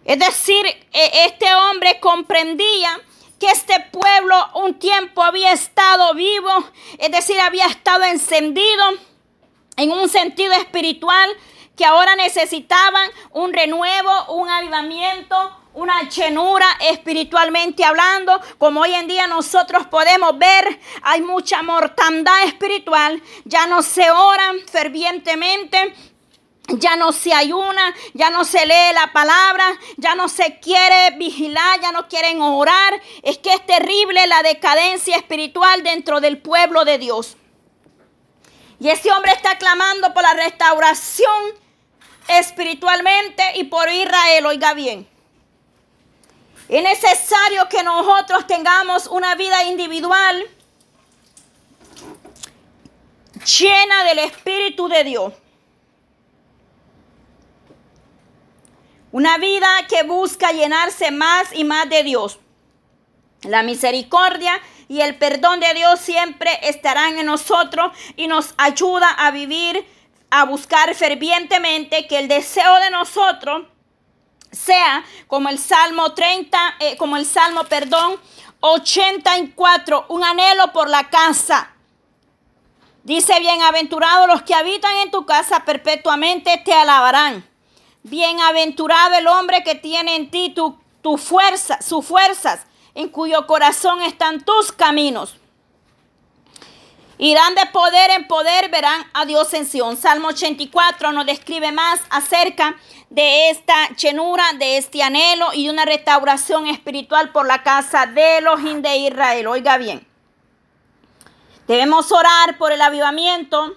es 0.05 0.19
decir, 0.19 0.67
e, 0.67 1.25
este 1.25 1.55
hombre 1.55 1.99
comprendía 1.99 3.01
que 3.41 3.47
este 3.51 3.81
pueblo 3.91 4.37
un 4.55 4.79
tiempo 4.79 5.23
había 5.23 5.53
estado 5.53 6.13
vivo, 6.15 6.65
es 6.99 7.11
decir, 7.11 7.41
había 7.41 7.67
estado 7.67 8.05
encendido 8.05 8.85
en 9.77 9.91
un 9.91 10.09
sentido 10.09 10.53
espiritual 10.55 11.31
que 11.77 11.85
ahora 11.85 12.17
necesitaban 12.17 13.11
un 13.33 13.53
renuevo, 13.53 14.35
un 14.35 14.49
avivamiento, 14.49 15.37
una 15.75 16.09
llenura 16.09 16.67
espiritualmente 16.81 17.85
hablando, 17.85 18.39
como 18.59 18.81
hoy 18.83 18.95
en 18.95 19.09
día 19.09 19.27
nosotros 19.27 19.87
podemos 19.87 20.39
ver, 20.39 20.79
hay 21.03 21.23
mucha 21.23 21.63
mortandad 21.63 22.45
espiritual, 22.45 23.23
ya 23.45 23.67
no 23.67 23.83
se 23.83 24.11
oran 24.11 24.61
fervientemente, 24.71 25.95
ya 26.69 26.97
no 26.97 27.13
se 27.13 27.33
ayuna, 27.33 27.95
ya 28.15 28.31
no 28.31 28.45
se 28.45 28.65
lee 28.67 28.95
la 28.95 29.13
palabra, 29.13 29.65
ya 29.97 30.15
no 30.15 30.29
se 30.29 30.61
quiere 30.61 31.17
vigilar, 31.17 31.81
ya 31.81 31.93
no 31.93 32.09
quieren 32.09 32.41
orar. 32.41 33.01
Es 33.23 33.39
que 33.39 33.53
es 33.53 33.67
terrible 33.67 34.27
la 34.27 34.43
decadencia 34.43 35.17
espiritual 35.17 35.83
dentro 35.83 36.21
del 36.21 36.39
pueblo 36.39 36.85
de 36.85 36.99
Dios. 36.99 37.37
Y 38.83 38.91
ese 38.91 39.13
hombre 39.13 39.31
está 39.31 39.57
clamando 39.59 40.13
por 40.13 40.25
la 40.25 40.35
restauración 40.35 41.55
espiritualmente 42.27 43.45
y 43.55 43.63
por 43.63 43.89
Israel, 43.89 44.45
oiga 44.45 44.75
bien. 44.75 45.09
Es 46.69 46.83
necesario 46.83 47.69
que 47.69 47.85
nosotros 47.85 48.45
tengamos 48.49 49.07
una 49.07 49.37
vida 49.37 49.63
individual 49.63 50.45
llena 53.61 54.03
del 54.03 54.19
Espíritu 54.19 54.89
de 54.89 55.05
Dios. 55.05 55.33
Una 59.13 59.39
vida 59.39 59.69
que 59.89 60.03
busca 60.03 60.51
llenarse 60.51 61.13
más 61.13 61.53
y 61.53 61.63
más 61.63 61.89
de 61.89 62.03
Dios. 62.03 62.41
La 63.43 63.63
misericordia 63.63 64.61
y 64.93 65.01
el 65.01 65.17
perdón 65.17 65.59
de 65.59 65.73
Dios 65.73 66.01
siempre 66.01 66.51
estarán 66.69 67.17
en 67.17 67.25
nosotros 67.25 67.93
y 68.15 68.27
nos 68.27 68.53
ayuda 68.59 69.09
a 69.09 69.31
vivir, 69.31 69.87
a 70.31 70.45
buscar 70.45 70.95
fervientemente 70.95 72.07
que 72.07 72.19
el 72.19 72.29
deseo 72.29 72.79
de 72.79 72.91
nosotros 72.91 73.69
sea 74.51 75.03
como 75.29 75.49
el 75.49 75.59
Salmo 75.59 76.13
30, 76.13 76.75
eh, 76.79 76.99
como 76.99 77.17
el 77.17 77.25
Salmo, 77.25 77.65
perdón, 77.65 78.21
84, 78.61 80.05
un 80.11 80.25
anhelo 80.25 80.75
por 80.75 80.91
la 80.91 81.09
casa. 81.09 81.71
Dice, 83.03 83.41
bienaventurados 83.41 84.27
los 84.27 84.43
que 84.43 84.55
habitan 84.55 84.95
en 84.99 85.11
tu 85.11 85.25
casa 85.25 85.65
perpetuamente 85.65 86.61
te 86.67 86.75
alabarán. 86.75 87.49
Bienaventurado 88.03 89.15
el 89.15 89.27
hombre 89.27 89.65
que 89.65 89.75
tiene 89.75 90.17
en 90.17 90.31
ti 90.31 90.51
tu, 90.51 90.79
tu 91.01 91.17
fuerza, 91.17 91.81
sus 91.81 92.05
fuerzas 92.05 92.67
en 92.95 93.09
cuyo 93.09 93.47
corazón 93.47 94.03
están 94.03 94.45
tus 94.45 94.73
caminos. 94.73 95.37
Irán 97.19 97.55
de 97.55 97.67
poder 97.67 98.11
en 98.11 98.27
poder, 98.27 98.69
verán 98.69 99.05
a 99.15 99.25
Dios 99.25 99.55
en 99.55 99.65
Sion. 99.65 99.97
Salmo 99.97 100.29
84 100.29 101.13
nos 101.13 101.25
describe 101.25 101.71
más 101.71 102.01
acerca 102.11 102.77
de 103.11 103.51
esta 103.51 103.91
llenura, 103.91 104.45
de 104.59 104.77
este 104.79 105.03
anhelo 105.03 105.53
y 105.53 105.69
una 105.69 105.85
restauración 105.85 106.67
espiritual 106.67 107.31
por 107.31 107.47
la 107.47 107.63
casa 107.63 108.07
de 108.07 108.39
Elohim 108.39 108.83
de 108.83 108.97
Israel. 108.97 109.47
Oiga 109.47 109.77
bien, 109.77 110.05
debemos 111.69 112.11
orar 112.11 112.59
por 112.59 112.73
el 112.73 112.83
avivamiento 112.83 113.77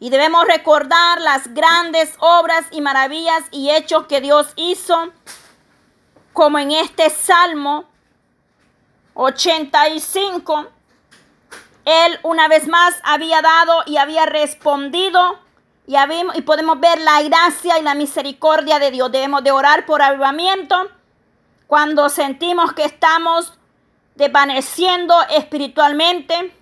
y 0.00 0.10
debemos 0.10 0.44
recordar 0.46 1.20
las 1.20 1.54
grandes 1.54 2.14
obras 2.18 2.64
y 2.72 2.80
maravillas 2.80 3.44
y 3.52 3.70
hechos 3.70 4.06
que 4.06 4.20
Dios 4.20 4.48
hizo, 4.56 5.12
como 6.32 6.58
en 6.58 6.72
este 6.72 7.08
salmo 7.10 7.84
85, 9.14 10.66
él 11.84 12.18
una 12.22 12.48
vez 12.48 12.66
más 12.68 12.94
había 13.04 13.42
dado 13.42 13.82
y 13.86 13.96
había 13.96 14.26
respondido 14.26 15.38
y, 15.86 15.94
y 16.34 16.42
podemos 16.42 16.80
ver 16.80 17.00
la 17.00 17.22
gracia 17.22 17.78
y 17.78 17.82
la 17.82 17.94
misericordia 17.94 18.78
de 18.78 18.90
Dios. 18.90 19.12
Debemos 19.12 19.44
de 19.44 19.50
orar 19.50 19.86
por 19.86 20.02
avivamiento 20.02 20.90
cuando 21.66 22.08
sentimos 22.08 22.72
que 22.72 22.84
estamos 22.84 23.52
desvaneciendo 24.14 25.14
espiritualmente. 25.30 26.54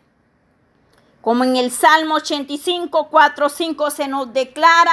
Como 1.21 1.45
en 1.45 1.57
el 1.57 1.71
Salmo 1.71 2.17
85, 2.17 3.09
4, 3.09 3.49
5 3.49 3.91
se 3.91 4.09
nos 4.09 4.33
declara 4.33 4.93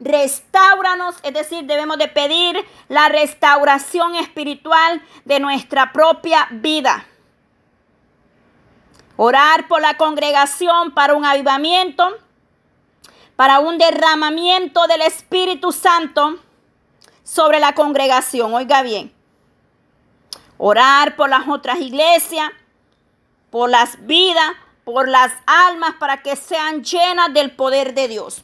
restauranos, 0.00 1.16
es 1.22 1.34
decir, 1.34 1.64
debemos 1.64 1.98
de 1.98 2.08
pedir 2.08 2.66
la 2.88 3.08
restauración 3.08 4.14
espiritual 4.16 5.02
de 5.24 5.38
nuestra 5.38 5.92
propia 5.92 6.48
vida. 6.50 7.06
Orar 9.16 9.68
por 9.68 9.82
la 9.82 9.98
congregación 9.98 10.92
para 10.92 11.14
un 11.14 11.26
avivamiento, 11.26 12.08
para 13.36 13.60
un 13.60 13.76
derramamiento 13.76 14.86
del 14.86 15.02
Espíritu 15.02 15.72
Santo 15.72 16.38
sobre 17.22 17.60
la 17.60 17.74
congregación. 17.74 18.54
Oiga 18.54 18.82
bien. 18.82 19.12
Orar 20.56 21.16
por 21.16 21.28
las 21.28 21.46
otras 21.48 21.78
iglesias, 21.80 22.50
por 23.50 23.68
las 23.68 24.06
vidas, 24.06 24.52
por 24.84 25.08
las 25.08 25.32
almas, 25.46 25.94
para 25.98 26.22
que 26.22 26.36
sean 26.36 26.82
llenas 26.82 27.32
del 27.34 27.50
poder 27.50 27.94
de 27.94 28.08
Dios. 28.08 28.42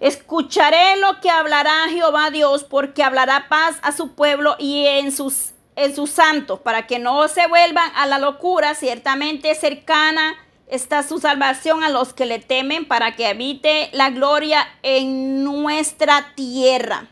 Escucharé 0.00 0.96
lo 0.96 1.20
que 1.20 1.28
hablará 1.28 1.88
Jehová 1.90 2.30
Dios, 2.30 2.64
porque 2.64 3.02
hablará 3.02 3.48
paz 3.50 3.76
a 3.82 3.92
su 3.92 4.14
pueblo 4.14 4.56
y 4.58 4.86
en 4.86 5.12
sus, 5.12 5.50
en 5.76 5.94
sus 5.94 6.08
santos, 6.10 6.58
para 6.60 6.86
que 6.86 6.98
no 6.98 7.28
se 7.28 7.46
vuelvan 7.46 7.92
a 7.94 8.06
la 8.06 8.18
locura. 8.18 8.74
Ciertamente 8.74 9.54
cercana 9.54 10.34
está 10.68 11.02
su 11.02 11.18
salvación 11.18 11.84
a 11.84 11.90
los 11.90 12.14
que 12.14 12.24
le 12.24 12.38
temen, 12.38 12.88
para 12.88 13.14
que 13.14 13.26
habite 13.26 13.90
la 13.92 14.08
gloria 14.08 14.66
en 14.82 15.44
nuestra 15.44 16.32
tierra. 16.34 17.08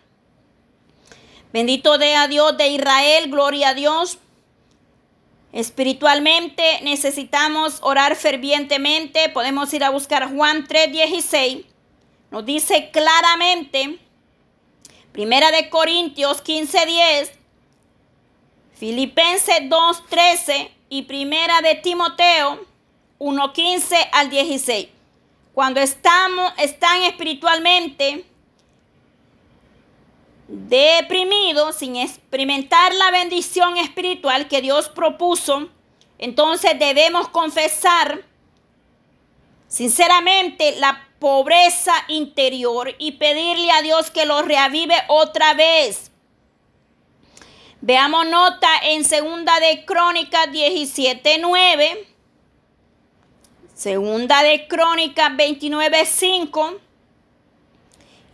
Bendito 1.53 1.93
a 1.93 2.29
Dios 2.29 2.57
de 2.57 2.69
Israel, 2.69 3.31
gloria 3.31 3.71
a 3.71 3.75
Dios. 3.75 4.19
Espiritualmente 5.53 6.81
necesitamos 6.85 7.81
orar 7.83 8.17
fervientemente. 8.17 9.29
Podemos 9.29 9.73
ir 9.75 9.85
a 9.85 9.91
buscar 9.91 10.35
Juan 10.35 10.67
3:16 10.67 11.68
nos 12.31 12.45
dice 12.45 12.91
claramente, 12.91 13.99
Primera 15.13 15.51
de 15.51 15.69
Corintios 15.69 16.43
15:10, 16.43 17.31
Filipenses 18.75 19.69
2:13 19.69 20.71
y 20.89 21.03
Primera 21.03 21.61
de 21.61 21.75
Timoteo 21.77 22.65
1:15 23.19 23.97
al 24.13 24.31
16. 24.31 24.89
cuando 25.55 25.81
estamos, 25.81 26.53
están 26.57 27.03
espiritualmente 27.03 28.25
deprimidos, 30.47 31.75
sin 31.75 31.97
experimentar 31.97 32.95
la 32.95 33.11
bendición 33.11 33.77
espiritual 33.77 34.47
que 34.47 34.63
Dios 34.63 34.89
propuso, 34.89 35.69
entonces 36.19 36.79
debemos 36.79 37.29
confesar 37.31 38.25
sinceramente 39.67 40.77
la 40.79 41.08
pobreza 41.19 41.93
interior 42.09 42.95
y 42.99 43.13
pedirle 43.13 43.71
a 43.73 43.83
Dios 43.83 44.11
que 44.11 44.27
lo 44.27 44.43
reavive 44.43 44.95
otra 45.09 45.55
vez. 45.55 46.11
Veamos 47.81 48.27
nota 48.27 48.69
en 48.83 49.05
segunda 49.05 49.61
de 49.61 49.85
Crónicas 49.85 50.51
17:9. 50.51 52.07
Segunda 53.75 54.43
de 54.43 54.67
Crónicas 54.67 55.31
29:5 55.37 56.81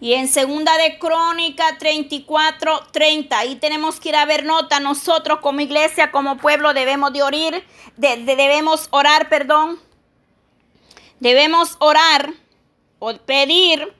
y 0.01 0.15
en 0.15 0.29
segunda 0.29 0.77
de 0.79 0.99
Crónicas 0.99 1.79
34:30. 1.79 3.39
Ahí 3.39 3.57
tenemos 3.57 4.01
que 4.01 4.11
ir 4.11 4.17
a 4.17 4.25
ver 4.25 4.45
nota. 4.45 4.81
Nosotros 4.81 5.41
como 5.41 5.61
iglesia, 5.61 6.11
como 6.11 6.39
pueblo 6.39 6.73
debemos 6.73 7.13
de 7.13 7.23
orar, 7.23 7.63
debemos 7.97 8.89
orar, 8.91 9.29
perdón. 9.29 9.79
Debemos 11.21 11.77
orar 11.79 12.35
pedir 13.25 13.95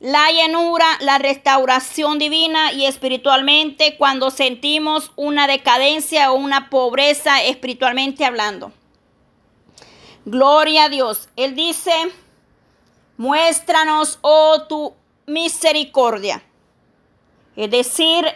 la 0.00 0.30
llenura, 0.30 0.86
la 1.00 1.18
restauración 1.18 2.18
divina 2.18 2.72
y 2.72 2.84
espiritualmente 2.84 3.96
cuando 3.96 4.30
sentimos 4.30 5.12
una 5.16 5.46
decadencia 5.46 6.30
o 6.30 6.34
una 6.34 6.68
pobreza 6.68 7.42
espiritualmente 7.42 8.24
hablando. 8.24 8.72
Gloria 10.26 10.84
a 10.84 10.88
Dios. 10.88 11.28
Él 11.36 11.54
dice, 11.54 11.92
muéstranos, 13.16 14.18
oh 14.22 14.62
tu 14.68 14.94
misericordia. 15.26 16.42
Es 17.56 17.70
decir, 17.70 18.26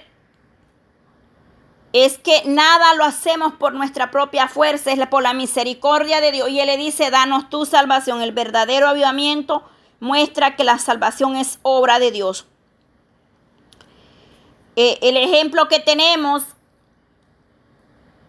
es 1.93 2.19
que 2.19 2.43
nada 2.45 2.95
lo 2.95 3.05
hacemos 3.05 3.55
por 3.55 3.75
nuestra 3.75 4.11
propia 4.11 4.49
fuerza, 4.49 4.93
es 4.93 5.07
por 5.09 5.23
la 5.23 5.35
misericordia 5.35 6.21
de 6.21 6.33
Dios. 6.33 6.49
Y 6.51 6.61
Él 6.61 6.67
le 6.67 6.77
dice, 6.77 7.11
danos 7.11 7.49
tu 7.49 7.67
salvación. 7.67 8.23
El 8.23 8.33
verdadero 8.33 8.89
avivamiento 8.89 9.65
muestra 10.01 10.57
que 10.57 10.65
la 10.65 10.79
salvación 10.79 11.37
es 11.37 11.59
obra 11.63 11.99
de 11.99 12.11
Dios. 12.11 12.47
Eh, 14.77 14.99
el 15.03 15.17
ejemplo 15.17 15.69
que 15.69 15.81
tenemos 15.81 16.45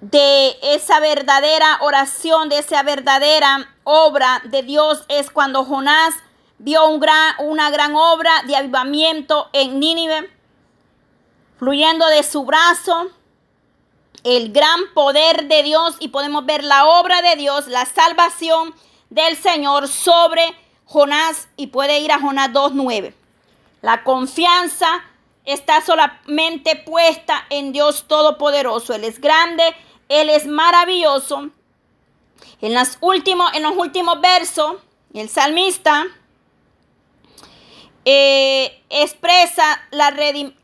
de 0.01 0.57
esa 0.61 0.99
verdadera 0.99 1.77
oración, 1.81 2.49
de 2.49 2.59
esa 2.59 2.83
verdadera 2.83 3.75
obra 3.83 4.41
de 4.45 4.63
Dios 4.63 5.03
es 5.09 5.29
cuando 5.29 5.65
Jonás 5.65 6.15
vio 6.57 6.87
una 6.87 7.69
gran 7.69 7.95
obra 7.95 8.31
de 8.47 8.55
avivamiento 8.55 9.49
en 9.53 9.79
Nínive, 9.79 10.29
fluyendo 11.57 12.07
de 12.07 12.23
su 12.23 12.45
brazo 12.45 13.11
el 14.23 14.51
gran 14.51 14.93
poder 14.93 15.47
de 15.47 15.63
Dios 15.63 15.95
y 15.99 16.09
podemos 16.09 16.45
ver 16.45 16.63
la 16.63 16.85
obra 16.85 17.21
de 17.21 17.35
Dios, 17.35 17.67
la 17.67 17.85
salvación 17.85 18.73
del 19.09 19.37
Señor 19.37 19.87
sobre 19.87 20.43
Jonás 20.89 21.47
y 21.55 21.67
puede 21.67 21.99
ir 21.99 22.11
a 22.11 22.19
Jonás 22.19 22.49
2.9. 22.51 23.13
La 23.83 24.03
confianza 24.03 25.03
está 25.45 25.81
solamente 25.81 26.75
puesta 26.77 27.45
en 27.51 27.71
Dios 27.71 28.05
Todopoderoso. 28.07 28.95
Él 28.95 29.03
es 29.03 29.21
grande, 29.21 29.63
Él 30.09 30.31
es 30.31 30.47
maravilloso. 30.47 31.51
En, 32.61 32.75
en 32.75 33.63
los 33.63 33.77
últimos 33.77 34.19
versos, 34.19 34.77
el 35.13 35.29
salmista 35.29 36.07
eh, 38.03 38.81
expresa 38.89 39.81
la 39.91 40.09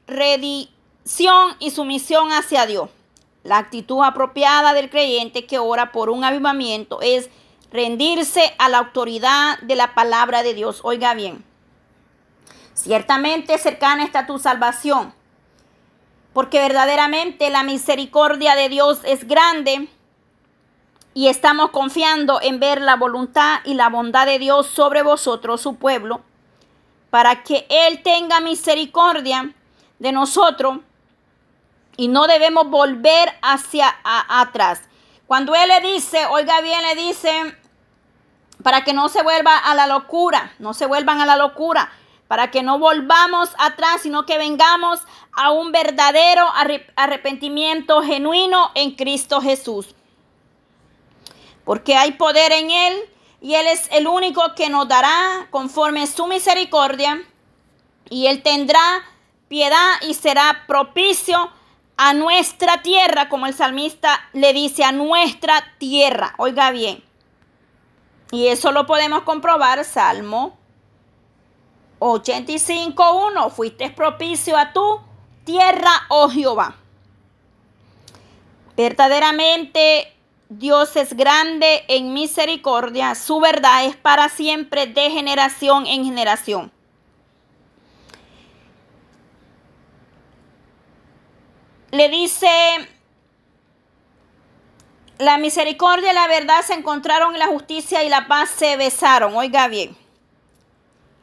redición 0.08 1.56
y 1.60 1.70
sumisión 1.70 2.32
hacia 2.32 2.66
Dios. 2.66 2.90
La 3.44 3.60
actitud 3.60 4.04
apropiada 4.04 4.74
del 4.74 4.90
creyente 4.90 5.46
que 5.46 5.60
ora 5.60 5.92
por 5.92 6.10
un 6.10 6.24
avivamiento 6.24 7.00
es 7.04 7.30
rendirse 7.76 8.56
a 8.58 8.70
la 8.70 8.80
autoridad 8.80 9.60
de 9.60 9.76
la 9.76 9.94
palabra 9.94 10.42
de 10.42 10.54
Dios. 10.54 10.80
Oiga 10.84 11.14
bien, 11.14 11.44
ciertamente 12.74 13.58
cercana 13.58 14.04
está 14.04 14.26
tu 14.26 14.40
salvación, 14.40 15.14
porque 16.34 16.60
verdaderamente 16.60 17.50
la 17.50 17.64
misericordia 17.64 18.56
de 18.56 18.70
Dios 18.70 19.02
es 19.04 19.28
grande 19.28 19.90
y 21.14 21.28
estamos 21.28 21.70
confiando 21.70 22.40
en 22.42 22.60
ver 22.60 22.82
la 22.82 22.96
voluntad 22.96 23.60
y 23.66 23.74
la 23.74 23.90
bondad 23.90 24.26
de 24.26 24.40
Dios 24.40 24.68
sobre 24.68 25.04
vosotros, 25.04 25.62
su 25.62 25.76
pueblo, 25.76 26.22
para 27.10 27.44
que 27.44 27.66
Él 27.70 28.02
tenga 28.04 28.40
misericordia 28.40 29.54
de 30.00 30.12
nosotros 30.12 30.80
y 31.98 32.08
no 32.08 32.28
debemos 32.28 32.70
volver 32.70 33.34
hacia 33.42 33.96
atrás. 34.04 34.82
Cuando 35.28 35.56
Él 35.56 35.70
le 35.70 35.94
dice, 35.94 36.26
oiga 36.28 36.60
bien, 36.62 36.82
le 36.82 36.96
dice, 36.96 37.58
para 38.66 38.84
que 38.84 38.94
no 38.94 39.10
se 39.10 39.22
vuelva 39.22 39.60
a 39.60 39.76
la 39.76 39.86
locura, 39.86 40.56
no 40.58 40.74
se 40.74 40.88
vuelvan 40.88 41.22
a 41.22 41.28
la 41.28 41.38
locura, 41.38 41.92
para 42.28 42.50
que 42.50 42.64
no 42.64 42.80
volvamos 42.80 43.52
atrás, 43.60 44.02
sino 44.02 44.26
que 44.26 44.40
vengamos 44.40 45.02
a 45.34 45.52
un 45.52 45.72
verdadero 45.72 46.48
arrepentimiento 46.96 48.02
genuino 48.02 48.72
en 48.74 48.96
Cristo 48.96 49.40
Jesús. 49.40 49.94
Porque 51.64 51.96
hay 51.96 52.14
poder 52.14 52.54
en 52.54 52.72
Él 52.72 52.96
y 53.40 53.54
Él 53.54 53.68
es 53.68 53.88
el 53.92 54.08
único 54.08 54.56
que 54.56 54.68
nos 54.68 54.88
dará 54.88 55.46
conforme 55.52 56.08
su 56.08 56.26
misericordia 56.26 57.22
y 58.10 58.26
Él 58.26 58.42
tendrá 58.42 58.82
piedad 59.48 59.92
y 60.02 60.16
será 60.16 60.64
propicio 60.66 61.52
a 61.98 62.16
nuestra 62.16 62.82
tierra, 62.82 63.30
como 63.30 63.46
el 63.46 63.54
salmista 63.54 64.28
le 64.34 64.54
dice, 64.54 64.84
a 64.84 64.92
nuestra 64.92 65.64
tierra. 65.78 66.34
Oiga 66.40 66.72
bien. 66.72 67.05
Y 68.32 68.48
eso 68.48 68.72
lo 68.72 68.86
podemos 68.86 69.24
comprobar, 69.24 69.84
Salmo 69.86 70.58
85.1. 72.00 73.52
Fuiste 73.52 73.90
propicio 73.90 74.58
a 74.58 74.74
tu 74.74 75.00
tierra, 75.44 75.92
oh 76.10 76.30
Jehová. 76.30 76.76
Verdaderamente 78.76 80.14
Dios 80.50 80.96
es 80.96 81.16
grande 81.16 81.86
en 81.88 82.14
misericordia, 82.14 83.16
su 83.16 83.40
verdad 83.40 83.86
es 83.86 83.96
para 83.96 84.30
siempre 84.30 84.86
de 84.86 85.10
generación 85.10 85.88
en 85.88 86.04
generación. 86.04 86.72
Le 91.92 92.10
dice 92.10 92.50
la 95.18 95.38
misericordia 95.38 96.12
y 96.12 96.16
la 96.16 96.28
verdad 96.28 96.62
se 96.66 96.74
encontraron 96.74 97.36
y 97.36 97.40
la 97.40 97.48
justicia 97.48 98.04
y 98.04 98.10
la 98.10 98.28
paz 98.28 98.50
se 98.50 98.78
besaron. 98.78 99.36
Oiga 99.36 99.68
bien. 99.68 99.96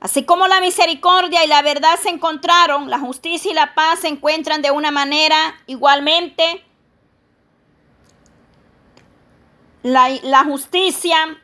Así 0.00 0.24
como 0.24 0.48
la 0.48 0.60
misericordia 0.60 1.44
y 1.44 1.48
la 1.48 1.62
verdad 1.62 1.96
se 2.02 2.08
encontraron, 2.08 2.90
la 2.90 2.98
justicia 2.98 3.50
y 3.50 3.54
la 3.54 3.74
paz 3.74 4.00
se 4.00 4.08
encuentran 4.08 4.60
de 4.60 4.70
una 4.70 4.90
manera 4.90 5.36
igualmente. 5.66 6.64
La, 9.82 10.08
la 10.22 10.44
justicia 10.44 11.38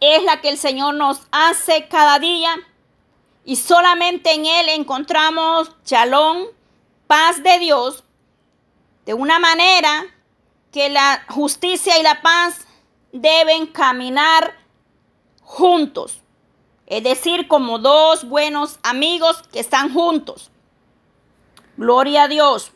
es 0.00 0.22
la 0.24 0.40
que 0.40 0.50
el 0.50 0.58
Señor 0.58 0.94
nos 0.94 1.22
hace 1.30 1.88
cada 1.88 2.18
día 2.18 2.54
y 3.46 3.56
solamente 3.56 4.32
en 4.32 4.44
Él 4.44 4.68
encontramos 4.70 5.70
chalón, 5.84 6.48
paz 7.06 7.42
de 7.42 7.58
Dios, 7.58 8.04
de 9.06 9.14
una 9.14 9.38
manera 9.38 10.13
que 10.74 10.90
la 10.90 11.24
justicia 11.28 12.00
y 12.00 12.02
la 12.02 12.20
paz 12.20 12.66
deben 13.12 13.68
caminar 13.68 14.56
juntos. 15.40 16.18
Es 16.88 17.04
decir, 17.04 17.46
como 17.46 17.78
dos 17.78 18.28
buenos 18.28 18.80
amigos 18.82 19.40
que 19.52 19.60
están 19.60 19.92
juntos. 19.92 20.50
Gloria 21.76 22.24
a 22.24 22.28
Dios. 22.28 22.72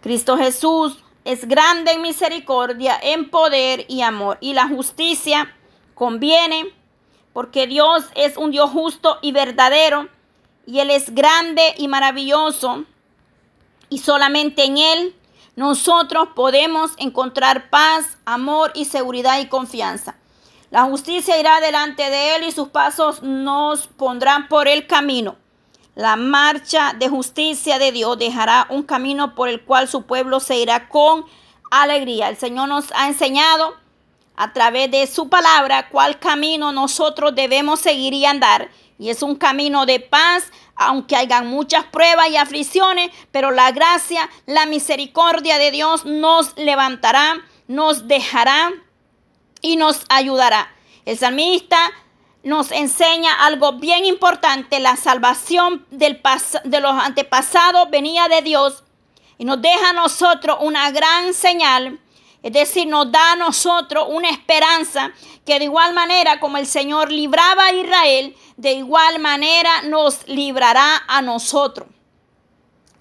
Cristo 0.00 0.36
Jesús 0.36 1.02
es 1.24 1.48
grande 1.48 1.90
en 1.90 2.02
misericordia, 2.02 2.96
en 3.02 3.28
poder 3.28 3.84
y 3.88 4.02
amor. 4.02 4.38
Y 4.40 4.54
la 4.54 4.68
justicia 4.68 5.52
conviene 5.96 6.72
porque 7.32 7.66
Dios 7.66 8.04
es 8.14 8.36
un 8.36 8.52
Dios 8.52 8.70
justo 8.70 9.18
y 9.22 9.32
verdadero. 9.32 10.08
Y 10.66 10.78
Él 10.78 10.90
es 10.90 11.12
grande 11.16 11.74
y 11.78 11.88
maravilloso. 11.88 12.84
Y 13.88 13.98
solamente 13.98 14.62
en 14.62 14.78
Él 14.78 15.16
nosotros 15.56 16.28
podemos 16.34 16.92
encontrar 16.96 17.68
paz, 17.68 18.16
amor 18.24 18.72
y 18.74 18.86
seguridad 18.86 19.40
y 19.40 19.48
confianza. 19.48 20.16
La 20.70 20.84
justicia 20.84 21.38
irá 21.38 21.60
delante 21.60 22.08
de 22.08 22.36
él 22.36 22.44
y 22.44 22.52
sus 22.52 22.68
pasos 22.68 23.22
nos 23.22 23.88
pondrán 23.88 24.48
por 24.48 24.68
el 24.68 24.86
camino. 24.86 25.36
La 25.94 26.16
marcha 26.16 26.94
de 26.98 27.10
justicia 27.10 27.78
de 27.78 27.92
Dios 27.92 28.18
dejará 28.18 28.66
un 28.70 28.82
camino 28.82 29.34
por 29.34 29.50
el 29.50 29.62
cual 29.62 29.88
su 29.88 30.04
pueblo 30.04 30.40
se 30.40 30.56
irá 30.56 30.88
con 30.88 31.26
alegría. 31.70 32.30
El 32.30 32.38
Señor 32.38 32.68
nos 32.68 32.90
ha 32.94 33.08
enseñado 33.08 33.74
a 34.34 34.54
través 34.54 34.90
de 34.90 35.06
su 35.06 35.28
palabra 35.28 35.90
cuál 35.90 36.18
camino 36.18 36.72
nosotros 36.72 37.34
debemos 37.34 37.80
seguir 37.80 38.14
y 38.14 38.24
andar. 38.24 38.70
Y 38.98 39.10
es 39.10 39.22
un 39.22 39.36
camino 39.36 39.84
de 39.84 40.00
paz, 40.00 40.50
aunque 40.86 41.16
hayan 41.16 41.46
muchas 41.46 41.84
pruebas 41.84 42.28
y 42.30 42.36
aflicciones, 42.36 43.10
pero 43.30 43.50
la 43.50 43.72
gracia, 43.72 44.28
la 44.46 44.66
misericordia 44.66 45.58
de 45.58 45.70
Dios 45.70 46.04
nos 46.04 46.56
levantará, 46.56 47.40
nos 47.68 48.08
dejará 48.08 48.72
y 49.60 49.76
nos 49.76 50.04
ayudará. 50.08 50.74
El 51.04 51.18
salmista 51.18 51.78
nos 52.42 52.72
enseña 52.72 53.44
algo 53.44 53.74
bien 53.74 54.04
importante, 54.04 54.80
la 54.80 54.96
salvación 54.96 55.86
del 55.90 56.20
de 56.64 56.80
los 56.80 56.92
antepasados 56.92 57.88
venía 57.90 58.28
de 58.28 58.42
Dios 58.42 58.84
y 59.38 59.44
nos 59.44 59.62
deja 59.62 59.90
a 59.90 59.92
nosotros 59.92 60.58
una 60.60 60.90
gran 60.90 61.34
señal, 61.34 62.00
es 62.42 62.52
decir, 62.52 62.88
nos 62.88 63.10
da 63.12 63.32
a 63.32 63.36
nosotros 63.36 64.06
una 64.08 64.28
esperanza 64.30 65.12
que 65.46 65.58
de 65.58 65.66
igual 65.66 65.94
manera 65.94 66.40
como 66.40 66.56
el 66.58 66.66
Señor 66.66 67.12
libraba 67.12 67.66
a 67.66 67.72
Israel, 67.72 68.36
de 68.56 68.72
igual 68.72 69.18
manera 69.20 69.82
nos 69.82 70.26
librará 70.26 71.02
a 71.06 71.22
nosotros. 71.22 71.88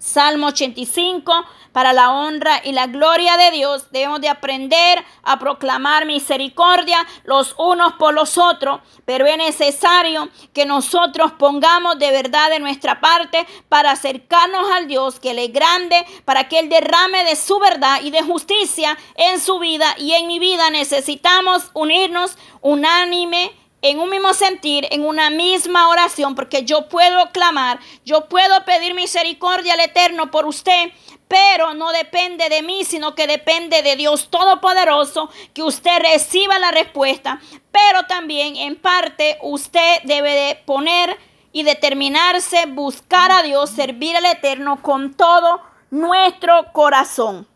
Salmo 0.01 0.47
85, 0.47 1.45
para 1.71 1.93
la 1.93 2.11
honra 2.11 2.59
y 2.63 2.71
la 2.71 2.87
gloria 2.87 3.37
de 3.37 3.51
Dios, 3.51 3.91
debemos 3.91 4.19
de 4.19 4.29
aprender 4.29 5.05
a 5.21 5.37
proclamar 5.37 6.07
misericordia 6.07 7.05
los 7.23 7.53
unos 7.59 7.93
por 7.93 8.15
los 8.15 8.39
otros, 8.39 8.81
pero 9.05 9.27
es 9.27 9.37
necesario 9.37 10.27
que 10.53 10.65
nosotros 10.65 11.33
pongamos 11.33 11.99
de 11.99 12.09
verdad 12.09 12.49
de 12.49 12.59
nuestra 12.59 12.99
parte 12.99 13.45
para 13.69 13.91
acercarnos 13.91 14.71
al 14.71 14.87
Dios 14.87 15.19
que 15.19 15.31
Él 15.31 15.39
es 15.39 15.53
grande, 15.53 16.03
para 16.25 16.49
que 16.49 16.57
Él 16.57 16.69
derrame 16.69 17.23
de 17.23 17.35
su 17.35 17.59
verdad 17.59 18.01
y 18.01 18.09
de 18.09 18.23
justicia 18.23 18.97
en 19.13 19.39
su 19.39 19.59
vida 19.59 19.85
y 19.99 20.13
en 20.13 20.25
mi 20.25 20.39
vida. 20.39 20.71
Necesitamos 20.71 21.69
unirnos 21.75 22.39
unánime 22.61 23.51
en 23.82 23.99
un 23.99 24.09
mismo 24.09 24.34
sentir, 24.34 24.88
en 24.91 25.05
una 25.05 25.29
misma 25.29 25.89
oración, 25.89 26.36
porque 26.36 26.63
yo 26.63 26.88
puedo 26.88 27.32
clamar, 27.32 27.79
yo 28.05 28.27
puedo 28.27 28.63
pedir 28.65 28.93
misericordia 28.93 29.73
al 29.73 29.79
Eterno 29.79 30.29
por 30.29 30.45
usted, 30.45 30.91
pero 31.27 31.73
no 31.73 31.91
depende 31.91 32.49
de 32.49 32.61
mí, 32.61 32.84
sino 32.84 33.15
que 33.15 33.25
depende 33.25 33.82
de 33.82 33.95
Dios 33.95 34.29
Todopoderoso, 34.29 35.29
que 35.53 35.63
usted 35.63 35.99
reciba 35.99 36.59
la 36.59 36.71
respuesta, 36.71 37.41
pero 37.71 38.03
también 38.05 38.55
en 38.55 38.75
parte 38.75 39.38
usted 39.41 40.01
debe 40.03 40.34
de 40.34 40.55
poner 40.65 41.17
y 41.53 41.63
determinarse, 41.63 42.65
buscar 42.67 43.32
a 43.32 43.43
Dios, 43.43 43.69
servir 43.69 44.15
al 44.15 44.25
Eterno 44.25 44.82
con 44.82 45.13
todo 45.13 45.61
nuestro 45.89 46.71
corazón 46.71 47.50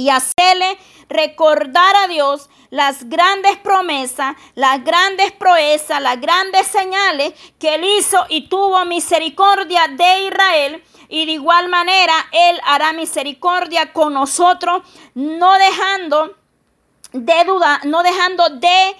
y 0.00 0.08
hacerle 0.08 0.78
recordar 1.10 1.94
a 1.96 2.08
Dios 2.08 2.48
las 2.70 3.08
grandes 3.10 3.58
promesas, 3.58 4.34
las 4.54 4.82
grandes 4.82 5.32
proezas, 5.32 6.00
las 6.00 6.18
grandes 6.18 6.66
señales 6.68 7.34
que 7.58 7.74
él 7.74 7.84
hizo 7.84 8.24
y 8.30 8.48
tuvo 8.48 8.82
misericordia 8.86 9.88
de 9.88 10.26
Israel. 10.26 10.84
Y 11.10 11.26
de 11.26 11.32
igual 11.32 11.68
manera, 11.68 12.14
Él 12.30 12.60
hará 12.64 12.92
misericordia 12.92 13.92
con 13.92 14.14
nosotros, 14.14 14.82
no 15.14 15.52
dejando 15.58 16.36
de 17.12 17.44
dudar, 17.44 17.84
no 17.84 18.04
dejando 18.04 18.48
de 18.48 18.96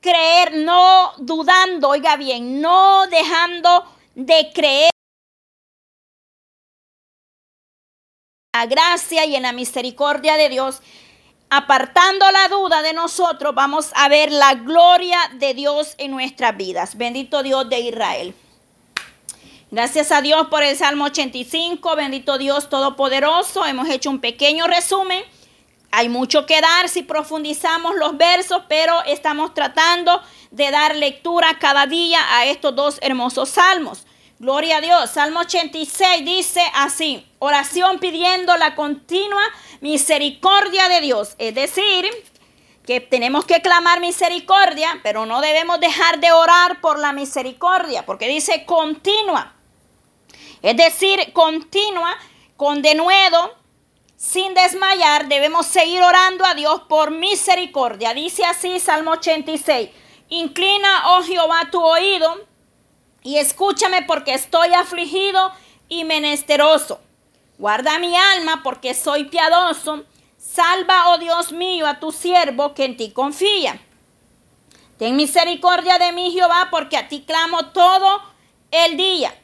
creer, 0.00 0.54
no 0.54 1.12
dudando, 1.18 1.90
oiga 1.90 2.16
bien, 2.16 2.62
no 2.62 3.06
dejando 3.08 3.84
de 4.14 4.50
creer. 4.54 4.92
La 8.54 8.66
gracia 8.66 9.24
y 9.24 9.34
en 9.34 9.44
la 9.44 9.52
misericordia 9.54 10.36
de 10.36 10.50
Dios 10.50 10.82
apartando 11.48 12.30
la 12.30 12.48
duda 12.48 12.82
de 12.82 12.92
nosotros, 12.92 13.54
vamos 13.54 13.90
a 13.94 14.10
ver 14.10 14.30
la 14.30 14.52
gloria 14.56 15.18
de 15.36 15.54
Dios 15.54 15.94
en 15.96 16.10
nuestras 16.10 16.54
vidas. 16.54 16.98
Bendito 16.98 17.42
Dios 17.42 17.70
de 17.70 17.80
Israel. 17.80 18.34
Gracias 19.70 20.12
a 20.12 20.20
Dios 20.20 20.48
por 20.48 20.62
el 20.62 20.76
Salmo 20.76 21.04
85, 21.06 21.96
bendito 21.96 22.36
Dios 22.36 22.68
Todopoderoso. 22.68 23.64
Hemos 23.64 23.88
hecho 23.88 24.10
un 24.10 24.20
pequeño 24.20 24.66
resumen. 24.66 25.24
Hay 25.90 26.10
mucho 26.10 26.44
que 26.44 26.60
dar 26.60 26.90
si 26.90 27.02
profundizamos 27.02 27.94
los 27.96 28.18
versos, 28.18 28.64
pero 28.68 29.02
estamos 29.06 29.54
tratando 29.54 30.20
de 30.50 30.70
dar 30.70 30.94
lectura 30.94 31.58
cada 31.58 31.86
día 31.86 32.20
a 32.36 32.44
estos 32.44 32.76
dos 32.76 32.98
hermosos 33.00 33.48
salmos. 33.48 34.04
Gloria 34.42 34.78
a 34.78 34.80
Dios. 34.80 35.10
Salmo 35.10 35.38
86 35.38 36.24
dice 36.24 36.62
así, 36.74 37.24
oración 37.38 38.00
pidiendo 38.00 38.56
la 38.56 38.74
continua 38.74 39.40
misericordia 39.80 40.88
de 40.88 41.00
Dios. 41.00 41.36
Es 41.38 41.54
decir, 41.54 42.10
que 42.84 43.00
tenemos 43.00 43.44
que 43.44 43.62
clamar 43.62 44.00
misericordia, 44.00 44.98
pero 45.04 45.26
no 45.26 45.40
debemos 45.40 45.78
dejar 45.78 46.18
de 46.18 46.32
orar 46.32 46.80
por 46.80 46.98
la 46.98 47.12
misericordia, 47.12 48.04
porque 48.04 48.26
dice 48.26 48.64
continua. 48.64 49.54
Es 50.60 50.76
decir, 50.76 51.32
continua, 51.32 52.18
con 52.56 52.82
denuedo, 52.82 53.54
sin 54.16 54.54
desmayar, 54.54 55.28
debemos 55.28 55.66
seguir 55.66 56.02
orando 56.02 56.44
a 56.44 56.54
Dios 56.54 56.80
por 56.88 57.12
misericordia. 57.12 58.12
Dice 58.12 58.44
así 58.44 58.80
Salmo 58.80 59.12
86, 59.12 59.88
inclina, 60.30 61.10
oh 61.10 61.22
Jehová, 61.22 61.68
tu 61.70 61.80
oído 61.80 62.51
y 63.22 63.38
escúchame 63.38 64.02
porque 64.02 64.34
estoy 64.34 64.72
afligido 64.74 65.52
y 65.88 66.04
menesteroso. 66.04 67.00
Guarda 67.58 67.98
mi 67.98 68.16
alma 68.16 68.62
porque 68.62 68.94
soy 68.94 69.24
piadoso. 69.24 70.04
Salva, 70.36 71.10
oh 71.10 71.18
Dios 71.18 71.52
mío, 71.52 71.86
a 71.86 72.00
tu 72.00 72.10
siervo 72.10 72.74
que 72.74 72.84
en 72.84 72.96
ti 72.96 73.12
confía. 73.12 73.80
Ten 74.98 75.16
misericordia 75.16 75.98
de 75.98 76.12
mí, 76.12 76.32
Jehová, 76.32 76.68
porque 76.70 76.96
a 76.96 77.08
ti 77.08 77.22
clamo 77.26 77.66
todo 77.66 78.22
el 78.70 78.96
día. 78.96 79.34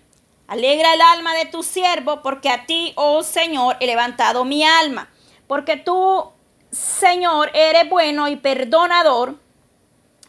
Alegra 0.48 0.94
el 0.94 1.00
alma 1.00 1.34
de 1.34 1.46
tu 1.46 1.62
siervo, 1.62 2.22
porque 2.22 2.48
a 2.48 2.66
ti, 2.66 2.92
oh 2.96 3.22
Señor, 3.22 3.76
he 3.80 3.86
levantado 3.86 4.44
mi 4.44 4.64
alma. 4.64 5.08
Porque 5.46 5.76
tú, 5.76 6.32
Señor, 6.70 7.50
eres 7.54 7.88
bueno 7.88 8.28
y 8.28 8.36
perdonador 8.36 9.36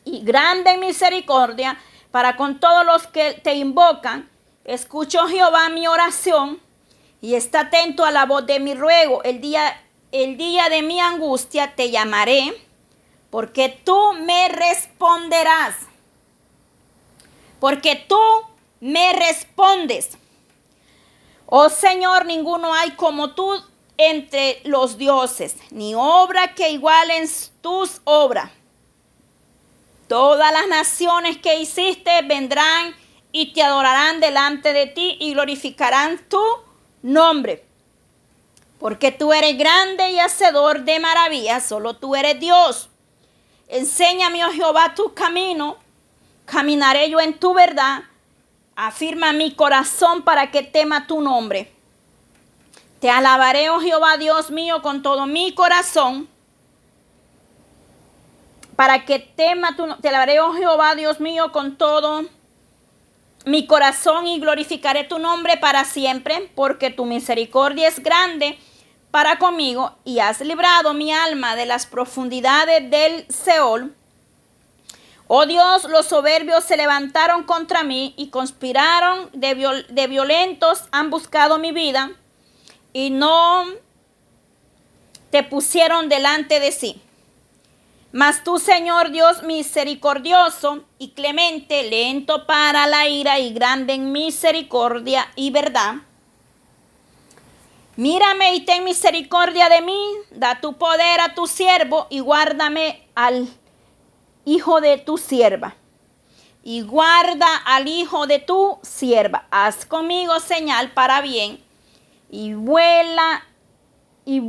y 0.05 0.21
grande 0.21 0.71
en 0.71 0.79
misericordia 0.79 1.77
para 2.11 2.35
con 2.35 2.59
todos 2.59 2.85
los 2.85 3.07
que 3.07 3.33
te 3.33 3.53
invocan. 3.53 4.29
Escucho 4.65 5.27
Jehová 5.27 5.69
mi 5.69 5.87
oración 5.87 6.59
y 7.21 7.35
está 7.35 7.61
atento 7.61 8.05
a 8.05 8.11
la 8.11 8.25
voz 8.25 8.45
de 8.45 8.59
mi 8.59 8.73
ruego. 8.73 9.23
El 9.23 9.41
día, 9.41 9.81
el 10.11 10.37
día 10.37 10.69
de 10.69 10.81
mi 10.81 10.99
angustia 10.99 11.75
te 11.75 11.91
llamaré, 11.91 12.53
porque 13.29 13.69
tú 13.69 14.13
me 14.13 14.49
responderás. 14.49 15.75
Porque 17.59 17.95
tú 17.95 18.19
me 18.79 19.13
respondes. 19.13 20.17
Oh 21.45 21.69
Señor, 21.69 22.25
ninguno 22.25 22.73
hay 22.73 22.91
como 22.91 23.31
tú 23.33 23.61
entre 23.97 24.61
los 24.63 24.97
dioses, 24.97 25.57
ni 25.71 25.93
obra 25.93 26.55
que 26.55 26.69
igualen 26.69 27.27
tus 27.61 28.01
obras. 28.05 28.49
Todas 30.09 30.51
las 30.51 30.67
naciones 30.67 31.37
que 31.37 31.59
hiciste 31.59 32.23
vendrán 32.23 32.95
y 33.31 33.53
te 33.53 33.61
adorarán 33.61 34.19
delante 34.19 34.73
de 34.73 34.87
ti 34.87 35.17
y 35.19 35.33
glorificarán 35.33 36.17
tu 36.27 36.41
nombre. 37.03 37.63
Porque 38.79 39.11
tú 39.11 39.33
eres 39.33 39.55
grande 39.55 40.09
y 40.09 40.19
hacedor 40.19 40.81
de 40.81 40.99
maravillas, 40.99 41.63
solo 41.63 41.95
tú 41.95 42.15
eres 42.15 42.39
Dios. 42.39 42.89
Enséñame, 43.67 44.43
oh 44.45 44.51
Jehová, 44.51 44.95
tu 44.95 45.13
camino, 45.13 45.77
caminaré 46.45 47.11
yo 47.11 47.19
en 47.19 47.37
tu 47.37 47.53
verdad. 47.53 48.01
Afirma 48.75 49.31
mi 49.31 49.53
corazón 49.53 50.23
para 50.23 50.49
que 50.49 50.63
tema 50.63 51.05
tu 51.05 51.21
nombre. 51.21 51.71
Te 52.99 53.11
alabaré, 53.11 53.69
oh 53.69 53.79
Jehová, 53.79 54.17
Dios 54.17 54.49
mío, 54.49 54.81
con 54.81 55.03
todo 55.03 55.27
mi 55.27 55.53
corazón 55.53 56.27
para 58.79 59.03
que 59.03 59.19
tema 59.19 59.75
tu 59.75 59.93
te 59.97 60.07
alabaré, 60.07 60.39
oh 60.39 60.53
Jehová, 60.53 60.95
Dios 60.95 61.19
mío, 61.19 61.51
con 61.51 61.77
todo 61.77 62.23
mi 63.43 63.67
corazón 63.67 64.25
y 64.25 64.39
glorificaré 64.39 65.03
tu 65.03 65.19
nombre 65.19 65.57
para 65.57 65.83
siempre, 65.83 66.49
porque 66.55 66.89
tu 66.89 67.03
misericordia 67.03 67.89
es 67.89 68.01
grande 68.01 68.57
para 69.11 69.37
conmigo 69.37 69.97
y 70.05 70.19
has 70.19 70.39
librado 70.39 70.93
mi 70.93 71.11
alma 71.11 71.57
de 71.57 71.65
las 71.65 71.87
profundidades 71.87 72.89
del 72.89 73.25
Seol. 73.27 73.93
Oh 75.27 75.45
Dios, 75.45 75.83
los 75.83 76.05
soberbios 76.05 76.63
se 76.63 76.77
levantaron 76.77 77.43
contra 77.43 77.83
mí 77.83 78.13
y 78.15 78.29
conspiraron 78.29 79.29
de, 79.33 79.83
de 79.89 80.07
violentos, 80.07 80.85
han 80.93 81.09
buscado 81.09 81.57
mi 81.57 81.73
vida 81.73 82.11
y 82.93 83.09
no 83.09 83.65
te 85.31 85.43
pusieron 85.43 86.07
delante 86.07 86.61
de 86.61 86.71
sí. 86.71 87.01
Mas 88.11 88.43
tú, 88.43 88.57
Señor 88.57 89.11
Dios 89.11 89.43
misericordioso 89.43 90.83
y 90.97 91.11
clemente, 91.11 91.83
lento 91.83 92.47
para 92.47 92.87
la 92.87 93.07
ira 93.07 93.37
y 93.37 93.53
grande 93.53 93.93
en 93.93 94.11
misericordia 94.11 95.27
y 95.35 95.51
verdad, 95.51 95.95
mírame 97.95 98.55
y 98.55 98.61
ten 98.61 98.83
misericordia 98.83 99.69
de 99.69 99.81
mí, 99.81 100.01
da 100.31 100.59
tu 100.59 100.73
poder 100.73 101.21
a 101.21 101.35
tu 101.35 101.45
siervo 101.45 102.07
y 102.09 102.21
guárdame 102.21 103.07
al 103.13 103.47
hijo 104.43 104.81
de 104.81 104.97
tu 104.97 105.19
sierva 105.19 105.75
y 106.63 106.81
guarda 106.81 107.57
al 107.65 107.87
hijo 107.87 108.25
de 108.25 108.39
tu 108.39 108.79
sierva. 108.81 109.45
Haz 109.51 109.85
conmigo 109.85 110.39
señal 110.39 110.91
para 110.93 111.21
bien 111.21 111.63
y 112.31 112.53
vuela 112.55 113.45
y 114.25 114.41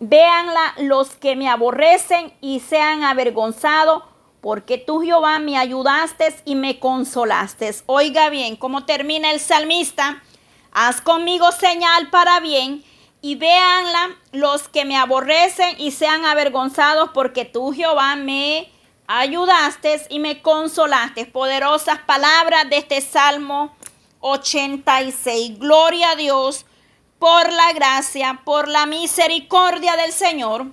véanla 0.00 0.74
los 0.78 1.14
que 1.14 1.36
me 1.36 1.48
aborrecen 1.48 2.32
y 2.40 2.60
sean 2.60 3.04
avergonzados, 3.04 4.02
porque 4.40 4.78
tú 4.78 5.00
Jehová 5.00 5.38
me 5.38 5.58
ayudaste 5.58 6.34
y 6.44 6.54
me 6.54 6.78
consolaste. 6.78 7.74
Oiga 7.86 8.28
bien, 8.30 8.56
cómo 8.56 8.84
termina 8.84 9.30
el 9.30 9.40
salmista. 9.40 10.22
Haz 10.72 11.00
conmigo 11.00 11.50
señal 11.52 12.10
para 12.10 12.38
bien 12.40 12.84
y 13.22 13.34
véanla 13.34 14.10
los 14.32 14.68
que 14.68 14.84
me 14.84 14.96
aborrecen 14.96 15.74
y 15.78 15.90
sean 15.90 16.24
avergonzados, 16.24 17.10
porque 17.12 17.44
tú 17.44 17.72
Jehová 17.72 18.14
me 18.14 18.70
ayudaste 19.06 20.02
y 20.10 20.18
me 20.18 20.42
consolaste. 20.42 21.26
Poderosas 21.26 21.98
palabras 22.00 22.68
de 22.68 22.76
este 22.76 23.00
Salmo 23.00 23.74
86. 24.20 25.58
Gloria 25.58 26.10
a 26.10 26.16
Dios 26.16 26.66
por 27.18 27.52
la 27.52 27.72
gracia, 27.72 28.42
por 28.44 28.68
la 28.68 28.86
misericordia 28.86 29.96
del 29.96 30.12
Señor. 30.12 30.66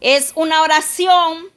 Es 0.00 0.32
una 0.34 0.62
oración 0.62 1.50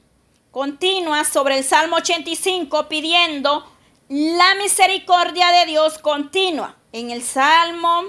continua 0.52 1.24
sobre 1.26 1.58
el 1.58 1.64
Salmo 1.64 1.98
85 1.98 2.88
pidiendo 2.88 3.66
la 4.08 4.56
misericordia 4.56 5.52
de 5.52 5.66
Dios 5.66 5.98
continua. 5.98 6.76
En 6.92 7.12
el 7.12 7.24
Salmo, 7.24 8.04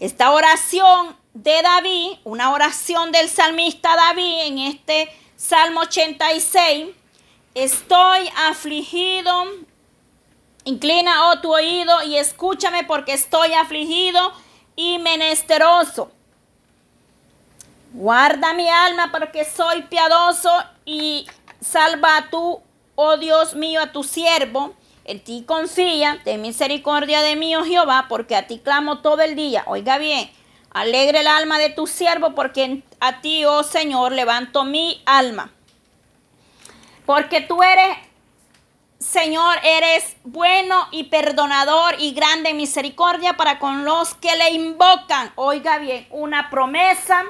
esta 0.00 0.32
oración 0.32 1.16
de 1.34 1.62
David, 1.62 2.12
una 2.24 2.52
oración 2.52 3.12
del 3.12 3.28
salmista 3.28 3.94
David 3.94 4.40
en 4.40 4.58
este 4.58 5.08
Salmo 5.36 5.80
86, 5.82 6.88
estoy 7.54 8.28
afligido. 8.48 9.44
Inclina 10.68 11.30
oh, 11.30 11.40
tu 11.40 11.54
oído 11.54 12.02
y 12.02 12.16
escúchame 12.16 12.84
porque 12.84 13.14
estoy 13.14 13.54
afligido 13.54 14.32
y 14.76 14.98
menesteroso. 14.98 16.12
Guarda 17.94 18.52
mi 18.52 18.68
alma 18.68 19.10
porque 19.10 19.46
soy 19.46 19.82
piadoso 19.82 20.50
y 20.84 21.26
salva 21.60 22.18
a 22.18 22.28
tú, 22.28 22.60
oh 22.96 23.16
Dios 23.16 23.54
mío, 23.54 23.80
a 23.80 23.92
tu 23.92 24.04
siervo. 24.04 24.74
En 25.04 25.24
ti 25.24 25.42
confía, 25.46 26.20
ten 26.22 26.42
misericordia 26.42 27.22
de 27.22 27.34
mí, 27.34 27.56
oh 27.56 27.64
Jehová, 27.64 28.04
porque 28.10 28.36
a 28.36 28.46
ti 28.46 28.58
clamo 28.58 28.98
todo 28.98 29.22
el 29.22 29.36
día. 29.36 29.64
Oiga 29.68 29.96
bien, 29.96 30.30
Alegre 30.70 31.20
el 31.20 31.26
alma 31.28 31.58
de 31.58 31.70
tu 31.70 31.86
siervo, 31.86 32.34
porque 32.34 32.82
a 33.00 33.22
ti, 33.22 33.46
oh 33.46 33.62
Señor, 33.62 34.12
levanto 34.12 34.64
mi 34.64 35.00
alma. 35.06 35.50
Porque 37.06 37.40
tú 37.40 37.62
eres, 37.62 37.96
Señor, 38.98 39.58
eres 39.62 40.16
bueno 40.24 40.88
y 40.90 41.04
perdonador 41.04 41.94
y 42.00 42.12
grande 42.14 42.52
misericordia 42.52 43.36
para 43.36 43.60
con 43.60 43.84
los 43.84 44.14
que 44.14 44.34
le 44.34 44.50
invocan. 44.50 45.32
Oiga 45.36 45.78
bien, 45.78 46.08
una 46.10 46.50
promesa 46.50 47.24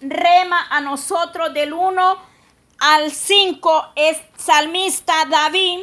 rema 0.00 0.66
a 0.70 0.80
nosotros 0.80 1.52
del 1.52 1.74
1 1.74 2.16
al 2.78 3.10
5 3.10 3.92
es 3.96 4.16
salmista 4.38 5.26
David 5.26 5.80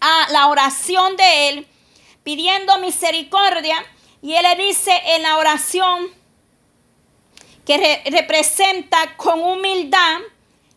a 0.00 0.26
la 0.32 0.48
oración 0.48 1.16
de 1.16 1.48
él 1.48 1.68
pidiendo 2.24 2.78
misericordia 2.78 3.76
y 4.22 4.34
él 4.34 4.42
le 4.42 4.56
dice 4.66 4.90
en 5.06 5.22
la 5.22 5.38
oración 5.38 6.08
que 7.64 8.02
representa 8.10 9.16
con 9.16 9.40
humildad, 9.40 10.18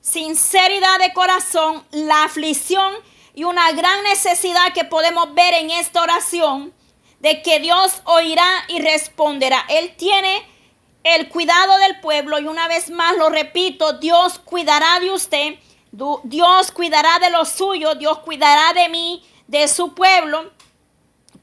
sinceridad 0.02 1.00
de 1.00 1.14
corazón, 1.14 1.84
la 1.90 2.26
aflicción 2.26 2.94
y 3.34 3.44
una 3.44 3.72
gran 3.72 4.04
necesidad 4.04 4.74
que 4.74 4.86
podemos 4.86 5.34
ver 5.34 5.54
en 5.54 5.72
esta 5.72 6.02
oración 6.02 6.74
de 7.20 7.42
que 7.42 7.60
Dios 7.60 8.02
oirá 8.06 8.50
y 8.68 8.80
responderá. 8.82 9.66
Él 9.70 9.96
tiene 9.98 10.48
el 11.04 11.30
cuidado 11.30 11.78
del 11.80 12.00
pueblo 12.00 12.40
y 12.40 12.48
una 12.48 12.68
vez 12.68 12.90
más 12.90 13.16
lo 13.18 13.30
repito, 13.30 13.94
Dios 13.94 14.40
cuidará 14.40 15.00
de 15.00 15.12
usted, 15.12 15.56
Dios 16.24 16.72
cuidará 16.72 17.20
de 17.20 17.30
los 17.30 17.50
suyos, 17.50 17.98
Dios 17.98 18.20
cuidará 18.20 18.74
de 18.74 18.90
mí, 18.90 19.24
de 19.48 19.68
su 19.68 19.94
pueblo 19.94 20.52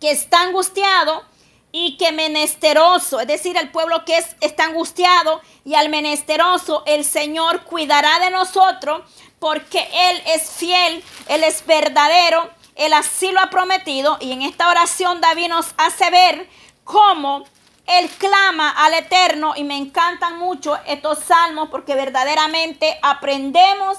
que 0.01 0.11
está 0.11 0.43
angustiado 0.43 1.25
y 1.73 1.97
que 1.97 2.13
menesteroso, 2.13 3.21
es 3.21 3.27
decir, 3.27 3.57
el 3.57 3.71
pueblo 3.71 4.05
que 4.05 4.17
es, 4.17 4.37
está 4.41 4.65
angustiado 4.65 5.41
y 5.65 5.75
al 5.75 5.89
menesteroso 5.89 6.85
el 6.87 7.05
Señor 7.05 7.65
cuidará 7.65 8.19
de 8.21 8.31
nosotros 8.31 9.03
porque 9.39 9.89
Él 9.93 10.23
es 10.27 10.51
fiel, 10.51 11.05
Él 11.29 11.45
es 11.45 11.65
verdadero, 11.67 12.51
Él 12.75 12.93
así 12.93 13.33
lo 13.33 13.41
ha 13.41 13.51
prometido. 13.51 14.19
Y 14.21 14.33
en 14.33 14.43
esta 14.43 14.69
oración 14.71 15.21
David 15.21 15.49
nos 15.49 15.75
hace 15.77 16.11
ver 16.11 16.49
cómo 16.85 17.45
Él 17.87 18.09
clama 18.19 18.71
al 18.71 18.95
Eterno. 18.95 19.55
Y 19.57 19.65
me 19.65 19.77
encantan 19.77 20.39
mucho 20.39 20.79
estos 20.87 21.21
salmos 21.21 21.69
porque 21.71 21.95
verdaderamente 21.95 22.99
aprendemos. 23.03 23.99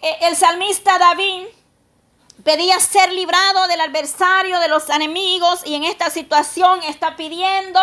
Eh, 0.00 0.16
el 0.22 0.36
salmista 0.36 0.98
David 0.98 1.44
pedía 2.44 2.78
ser 2.80 3.12
librado 3.12 3.66
del 3.66 3.80
adversario, 3.80 4.60
de 4.60 4.68
los 4.68 4.88
enemigos, 4.90 5.60
y 5.66 5.74
en 5.74 5.84
esta 5.84 6.08
situación 6.10 6.82
está 6.84 7.16
pidiendo 7.16 7.80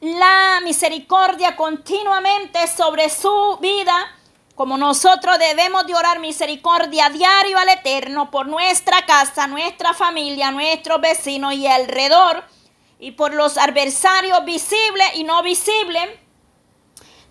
la 0.00 0.60
misericordia 0.64 1.54
continuamente 1.54 2.66
sobre 2.66 3.08
su 3.08 3.58
vida, 3.60 3.94
como 4.62 4.78
nosotros 4.78 5.40
debemos 5.40 5.88
de 5.88 5.94
orar 5.96 6.20
misericordia 6.20 7.08
diario 7.08 7.58
al 7.58 7.68
Eterno 7.68 8.30
por 8.30 8.46
nuestra 8.46 9.04
casa, 9.04 9.48
nuestra 9.48 9.92
familia, 9.92 10.52
nuestros 10.52 11.00
vecinos 11.00 11.54
y 11.54 11.66
alrededor, 11.66 12.44
y 13.00 13.10
por 13.10 13.34
los 13.34 13.58
adversarios 13.58 14.44
visibles 14.44 15.08
y 15.14 15.24
no 15.24 15.42
visibles. 15.42 16.08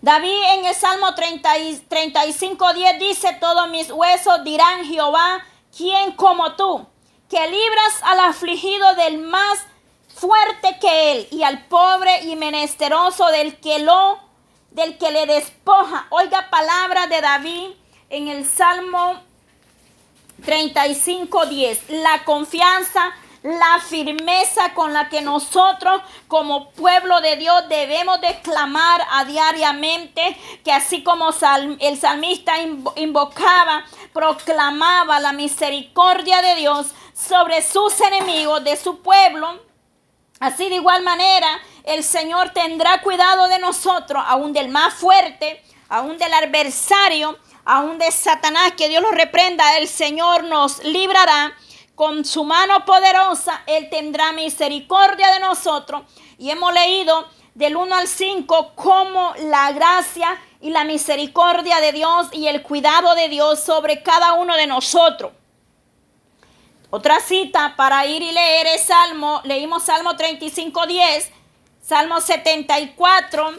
David 0.02 0.36
en 0.56 0.66
el 0.66 0.74
Salmo 0.74 1.14
30, 1.14 1.50
35, 1.88 2.74
10 2.74 2.98
dice, 2.98 3.38
todos 3.40 3.66
mis 3.70 3.90
huesos 3.90 4.44
dirán 4.44 4.84
Jehová, 4.84 5.42
¿Quién 5.74 6.12
como 6.12 6.54
tú, 6.54 6.86
que 7.30 7.40
libras 7.48 8.02
al 8.02 8.20
afligido 8.20 8.94
del 8.96 9.20
más 9.20 9.58
fuerte 10.14 10.76
que 10.78 11.12
él 11.12 11.28
y 11.30 11.44
al 11.44 11.64
pobre 11.64 12.24
y 12.24 12.36
menesteroso 12.36 13.28
del 13.28 13.58
que 13.58 13.78
lo 13.78 14.20
del 14.74 14.98
que 14.98 15.10
le 15.10 15.26
despoja. 15.26 16.06
Oiga 16.10 16.48
palabra 16.50 17.06
de 17.06 17.20
David 17.20 17.70
en 18.10 18.28
el 18.28 18.46
Salmo 18.46 19.20
35:10. 20.44 21.88
La 21.88 22.24
confianza 22.24 23.12
la 23.42 23.80
firmeza 23.80 24.72
con 24.74 24.92
la 24.92 25.08
que 25.08 25.20
nosotros 25.20 26.00
como 26.28 26.70
pueblo 26.70 27.20
de 27.20 27.36
Dios 27.36 27.68
debemos 27.68 28.20
de 28.20 28.40
clamar 28.40 29.02
a 29.10 29.24
diariamente, 29.24 30.36
que 30.64 30.72
así 30.72 31.02
como 31.02 31.30
el 31.80 31.98
salmista 31.98 32.54
invocaba, 32.96 33.84
proclamaba 34.12 35.18
la 35.18 35.32
misericordia 35.32 36.40
de 36.40 36.54
Dios 36.54 36.88
sobre 37.14 37.62
sus 37.62 38.00
enemigos, 38.00 38.62
de 38.62 38.76
su 38.76 39.00
pueblo, 39.00 39.60
así 40.42 40.68
de 40.68 40.74
igual 40.74 41.02
manera 41.02 41.60
el 41.84 42.02
Señor 42.02 42.50
tendrá 42.50 43.00
cuidado 43.00 43.46
de 43.46 43.60
nosotros, 43.60 44.22
aún 44.26 44.52
del 44.52 44.68
más 44.68 44.92
fuerte, 44.92 45.62
aún 45.88 46.18
del 46.18 46.34
adversario, 46.34 47.38
aún 47.64 47.96
de 47.98 48.10
Satanás, 48.10 48.72
que 48.76 48.88
Dios 48.88 49.02
lo 49.02 49.12
reprenda, 49.12 49.78
el 49.78 49.86
Señor 49.86 50.42
nos 50.44 50.82
librará 50.82 51.54
con 51.94 52.24
su 52.24 52.42
mano 52.42 52.84
poderosa 52.84 53.62
Él 53.66 53.88
tendrá 53.88 54.32
misericordia 54.32 55.32
de 55.32 55.38
nosotros. 55.38 56.02
Y 56.38 56.50
hemos 56.50 56.72
leído 56.72 57.28
del 57.54 57.76
1 57.76 57.94
al 57.94 58.08
5 58.08 58.72
cómo 58.74 59.34
la 59.38 59.70
gracia 59.70 60.40
y 60.60 60.70
la 60.70 60.82
misericordia 60.82 61.80
de 61.80 61.92
Dios 61.92 62.28
y 62.32 62.48
el 62.48 62.62
cuidado 62.62 63.14
de 63.14 63.28
Dios 63.28 63.60
sobre 63.60 64.02
cada 64.02 64.32
uno 64.32 64.56
de 64.56 64.66
nosotros. 64.66 65.32
Otra 66.94 67.20
cita 67.20 67.72
para 67.74 68.04
ir 68.04 68.20
y 68.20 68.32
leer 68.32 68.66
es 68.66 68.84
Salmo, 68.84 69.40
leímos 69.44 69.82
Salmo 69.82 70.14
35, 70.14 70.86
10, 70.86 71.30
Salmo 71.80 72.20
74, 72.20 73.50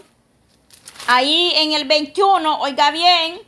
ahí 1.08 1.52
en 1.56 1.72
el 1.72 1.86
21, 1.86 2.60
oiga 2.60 2.92
bien, 2.92 3.42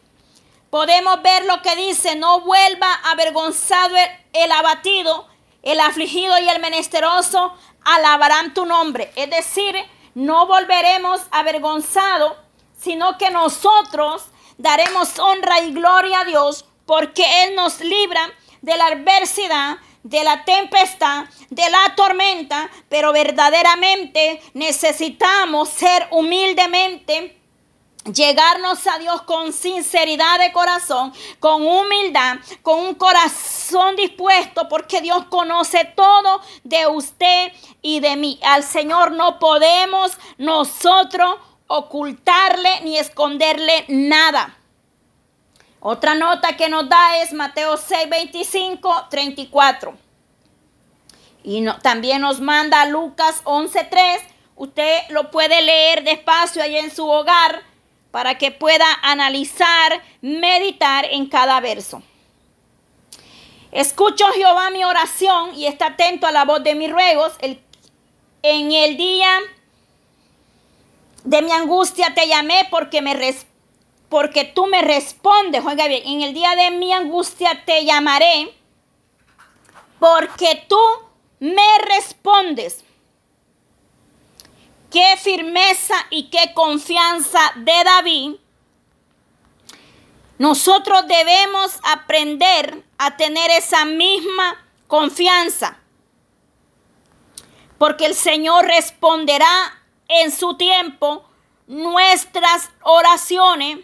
podemos 0.71 1.21
ver 1.21 1.45
lo 1.45 1.61
que 1.61 1.75
dice, 1.75 2.15
no 2.15 2.41
vuelva 2.41 2.91
avergonzado 3.11 3.95
el, 4.33 4.51
abatido, 4.51 5.27
el 5.61 5.79
afligido 5.79 6.35
y 6.39 6.49
el 6.49 6.59
menesteroso 6.59 7.53
alabarán 7.83 8.55
tu 8.55 8.65
nombre. 8.65 9.11
Es 9.15 9.29
decir, 9.29 9.75
no 10.15 10.47
volveremos 10.47 11.21
avergonzados, 11.29 12.33
sino 12.75 13.19
que 13.19 13.29
nosotros 13.29 14.23
daremos 14.57 15.19
honra 15.19 15.59
y 15.59 15.73
gloria 15.73 16.21
a 16.21 16.25
Dios 16.25 16.65
porque 16.87 17.43
Él 17.43 17.53
nos 17.53 17.81
libra 17.81 18.33
de 18.65 18.75
la 18.77 18.87
adversidad, 18.87 19.77
de 20.01 20.23
la 20.23 20.43
tempestad, 20.43 21.25
de 21.51 21.69
la 21.69 21.93
tormenta, 21.95 22.67
pero 22.89 23.13
verdaderamente 23.13 24.41
necesitamos 24.55 25.69
ser 25.69 26.07
humildemente 26.09 27.37
llegarnos 28.11 28.87
a 28.87 28.97
Dios 28.97 29.21
con 29.21 29.53
sinceridad 29.53 30.39
de 30.39 30.51
corazón, 30.51 31.13
con 31.39 31.61
humildad, 31.61 32.37
con 32.63 32.79
un 32.79 32.95
corazón 32.95 33.95
dispuesto, 33.95 34.67
porque 34.67 35.01
Dios 35.01 35.25
conoce 35.25 35.85
todo 35.95 36.41
de 36.63 36.87
usted 36.87 37.51
y 37.83 37.99
de 37.99 38.15
mí. 38.15 38.39
Al 38.43 38.63
Señor 38.63 39.11
no 39.11 39.37
podemos 39.37 40.17
nosotros 40.39 41.35
ocultarle 41.67 42.81
ni 42.81 42.97
esconderle 42.97 43.85
nada. 43.89 44.57
Otra 45.87 46.15
nota 46.15 46.57
que 46.57 46.67
nos 46.67 46.89
da 46.89 47.21
es 47.21 47.31
Mateo 47.31 47.77
6, 47.77 48.09
25, 48.09 49.05
34. 49.07 49.95
Y 51.43 51.63
también 51.83 52.21
nos 52.21 52.41
manda 52.41 52.87
Lucas 52.87 53.41
11, 53.43 53.83
3. 53.83 54.21
Usted 54.55 55.01
lo 55.09 55.29
puede 55.29 55.61
leer 55.61 56.03
despacio 56.03 56.63
ahí 56.63 56.75
en 56.75 56.89
su 56.89 57.07
hogar 57.07 57.61
para 58.09 58.35
que 58.39 58.49
pueda 58.49 58.83
analizar, 59.03 60.01
meditar 60.21 61.05
en 61.05 61.27
cada 61.27 61.59
verso. 61.59 62.01
Escucho 63.71 64.25
Jehová 64.33 64.71
mi 64.71 64.83
oración 64.83 65.53
y 65.53 65.67
está 65.67 65.89
atento 65.89 66.25
a 66.25 66.31
la 66.31 66.45
voz 66.45 66.63
de 66.63 66.73
mis 66.73 66.91
ruegos. 66.91 67.33
en 67.41 68.71
el 68.71 68.97
día 68.97 69.29
de 71.23 71.43
mi 71.43 71.51
angustia 71.51 72.15
te 72.15 72.27
llamé 72.27 72.67
porque, 72.71 73.03
me 73.03 73.13
porque 74.15 74.45
tú 74.45 74.65
me 74.67 74.81
respondes. 74.81 75.61
Oiga 75.65 75.89
bien, 75.89 76.03
en 76.05 76.21
el 76.21 76.33
día 76.33 76.55
de 76.55 76.71
mi 76.71 76.93
angustia 76.93 77.65
te 77.65 77.83
llamaré 77.83 78.57
porque 79.99 80.65
tú 80.69 80.79
me 81.39 81.77
respondes 81.79 82.85
qué 84.89 85.17
firmeza 85.17 85.95
y 86.11 86.29
qué 86.29 86.53
confianza 86.53 87.41
de 87.57 87.83
David, 87.83 88.35
nosotros 90.37 91.05
debemos 91.09 91.77
aprender 91.83 92.85
a 92.97 93.17
tener 93.17 93.51
esa 93.51 93.83
misma 93.83 94.65
confianza. 94.87 95.77
Porque 97.77 98.05
el 98.05 98.15
Señor 98.15 98.65
responderá 98.65 99.83
en 100.07 100.31
su 100.31 100.55
tiempo 100.55 101.25
nuestras 101.67 102.69
oraciones 102.81 103.79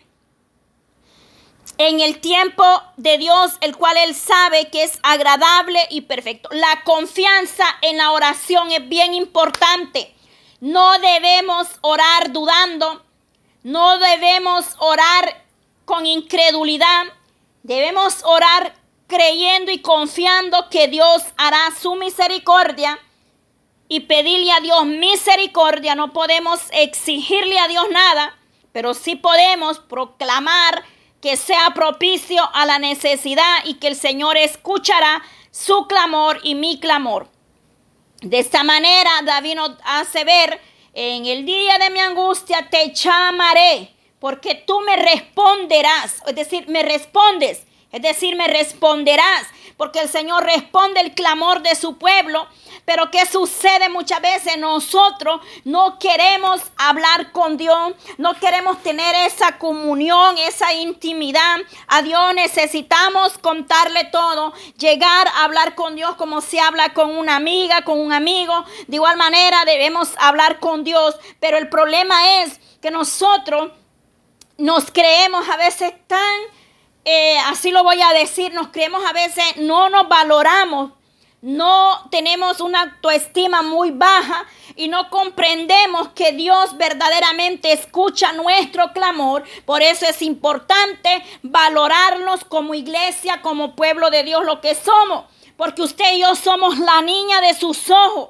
en 1.88 2.00
el 2.00 2.20
tiempo 2.20 2.64
de 2.98 3.18
Dios, 3.18 3.54
el 3.62 3.76
cual 3.76 3.98
Él 3.98 4.14
sabe 4.14 4.70
que 4.70 4.84
es 4.84 5.00
agradable 5.04 5.80
y 5.90 6.02
perfecto. 6.02 6.50
La 6.52 6.84
confianza 6.84 7.66
en 7.82 7.98
la 7.98 8.12
oración 8.12 8.72
es 8.72 8.88
bien 8.88 9.14
importante. 9.14 10.14
No 10.60 11.00
debemos 11.00 11.68
orar 11.82 12.32
dudando, 12.32 13.04
no 13.64 13.98
debemos 13.98 14.66
orar 14.80 15.46
con 15.86 16.06
incredulidad, 16.06 17.06
debemos 17.64 18.24
orar 18.24 18.76
creyendo 19.08 19.72
y 19.72 19.80
confiando 19.80 20.70
que 20.70 20.88
Dios 20.88 21.24
hará 21.38 21.70
su 21.82 21.96
misericordia 21.96 23.00
y 23.88 24.02
pedirle 24.02 24.52
a 24.52 24.62
Dios 24.62 24.86
misericordia. 24.86 25.96
No 25.96 26.14
podemos 26.14 26.60
exigirle 26.72 27.60
a 27.60 27.68
Dios 27.68 27.86
nada, 27.92 28.38
pero 28.72 28.94
sí 28.94 29.16
podemos 29.16 29.80
proclamar 29.80 30.84
que 31.22 31.38
sea 31.38 31.72
propicio 31.74 32.44
a 32.54 32.66
la 32.66 32.80
necesidad 32.80 33.64
y 33.66 33.76
que 33.76 33.88
el 33.88 33.96
Señor 33.96 34.38
escuchará 34.38 35.22
su 35.52 35.86
clamor 35.88 36.40
y 36.44 36.56
mi 36.56 36.80
clamor. 36.80 37.30
De 38.22 38.40
esta 38.40 38.64
manera 38.64 39.10
David 39.24 39.56
nos 39.56 39.72
hace 39.84 40.24
ver, 40.24 40.60
en 40.94 41.26
el 41.26 41.46
día 41.46 41.78
de 41.78 41.90
mi 41.90 42.00
angustia 42.00 42.68
te 42.70 42.94
llamaré, 42.94 43.96
porque 44.20 44.56
tú 44.56 44.82
me 44.82 44.96
responderás, 44.96 46.22
es 46.28 46.36
decir, 46.36 46.68
me 46.68 46.84
respondes, 46.84 47.66
es 47.92 48.02
decir, 48.02 48.36
me 48.36 48.48
responderás, 48.48 49.48
porque 49.78 50.00
el 50.00 50.10
Señor 50.10 50.44
responde 50.44 51.02
el 51.02 51.14
clamor 51.14 51.62
de 51.62 51.76
su 51.76 51.98
pueblo 51.98 52.48
pero 52.86 53.12
¿qué 53.12 53.26
sucede 53.26 53.90
muchas 53.90 54.22
veces? 54.22 54.58
Nosotros 54.58 55.42
no 55.64 56.00
queremos 56.00 56.62
hablar 56.78 57.32
con 57.32 57.58
Dios, 57.58 57.94
no 58.18 58.34
queremos 58.40 58.82
tener 58.82 59.16
esa 59.28 59.58
comunión, 59.58 60.38
esa 60.38 60.74
intimidad. 60.74 61.60
A 61.88 62.02
Dios 62.02 62.34
necesitamos 62.34 63.38
contarle 63.38 64.06
todo, 64.06 64.54
llegar 64.78 65.28
a 65.28 65.44
hablar 65.44 65.76
con 65.76 65.96
Dios 65.96 66.16
como 66.16 66.42
se 66.42 66.60
habla 66.60 66.94
con 66.94 67.16
una 67.16 67.36
amiga, 67.36 67.84
con 67.84 68.00
un 68.00 68.14
amigo. 68.14 68.66
De 68.88 68.96
igual 68.96 69.18
manera 69.18 69.64
debemos 69.66 70.14
hablar 70.18 70.60
con 70.60 70.84
Dios, 70.84 71.16
pero 71.40 71.58
el 71.58 71.70
problema 71.70 72.42
es 72.42 72.60
que 72.82 72.92
nosotros 72.92 73.72
nos 74.58 74.92
creemos 74.92 75.48
a 75.50 75.58
veces 75.58 75.94
tan... 76.08 76.40
Eh, 77.04 77.38
así 77.48 77.72
lo 77.72 77.84
voy 77.84 78.00
a 78.00 78.14
decir, 78.14 78.54
nos 78.54 78.68
creemos 78.68 79.04
a 79.04 79.14
veces, 79.14 79.44
no 79.58 79.90
nos 79.90 80.08
valoramos 80.08 80.92
no 81.42 82.08
tenemos 82.12 82.62
una 82.62 82.82
autoestima 82.84 83.64
muy 83.64 83.90
baja 83.90 84.46
y 84.76 84.88
no 84.88 85.10
comprendemos 85.10 86.10
que 86.10 86.34
Dios 86.34 86.78
verdaderamente 86.78 87.72
escucha 87.72 88.32
nuestro 88.34 88.94
clamor. 88.94 89.44
Por 89.66 89.82
eso 89.82 90.06
es 90.06 90.22
importante 90.22 91.24
valorarnos 91.42 92.46
como 92.46 92.76
iglesia, 92.76 93.42
como 93.42 93.76
pueblo 93.76 94.12
de 94.12 94.24
Dios, 94.24 94.46
lo 94.46 94.62
que 94.62 94.76
somos. 94.76 95.26
Porque 95.58 95.82
usted 95.82 96.14
y 96.14 96.22
yo 96.22 96.36
somos 96.36 96.78
la 96.78 97.02
niña 97.02 97.42
de 97.42 97.56
sus 97.56 97.90
ojos. 97.90 98.30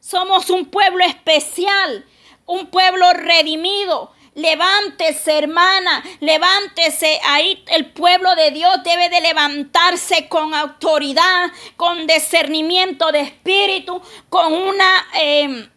Somos 0.00 0.50
un 0.50 0.66
pueblo 0.66 1.04
especial, 1.04 2.04
un 2.46 2.66
pueblo 2.66 3.12
redimido 3.12 4.12
Levántese, 4.40 5.36
hermana, 5.36 6.02
levántese. 6.20 7.20
Ahí 7.24 7.62
el 7.68 7.92
pueblo 7.92 8.34
de 8.36 8.50
Dios 8.52 8.82
debe 8.82 9.10
de 9.10 9.20
levantarse 9.20 10.28
con 10.28 10.54
autoridad, 10.54 11.50
con 11.76 12.06
discernimiento 12.06 13.12
de 13.12 13.20
espíritu, 13.20 14.00
con 14.30 14.54
una, 14.54 15.06
em, 15.14 15.70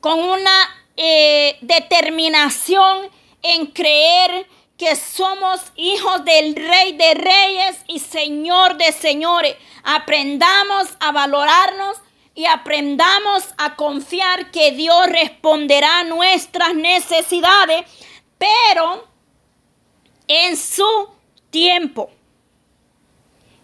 con 0.00 0.20
una 0.20 0.74
eh, 0.96 1.56
determinación 1.60 3.08
en 3.42 3.66
creer 3.66 4.46
que 4.76 4.94
somos 4.96 5.60
hijos 5.76 6.24
del 6.24 6.56
Rey 6.56 6.92
de 6.92 7.14
Reyes 7.14 7.84
y 7.86 8.00
Señor 8.00 8.76
de 8.76 8.92
Señores. 8.92 9.56
Aprendamos 9.82 10.88
a 11.00 11.12
valorarnos 11.12 11.96
y 12.38 12.46
aprendamos 12.46 13.48
a 13.56 13.74
confiar 13.74 14.52
que 14.52 14.70
Dios 14.70 15.08
responderá 15.08 15.98
a 15.98 16.04
nuestras 16.04 16.72
necesidades, 16.72 17.84
pero 18.38 19.08
en 20.28 20.56
su 20.56 20.86
tiempo. 21.50 22.12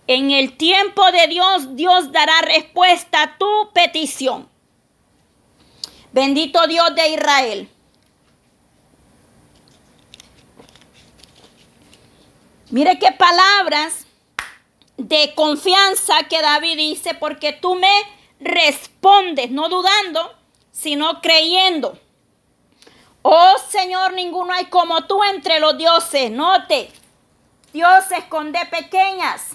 En 0.09 0.33
el 0.33 0.57
tiempo 0.57 1.09
de 1.13 1.29
Dios, 1.29 1.77
Dios 1.77 2.11
dará 2.11 2.41
respuesta 2.41 3.23
a 3.23 3.39
tu 3.39 3.71
petición. 3.73 4.49
Bendito 6.11 6.67
Dios 6.67 6.97
de 6.97 7.09
Israel. 7.11 7.69
Mire 12.71 12.99
qué 12.99 13.13
palabras 13.13 14.05
de 14.97 15.33
confianza 15.37 16.25
que 16.29 16.43
David 16.43 16.77
dice, 16.77 17.15
porque 17.15 17.53
tú 17.53 17.77
me 17.77 18.24
respondes, 18.45 19.51
no 19.51 19.69
dudando, 19.69 20.35
sino 20.71 21.21
creyendo. 21.21 21.99
Oh 23.23 23.55
Señor, 23.71 24.13
ninguno 24.13 24.53
hay 24.53 24.67
como 24.67 25.07
tú 25.07 25.23
entre 25.25 25.59
los 25.59 25.77
dioses. 25.79 26.31
Note, 26.31 26.91
Dios 27.73 28.05
esconde 28.17 28.61
pequeñas, 28.71 29.49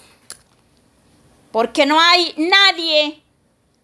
porque 1.52 1.86
no 1.86 2.00
hay 2.00 2.34
nadie 2.36 3.22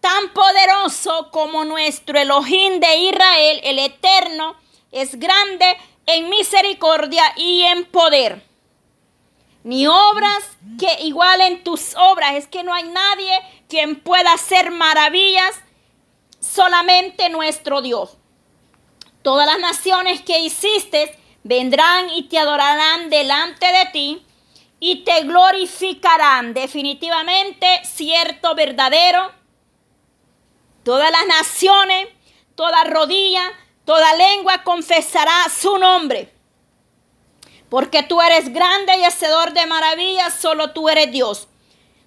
tan 0.00 0.32
poderoso 0.32 1.30
como 1.30 1.64
nuestro 1.64 2.18
Elohim 2.18 2.80
de 2.80 2.96
Israel, 2.96 3.60
el 3.64 3.78
Eterno, 3.78 4.56
es 4.92 5.18
grande 5.18 5.76
en 6.06 6.28
misericordia 6.30 7.24
y 7.36 7.62
en 7.62 7.84
poder. 7.86 8.45
Ni 9.66 9.84
obras 9.88 10.44
que 10.78 11.02
igualen 11.02 11.64
tus 11.64 11.96
obras. 11.96 12.36
Es 12.36 12.46
que 12.46 12.62
no 12.62 12.72
hay 12.72 12.84
nadie 12.84 13.32
quien 13.68 13.98
pueda 13.98 14.34
hacer 14.34 14.70
maravillas, 14.70 15.56
solamente 16.38 17.28
nuestro 17.30 17.82
Dios. 17.82 18.16
Todas 19.22 19.44
las 19.44 19.58
naciones 19.58 20.22
que 20.22 20.38
hiciste 20.38 21.18
vendrán 21.42 22.10
y 22.10 22.28
te 22.28 22.38
adorarán 22.38 23.10
delante 23.10 23.66
de 23.66 23.86
ti 23.86 24.24
y 24.78 25.02
te 25.02 25.24
glorificarán. 25.24 26.54
Definitivamente, 26.54 27.66
cierto, 27.82 28.54
verdadero. 28.54 29.32
Todas 30.84 31.10
las 31.10 31.26
naciones, 31.26 32.06
toda 32.54 32.84
rodilla, 32.84 33.50
toda 33.84 34.14
lengua 34.14 34.62
confesará 34.62 35.48
su 35.48 35.76
nombre. 35.76 36.35
Porque 37.68 38.02
tú 38.02 38.20
eres 38.20 38.52
grande 38.52 38.96
y 38.98 39.04
hacedor 39.04 39.52
de 39.52 39.66
maravillas, 39.66 40.34
solo 40.34 40.72
tú 40.72 40.88
eres 40.88 41.10
Dios. 41.10 41.48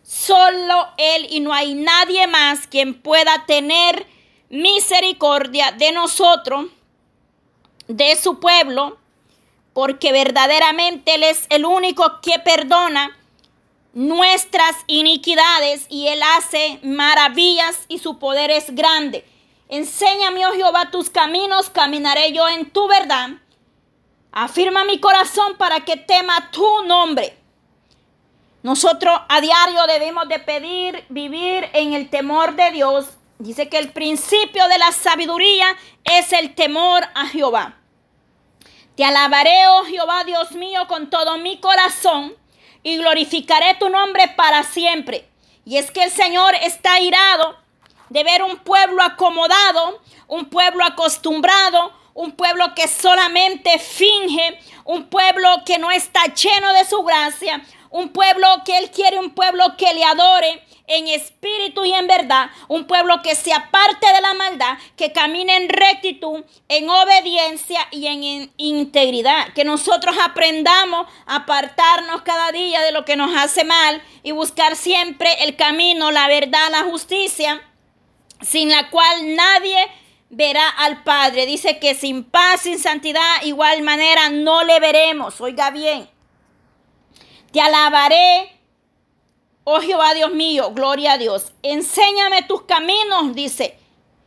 Solo 0.03 0.87
Él 0.97 1.27
y 1.29 1.39
no 1.39 1.53
hay 1.53 1.73
nadie 1.75 2.27
más 2.27 2.67
quien 2.67 2.99
pueda 2.99 3.45
tener 3.45 4.07
misericordia 4.49 5.71
de 5.71 5.91
nosotros, 5.91 6.65
de 7.87 8.15
su 8.15 8.39
pueblo, 8.39 8.97
porque 9.73 10.11
verdaderamente 10.11 11.15
Él 11.15 11.23
es 11.23 11.45
el 11.49 11.65
único 11.65 12.21
que 12.21 12.39
perdona 12.39 13.15
nuestras 13.93 14.75
iniquidades 14.87 15.85
y 15.89 16.07
Él 16.07 16.21
hace 16.37 16.79
maravillas 16.83 17.85
y 17.87 17.99
su 17.99 18.17
poder 18.19 18.51
es 18.51 18.73
grande. 18.73 19.25
Enséñame, 19.67 20.45
oh 20.47 20.53
Jehová, 20.53 20.89
tus 20.89 21.09
caminos, 21.09 21.69
caminaré 21.69 22.31
yo 22.33 22.47
en 22.47 22.69
tu 22.71 22.87
verdad. 22.87 23.29
Afirma 24.31 24.85
mi 24.85 24.99
corazón 24.99 25.57
para 25.57 25.81
que 25.81 25.97
tema 25.97 26.51
tu 26.51 26.83
nombre. 26.83 27.37
Nosotros 28.61 29.19
a 29.27 29.41
diario 29.41 29.87
debemos 29.87 30.27
de 30.27 30.39
pedir 30.39 31.05
vivir 31.09 31.69
en 31.73 31.93
el 31.93 32.09
temor 32.09 32.55
de 32.55 32.71
Dios. 32.71 33.07
Dice 33.37 33.69
que 33.69 33.77
el 33.77 33.91
principio 33.91 34.67
de 34.67 34.77
la 34.77 34.91
sabiduría 34.91 35.67
es 36.03 36.33
el 36.33 36.53
temor 36.55 37.03
a 37.15 37.25
Jehová. 37.27 37.77
Te 38.95 39.05
alabaré, 39.05 39.67
oh 39.69 39.85
Jehová 39.85 40.25
Dios 40.25 40.51
mío, 40.51 40.85
con 40.87 41.09
todo 41.09 41.37
mi 41.37 41.57
corazón 41.59 42.35
y 42.83 42.97
glorificaré 42.97 43.75
tu 43.75 43.89
nombre 43.89 44.27
para 44.35 44.63
siempre. 44.63 45.29
Y 45.65 45.77
es 45.77 45.89
que 45.91 46.03
el 46.03 46.11
Señor 46.11 46.53
está 46.61 46.99
irado 46.99 47.57
de 48.09 48.23
ver 48.23 48.43
un 48.43 48.57
pueblo 48.57 49.01
acomodado, 49.03 50.01
un 50.27 50.49
pueblo 50.49 50.83
acostumbrado, 50.83 51.93
un 52.19 52.33
pueblo 52.33 52.75
que 52.75 52.85
solamente 52.89 53.79
finge, 53.79 54.59
un 54.83 55.05
pueblo 55.05 55.63
que 55.65 55.77
no 55.77 55.89
está 55.89 56.25
lleno 56.25 56.73
de 56.73 56.83
su 56.83 57.01
gracia, 57.03 57.61
un 57.91 58.09
pueblo 58.09 58.45
que 58.65 58.77
Él 58.77 58.91
quiere, 58.91 59.17
un 59.17 59.29
pueblo 59.29 59.77
que 59.77 59.93
le 59.93 60.03
adore 60.03 60.61
en 60.87 61.07
espíritu 61.07 61.85
y 61.85 61.93
en 61.93 62.07
verdad, 62.07 62.49
un 62.67 62.87
pueblo 62.87 63.21
que 63.21 63.35
se 63.35 63.53
aparte 63.53 64.05
de 64.13 64.19
la 64.19 64.33
maldad, 64.33 64.77
que 64.97 65.13
camine 65.13 65.55
en 65.55 65.69
rectitud, 65.69 66.43
en 66.67 66.89
obediencia 66.89 67.79
y 67.89 68.07
en 68.07 68.51
integridad. 68.57 69.53
Que 69.53 69.63
nosotros 69.63 70.17
aprendamos 70.21 71.07
a 71.25 71.37
apartarnos 71.37 72.23
cada 72.23 72.51
día 72.51 72.81
de 72.81 72.91
lo 72.91 73.05
que 73.05 73.15
nos 73.15 73.33
hace 73.33 73.63
mal 73.63 74.03
y 74.23 74.31
buscar 74.31 74.75
siempre 74.75 75.31
el 75.45 75.55
camino, 75.55 76.11
la 76.11 76.27
verdad, 76.27 76.69
la 76.69 76.83
justicia, 76.83 77.61
sin 78.41 78.69
la 78.69 78.89
cual 78.89 79.37
nadie 79.37 79.87
verá 80.29 80.69
al 80.69 81.03
Padre. 81.03 81.45
Dice 81.45 81.79
que 81.79 81.95
sin 81.95 82.23
paz, 82.23 82.61
sin 82.61 82.79
santidad, 82.79 83.41
igual 83.43 83.81
manera 83.81 84.29
no 84.29 84.63
le 84.63 84.79
veremos. 84.79 85.39
Oiga 85.41 85.71
bien. 85.71 86.09
Te 87.51 87.61
alabaré, 87.61 88.59
oh 89.63 89.81
Jehová 89.81 90.13
Dios 90.13 90.31
mío, 90.31 90.71
gloria 90.71 91.13
a 91.13 91.17
Dios. 91.17 91.51
Enséñame 91.63 92.43
tus 92.43 92.63
caminos, 92.63 93.33
dice. 93.33 93.77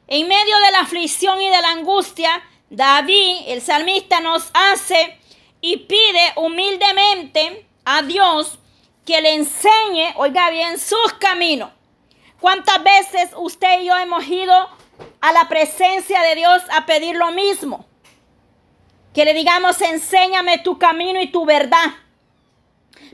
En 0.09 0.29
medio 0.29 0.59
de 0.59 0.73
la 0.73 0.81
aflicción 0.81 1.41
y 1.41 1.49
de 1.49 1.63
la 1.63 1.71
angustia, 1.71 2.43
David, 2.69 3.43
el 3.47 3.63
salmista, 3.63 4.21
nos 4.21 4.51
hace 4.53 5.19
y 5.61 5.77
pide 5.77 6.33
humildemente 6.37 7.67
a 7.85 8.03
Dios 8.03 8.59
que 9.07 9.21
le 9.21 9.35
enseñe, 9.35 10.13
oiga 10.17 10.51
bien, 10.51 10.79
sus 10.79 11.13
caminos. 11.19 11.71
¿Cuántas 12.41 12.83
veces 12.83 13.31
usted 13.37 13.83
y 13.83 13.87
yo 13.87 13.97
hemos 13.97 14.27
ido 14.27 14.69
a 15.21 15.33
la 15.33 15.49
presencia 15.49 16.21
de 16.23 16.35
Dios 16.35 16.63
a 16.73 16.87
pedir 16.87 17.17
lo 17.17 17.31
mismo? 17.33 17.87
Que 19.15 19.25
le 19.25 19.35
digamos, 19.35 19.81
enséñame 19.81 20.59
tu 20.59 20.79
camino 20.79 21.21
y 21.21 21.31
tu 21.31 21.45
verdad 21.45 21.95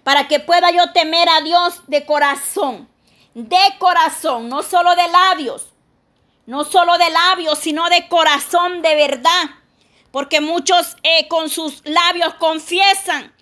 para 0.05 0.29
que 0.29 0.41
pueda 0.41 0.71
yo 0.71 0.93
temer 0.93 1.29
a 1.29 1.43
Dios 1.43 1.83
de 1.87 2.07
corazón, 2.07 2.89
de 3.35 3.59
corazón, 3.79 4.49
no 4.49 4.63
solo 4.63 4.95
de 4.97 5.09
labios, 5.09 5.67
no 6.47 6.65
solo 6.65 6.97
de 6.97 7.11
labios, 7.11 7.59
sino 7.59 7.89
de 7.91 8.09
corazón 8.09 8.81
de 8.81 8.95
verdad, 8.95 9.51
porque 10.11 10.41
muchos 10.41 10.97
eh, 11.03 11.29
con 11.29 11.51
sus 11.51 11.83
labios 11.85 12.35
confiesan 12.35 13.35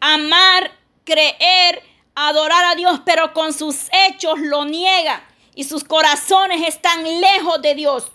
amar, 0.00 0.72
creer, 1.04 1.82
adorar 2.14 2.64
a 2.64 2.74
Dios, 2.74 3.00
pero 3.04 3.32
con 3.32 3.52
sus 3.52 3.88
hechos 4.08 4.40
lo 4.40 4.64
niegan 4.64 5.22
y 5.56 5.64
sus 5.64 5.82
corazones 5.82 6.68
están 6.68 7.02
lejos 7.20 7.60
de 7.62 7.74
Dios. 7.74 8.12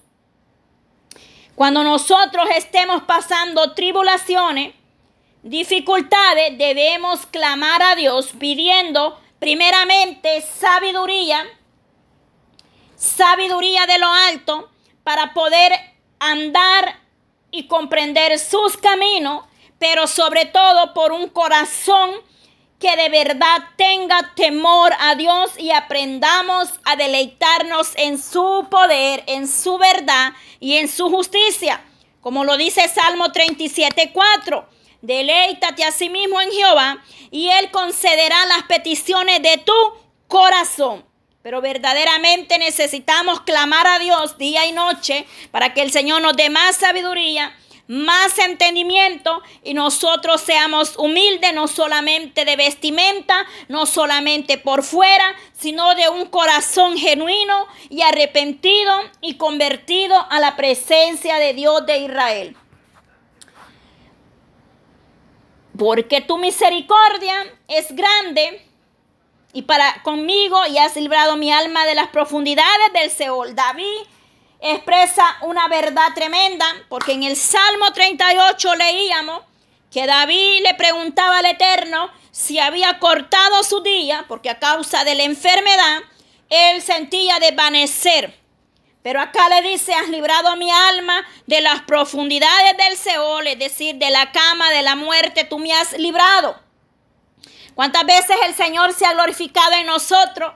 Cuando 1.55 1.83
nosotros 1.83 2.47
estemos 2.55 3.01
pasando 3.03 3.73
tribulaciones, 3.73 4.75
dificultades, 5.41 6.57
debemos 6.57 7.25
clamar 7.25 7.81
a 7.81 7.95
Dios 7.95 8.31
pidiendo 8.39 9.19
primeramente 9.39 10.41
sabiduría, 10.41 11.43
sabiduría 12.95 13.87
de 13.87 13.97
lo 13.97 14.07
alto 14.07 14.69
para 15.03 15.33
poder 15.33 15.73
andar 16.19 16.99
y 17.49 17.67
comprender 17.67 18.37
sus 18.37 18.77
caminos, 18.77 19.45
pero 19.79 20.05
sobre 20.05 20.45
todo 20.45 20.93
por 20.93 21.11
un 21.11 21.27
corazón 21.27 22.11
que 22.82 22.97
de 22.97 23.09
verdad 23.09 23.59
tenga 23.77 24.34
temor 24.36 24.91
a 24.99 25.15
Dios 25.15 25.51
y 25.57 25.71
aprendamos 25.71 26.67
a 26.84 26.95
deleitarnos 26.95 27.91
en 27.95 28.21
su 28.21 28.67
poder, 28.71 29.23
en 29.27 29.47
su 29.47 29.77
verdad 29.77 30.34
y 30.59 30.77
en 30.77 30.89
su 30.89 31.09
justicia. 31.09 31.86
Como 32.21 32.43
lo 32.43 32.57
dice 32.57 32.88
Salmo 32.89 33.32
37, 33.32 34.11
4. 34.11 34.67
Deleítate 35.01 35.84
a 35.84 35.91
sí 35.91 36.09
mismo 36.09 36.41
en 36.41 36.51
Jehová 36.51 37.03
y 37.29 37.49
Él 37.49 37.69
concederá 37.71 38.45
las 38.47 38.63
peticiones 38.63 39.41
de 39.43 39.57
tu 39.59 39.73
corazón. 40.27 41.05
Pero 41.43 41.61
verdaderamente 41.61 42.57
necesitamos 42.57 43.41
clamar 43.41 43.86
a 43.88 43.99
Dios 43.99 44.38
día 44.39 44.65
y 44.65 44.71
noche 44.71 45.25
para 45.51 45.73
que 45.73 45.82
el 45.82 45.91
Señor 45.91 46.21
nos 46.21 46.36
dé 46.36 46.49
más 46.49 46.75
sabiduría, 46.75 47.55
más 47.91 48.39
entendimiento 48.39 49.41
y 49.63 49.73
nosotros 49.73 50.39
seamos 50.39 50.95
humildes, 50.97 51.53
no 51.53 51.67
solamente 51.67 52.45
de 52.45 52.55
vestimenta, 52.55 53.45
no 53.67 53.85
solamente 53.85 54.57
por 54.57 54.81
fuera, 54.81 55.35
sino 55.51 55.93
de 55.95 56.07
un 56.07 56.27
corazón 56.27 56.97
genuino 56.97 57.67
y 57.89 58.01
arrepentido 58.01 58.93
y 59.19 59.35
convertido 59.35 60.25
a 60.29 60.39
la 60.39 60.55
presencia 60.55 61.35
de 61.35 61.53
Dios 61.53 61.85
de 61.85 61.97
Israel. 61.97 62.55
porque 65.81 66.21
tu 66.21 66.37
misericordia 66.37 67.33
es 67.67 67.95
grande 67.95 68.63
y 69.51 69.63
para 69.63 70.03
conmigo 70.03 70.59
y 70.67 70.77
has 70.77 70.95
librado 70.95 71.37
mi 71.37 71.51
alma 71.51 71.87
de 71.87 71.95
las 71.95 72.09
profundidades 72.09 72.93
del 72.93 73.09
Seol. 73.09 73.55
David 73.55 74.01
expresa 74.62 75.38
una 75.41 75.68
verdad 75.68 76.14
tremenda 76.14 76.66
porque 76.88 77.14
en 77.14 77.24
el 77.24 77.36
Salmo 77.36 77.91
38 77.91 78.76
leíamos 78.76 79.41
que 79.91 80.05
David 80.05 80.62
le 80.62 80.76
preguntaba 80.76 81.39
al 81.39 81.45
Eterno 81.47 82.12
si 82.32 82.59
había 82.59 82.99
cortado 82.99 83.64
su 83.64 83.82
día 83.82 84.26
porque 84.28 84.49
a 84.49 84.59
causa 84.59 85.03
de 85.03 85.16
la 85.16 85.24
enfermedad 85.24 85.99
él 86.49 86.82
sentía 86.82 87.39
desvanecer. 87.39 88.39
Pero 89.01 89.20
acá 89.20 89.49
le 89.49 89.68
dice, 89.68 89.95
has 89.95 90.09
librado 90.09 90.55
mi 90.57 90.70
alma 90.70 91.26
de 91.47 91.62
las 91.62 91.82
profundidades 91.82 92.78
del 92.78 92.97
Seol, 92.97 93.47
es 93.47 93.57
decir, 93.57 93.95
de 93.95 94.12
la 94.12 94.32
cama 94.32 94.70
de 94.70 94.84
la 94.84 94.95
muerte, 94.95 95.43
tú 95.43 95.57
me 95.57 95.74
has 95.74 95.97
librado. 95.97 96.55
¿Cuántas 97.74 98.05
veces 98.05 98.36
el 98.45 98.53
Señor 98.53 98.93
se 98.93 99.07
ha 99.07 99.14
glorificado 99.14 99.74
en 99.74 99.88
nosotros? 99.88 100.53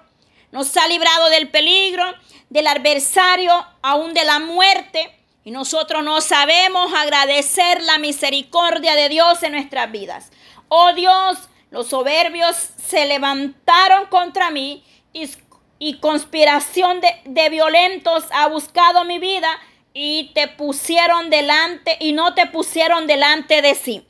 Nos 0.51 0.75
ha 0.77 0.87
librado 0.87 1.29
del 1.29 1.49
peligro, 1.49 2.03
del 2.49 2.67
adversario, 2.67 3.65
aún 3.81 4.13
de 4.13 4.23
la 4.23 4.39
muerte. 4.39 5.17
Y 5.43 5.51
nosotros 5.51 6.03
no 6.03 6.21
sabemos 6.21 6.91
agradecer 6.93 7.83
la 7.83 7.99
misericordia 7.99 8.95
de 8.95 9.09
Dios 9.09 9.43
en 9.43 9.53
nuestras 9.53 9.91
vidas. 9.91 10.31
Oh 10.69 10.93
Dios, 10.93 11.37
los 11.69 11.87
soberbios 11.87 12.55
se 12.77 13.05
levantaron 13.05 14.07
contra 14.07 14.49
mí 14.49 14.83
y 15.13 15.27
y 15.79 15.99
conspiración 15.99 17.01
de, 17.25 17.49
violentos 17.49 18.25
ha 18.31 18.47
buscado 18.47 19.03
mi 19.03 19.19
vida 19.19 19.49
y 19.93 20.31
te 20.33 20.47
pusieron 20.47 21.29
delante 21.29 21.97
y 21.99 22.13
no 22.13 22.33
te 22.33 22.47
pusieron 22.47 23.07
delante 23.07 23.61
de 23.61 23.75
sí. 23.75 24.07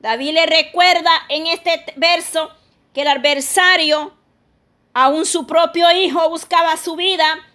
David 0.00 0.32
le 0.32 0.46
recuerda 0.46 1.10
en 1.28 1.46
este 1.46 1.84
verso 1.96 2.50
que 2.92 3.02
el 3.02 3.08
adversario, 3.08 4.14
aún 4.94 5.26
su 5.26 5.46
propio 5.46 5.90
hijo, 5.90 6.28
buscaba 6.28 6.76
su 6.76 6.96
vida 6.96 7.46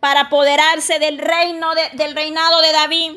para 0.00 0.22
apoderarse 0.22 0.98
del 0.98 1.18
reino 1.18 1.68
del 1.94 2.14
reinado 2.14 2.60
de 2.60 2.72
David. 2.72 3.12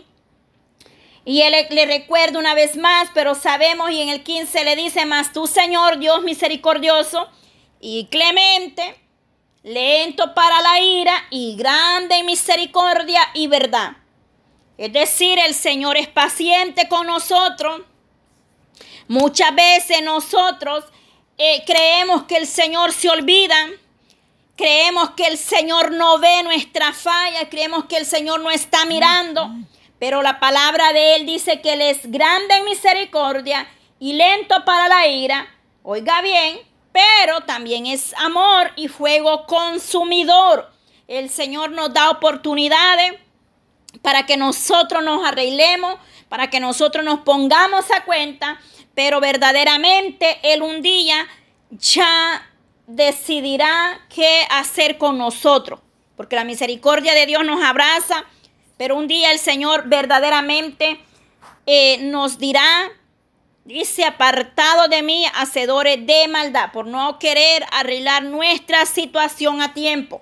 Y 1.25 1.41
él 1.41 1.53
le 1.69 1.85
recuerda 1.85 2.39
una 2.39 2.55
vez 2.55 2.75
más, 2.75 3.09
pero 3.13 3.35
sabemos 3.35 3.91
y 3.91 4.01
en 4.01 4.09
el 4.09 4.23
15 4.23 4.63
le 4.63 4.75
dice, 4.75 5.05
más 5.05 5.31
tú 5.31 5.45
Señor 5.45 5.99
Dios 5.99 6.23
misericordioso 6.23 7.29
y 7.79 8.05
clemente, 8.05 8.99
lento 9.63 10.33
para 10.33 10.61
la 10.61 10.79
ira 10.79 11.13
y 11.29 11.55
grande 11.55 12.15
en 12.15 12.25
misericordia 12.25 13.21
y 13.33 13.47
verdad. 13.47 13.97
Es 14.77 14.93
decir, 14.93 15.37
el 15.39 15.53
Señor 15.53 15.97
es 15.97 16.07
paciente 16.07 16.87
con 16.87 17.05
nosotros. 17.05 17.81
Muchas 19.07 19.53
veces 19.53 20.01
nosotros 20.01 20.85
eh, 21.41 21.63
creemos 21.65 22.23
que 22.23 22.35
el 22.35 22.45
Señor 22.45 22.91
se 22.91 23.09
olvida. 23.09 23.55
Creemos 24.57 25.11
que 25.11 25.25
el 25.25 25.37
Señor 25.37 25.91
no 25.91 26.19
ve 26.19 26.43
nuestra 26.43 26.91
falla. 26.91 27.47
Creemos 27.49 27.85
que 27.85 27.95
el 27.95 28.05
Señor 28.05 28.41
no 28.41 28.51
está 28.51 28.85
mirando. 28.85 29.49
Pero 29.99 30.21
la 30.21 30.41
palabra 30.41 30.91
de 30.91 31.15
él 31.15 31.25
dice 31.25 31.61
que 31.61 31.73
él 31.73 31.81
es 31.81 32.11
grande 32.11 32.55
en 32.57 32.65
misericordia 32.65 33.67
y 33.99 34.13
lento 34.13 34.65
para 34.65 34.89
la 34.89 35.07
ira. 35.07 35.47
Oiga 35.81 36.21
bien, 36.21 36.59
pero 36.91 37.39
también 37.41 37.85
es 37.85 38.13
amor 38.17 38.73
y 38.75 38.89
fuego 38.89 39.45
consumidor. 39.45 40.69
El 41.07 41.29
Señor 41.29 41.71
nos 41.71 41.93
da 41.93 42.09
oportunidades 42.09 43.13
para 44.01 44.25
que 44.25 44.35
nosotros 44.35 45.01
nos 45.03 45.25
arreglemos, 45.25 45.95
para 46.27 46.49
que 46.49 46.59
nosotros 46.59 47.05
nos 47.05 47.21
pongamos 47.21 47.89
a 47.91 48.03
cuenta, 48.03 48.59
pero 48.99 49.21
verdaderamente 49.21 50.41
Él 50.43 50.61
un 50.61 50.81
día 50.81 51.25
ya 51.71 52.45
decidirá 52.85 54.05
qué 54.13 54.45
hacer 54.49 54.97
con 54.97 55.17
nosotros, 55.17 55.79
porque 56.17 56.35
la 56.35 56.43
misericordia 56.43 57.13
de 57.13 57.25
Dios 57.25 57.45
nos 57.45 57.63
abraza, 57.63 58.25
pero 58.75 58.97
un 58.97 59.07
día 59.07 59.31
el 59.31 59.39
Señor 59.39 59.87
verdaderamente 59.87 60.99
eh, 61.65 61.99
nos 61.99 62.39
dirá, 62.39 62.91
dice, 63.63 64.03
apartado 64.03 64.89
de 64.89 65.01
mí, 65.01 65.25
hacedores 65.33 66.05
de 66.05 66.27
maldad, 66.27 66.73
por 66.73 66.85
no 66.85 67.19
querer 67.19 67.65
arreglar 67.71 68.23
nuestra 68.23 68.85
situación 68.85 69.61
a 69.61 69.73
tiempo. 69.73 70.21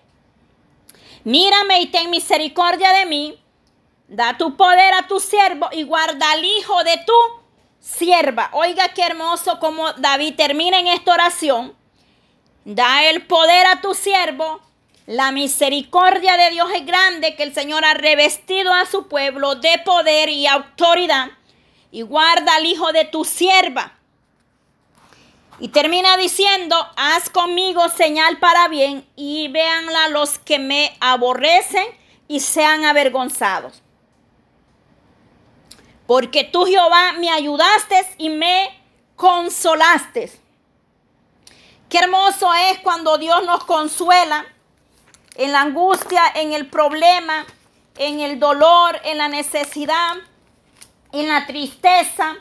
Mírame 1.23 1.81
y 1.81 1.87
ten 1.87 2.11
misericordia 2.11 2.93
de 2.93 3.07
mí, 3.07 3.39
Da 4.07 4.37
tu 4.37 4.55
poder 4.55 4.93
a 4.93 5.07
tu 5.07 5.19
siervo 5.19 5.67
y 5.73 5.83
guarda 5.83 6.31
al 6.31 6.45
hijo 6.45 6.81
de 6.85 6.97
tu 7.05 7.13
sierva. 7.79 8.49
Oiga 8.53 8.89
qué 8.93 9.03
hermoso 9.03 9.59
como 9.59 9.91
David 9.93 10.35
termina 10.35 10.79
en 10.79 10.87
esta 10.87 11.13
oración. 11.13 11.75
Da 12.65 13.05
el 13.05 13.25
poder 13.25 13.65
a 13.67 13.81
tu 13.81 13.93
siervo. 13.93 14.61
La 15.05 15.31
misericordia 15.31 16.35
de 16.35 16.49
Dios 16.49 16.69
es 16.75 16.85
grande 16.85 17.35
que 17.35 17.43
el 17.43 17.53
Señor 17.53 17.85
ha 17.85 17.93
revestido 17.93 18.73
a 18.73 18.85
su 18.85 19.07
pueblo 19.07 19.55
de 19.55 19.79
poder 19.85 20.29
y 20.29 20.47
autoridad. 20.47 21.29
Y 21.91 22.01
guarda 22.01 22.55
al 22.55 22.65
hijo 22.65 22.91
de 22.91 23.05
tu 23.05 23.23
sierva. 23.23 23.93
Y 25.59 25.69
termina 25.69 26.17
diciendo, 26.17 26.75
haz 26.97 27.29
conmigo 27.29 27.87
señal 27.89 28.37
para 28.37 28.67
bien 28.67 29.07
y 29.15 29.47
véanla 29.47 30.09
los 30.09 30.37
que 30.37 30.59
me 30.59 30.95
aborrecen 30.99 31.87
y 32.27 32.41
sean 32.41 32.85
avergonzados 32.85 33.81
porque 36.07 36.45
tú 36.45 36.65
Jehová 36.65 37.13
me 37.19 37.29
ayudaste 37.29 38.15
y 38.17 38.29
me 38.29 38.81
consolaste. 39.15 40.31
Qué 41.89 41.99
hermoso 41.99 42.53
es 42.53 42.79
cuando 42.79 43.17
Dios 43.17 43.43
nos 43.45 43.63
consuela 43.65 44.45
en 45.35 45.51
la 45.51 45.61
angustia, 45.61 46.23
en 46.35 46.53
el 46.53 46.67
problema, 46.67 47.45
en 47.97 48.21
el 48.21 48.39
dolor, 48.39 48.99
en 49.03 49.17
la 49.17 49.27
necesidad, 49.27 50.15
en 51.11 51.27
la 51.27 51.45
tristeza. 51.45 52.35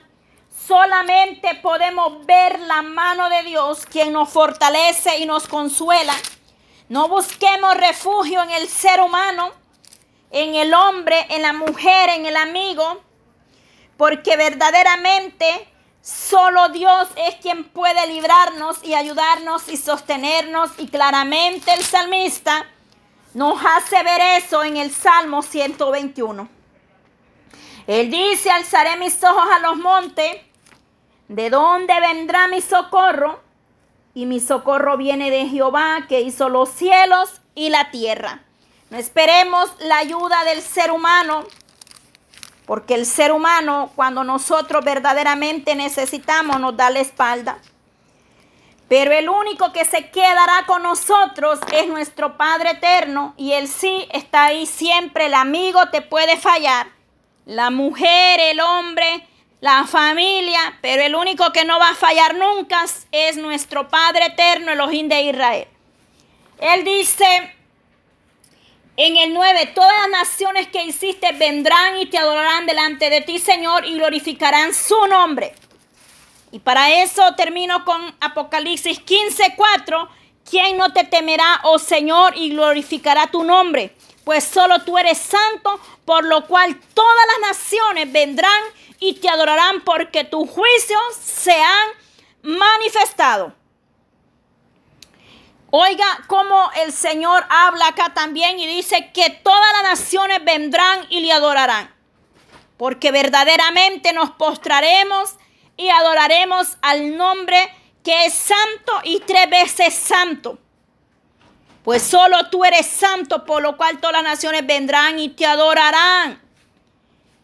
Solamente 0.66 1.56
podemos 1.56 2.24
ver 2.24 2.58
la 2.60 2.82
mano 2.82 3.28
de 3.28 3.42
Dios, 3.42 3.84
quien 3.86 4.12
nos 4.12 4.30
fortalece 4.30 5.18
y 5.18 5.26
nos 5.26 5.46
consuela. 5.46 6.14
No 6.88 7.08
busquemos 7.08 7.76
refugio 7.76 8.42
en 8.42 8.50
el 8.50 8.68
ser 8.68 9.00
humano, 9.00 9.50
en 10.30 10.54
el 10.54 10.72
hombre, 10.72 11.26
en 11.30 11.42
la 11.42 11.52
mujer, 11.52 12.10
en 12.10 12.26
el 12.26 12.36
amigo, 12.36 13.05
porque 13.96 14.36
verdaderamente 14.36 15.68
solo 16.02 16.68
Dios 16.68 17.08
es 17.16 17.36
quien 17.36 17.64
puede 17.64 18.06
librarnos 18.06 18.82
y 18.84 18.94
ayudarnos 18.94 19.68
y 19.68 19.76
sostenernos 19.76 20.70
y 20.78 20.88
claramente 20.88 21.72
el 21.72 21.84
salmista 21.84 22.66
nos 23.34 23.60
hace 23.64 24.02
ver 24.02 24.42
eso 24.42 24.64
en 24.64 24.78
el 24.78 24.90
Salmo 24.90 25.42
121. 25.42 26.48
Él 27.86 28.10
dice, 28.10 28.50
alzaré 28.50 28.96
mis 28.96 29.22
ojos 29.22 29.44
a 29.52 29.58
los 29.58 29.76
montes, 29.76 30.40
¿de 31.28 31.50
dónde 31.50 32.00
vendrá 32.00 32.48
mi 32.48 32.60
socorro? 32.60 33.40
Y 34.14 34.26
mi 34.26 34.40
socorro 34.40 34.96
viene 34.96 35.30
de 35.30 35.46
Jehová 35.48 36.06
que 36.08 36.22
hizo 36.22 36.48
los 36.48 36.70
cielos 36.70 37.42
y 37.54 37.68
la 37.68 37.90
tierra. 37.90 38.42
No 38.88 38.96
esperemos 38.96 39.70
la 39.80 39.98
ayuda 39.98 40.44
del 40.44 40.62
ser 40.62 40.90
humano, 40.90 41.44
porque 42.66 42.94
el 42.94 43.06
ser 43.06 43.32
humano, 43.32 43.92
cuando 43.94 44.24
nosotros 44.24 44.84
verdaderamente 44.84 45.76
necesitamos, 45.76 46.58
nos 46.60 46.76
da 46.76 46.90
la 46.90 46.98
espalda. 46.98 47.58
Pero 48.88 49.12
el 49.12 49.28
único 49.28 49.72
que 49.72 49.84
se 49.84 50.10
quedará 50.10 50.64
con 50.66 50.82
nosotros 50.82 51.58
es 51.72 51.88
nuestro 51.88 52.36
Padre 52.36 52.72
eterno. 52.72 53.34
Y 53.36 53.52
Él 53.52 53.68
sí 53.68 54.06
está 54.12 54.46
ahí 54.46 54.66
siempre. 54.66 55.26
El 55.26 55.34
amigo 55.34 55.88
te 55.90 56.02
puede 56.02 56.36
fallar. 56.36 56.88
La 57.46 57.70
mujer, 57.70 58.38
el 58.40 58.60
hombre, 58.60 59.26
la 59.60 59.84
familia. 59.86 60.78
Pero 60.82 61.02
el 61.02 61.16
único 61.16 61.52
que 61.52 61.64
no 61.64 61.78
va 61.80 61.90
a 61.90 61.94
fallar 61.94 62.36
nunca 62.36 62.84
es 63.10 63.36
nuestro 63.36 63.88
Padre 63.88 64.26
eterno, 64.26 64.72
el 64.72 64.80
Ojín 64.80 65.08
de 65.08 65.22
Israel. 65.22 65.68
Él 66.58 66.84
dice 66.84 67.55
en 68.96 69.16
el 69.16 69.34
9, 69.34 69.72
todas 69.74 69.92
las 70.02 70.26
naciones 70.26 70.68
que 70.68 70.84
hiciste 70.84 71.32
vendrán 71.32 71.98
y 71.98 72.06
te 72.06 72.18
adorarán 72.18 72.66
delante 72.66 73.10
de 73.10 73.20
ti, 73.20 73.38
Señor, 73.38 73.84
y 73.84 73.94
glorificarán 73.94 74.72
su 74.72 75.06
nombre. 75.06 75.54
Y 76.50 76.60
para 76.60 77.02
eso 77.02 77.34
termino 77.34 77.84
con 77.84 78.14
Apocalipsis 78.20 78.98
15, 79.00 79.54
4. 79.56 80.08
¿Quién 80.48 80.78
no 80.78 80.92
te 80.92 81.04
temerá, 81.04 81.60
oh 81.64 81.78
Señor, 81.78 82.34
y 82.36 82.50
glorificará 82.50 83.26
tu 83.26 83.44
nombre? 83.44 83.94
Pues 84.24 84.44
solo 84.44 84.82
tú 84.82 84.96
eres 84.96 85.18
santo, 85.18 85.78
por 86.04 86.24
lo 86.24 86.46
cual 86.46 86.80
todas 86.94 87.26
las 87.32 87.50
naciones 87.50 88.10
vendrán 88.10 88.62
y 88.98 89.14
te 89.14 89.28
adorarán 89.28 89.82
porque 89.82 90.24
tus 90.24 90.48
juicios 90.48 91.02
se 91.20 91.52
han 91.52 91.88
manifestado. 92.42 93.52
Oiga 95.70 96.06
cómo 96.28 96.70
el 96.76 96.92
Señor 96.92 97.44
habla 97.48 97.88
acá 97.88 98.14
también 98.14 98.58
y 98.58 98.66
dice 98.66 99.10
que 99.12 99.30
todas 99.30 99.72
las 99.72 99.98
naciones 99.98 100.44
vendrán 100.44 101.00
y 101.10 101.20
le 101.20 101.32
adorarán. 101.32 101.92
Porque 102.76 103.10
verdaderamente 103.10 104.12
nos 104.12 104.30
postraremos 104.30 105.34
y 105.76 105.88
adoraremos 105.88 106.76
al 106.82 107.16
nombre 107.16 107.56
que 108.04 108.26
es 108.26 108.34
santo 108.34 108.92
y 109.02 109.20
tres 109.20 109.50
veces 109.50 109.94
santo. 109.94 110.58
Pues 111.82 112.02
solo 112.02 112.48
tú 112.50 112.64
eres 112.64 112.86
santo, 112.86 113.44
por 113.44 113.62
lo 113.62 113.76
cual 113.76 113.98
todas 113.98 114.14
las 114.14 114.22
naciones 114.22 114.66
vendrán 114.66 115.18
y 115.18 115.30
te 115.30 115.46
adorarán. 115.46 116.40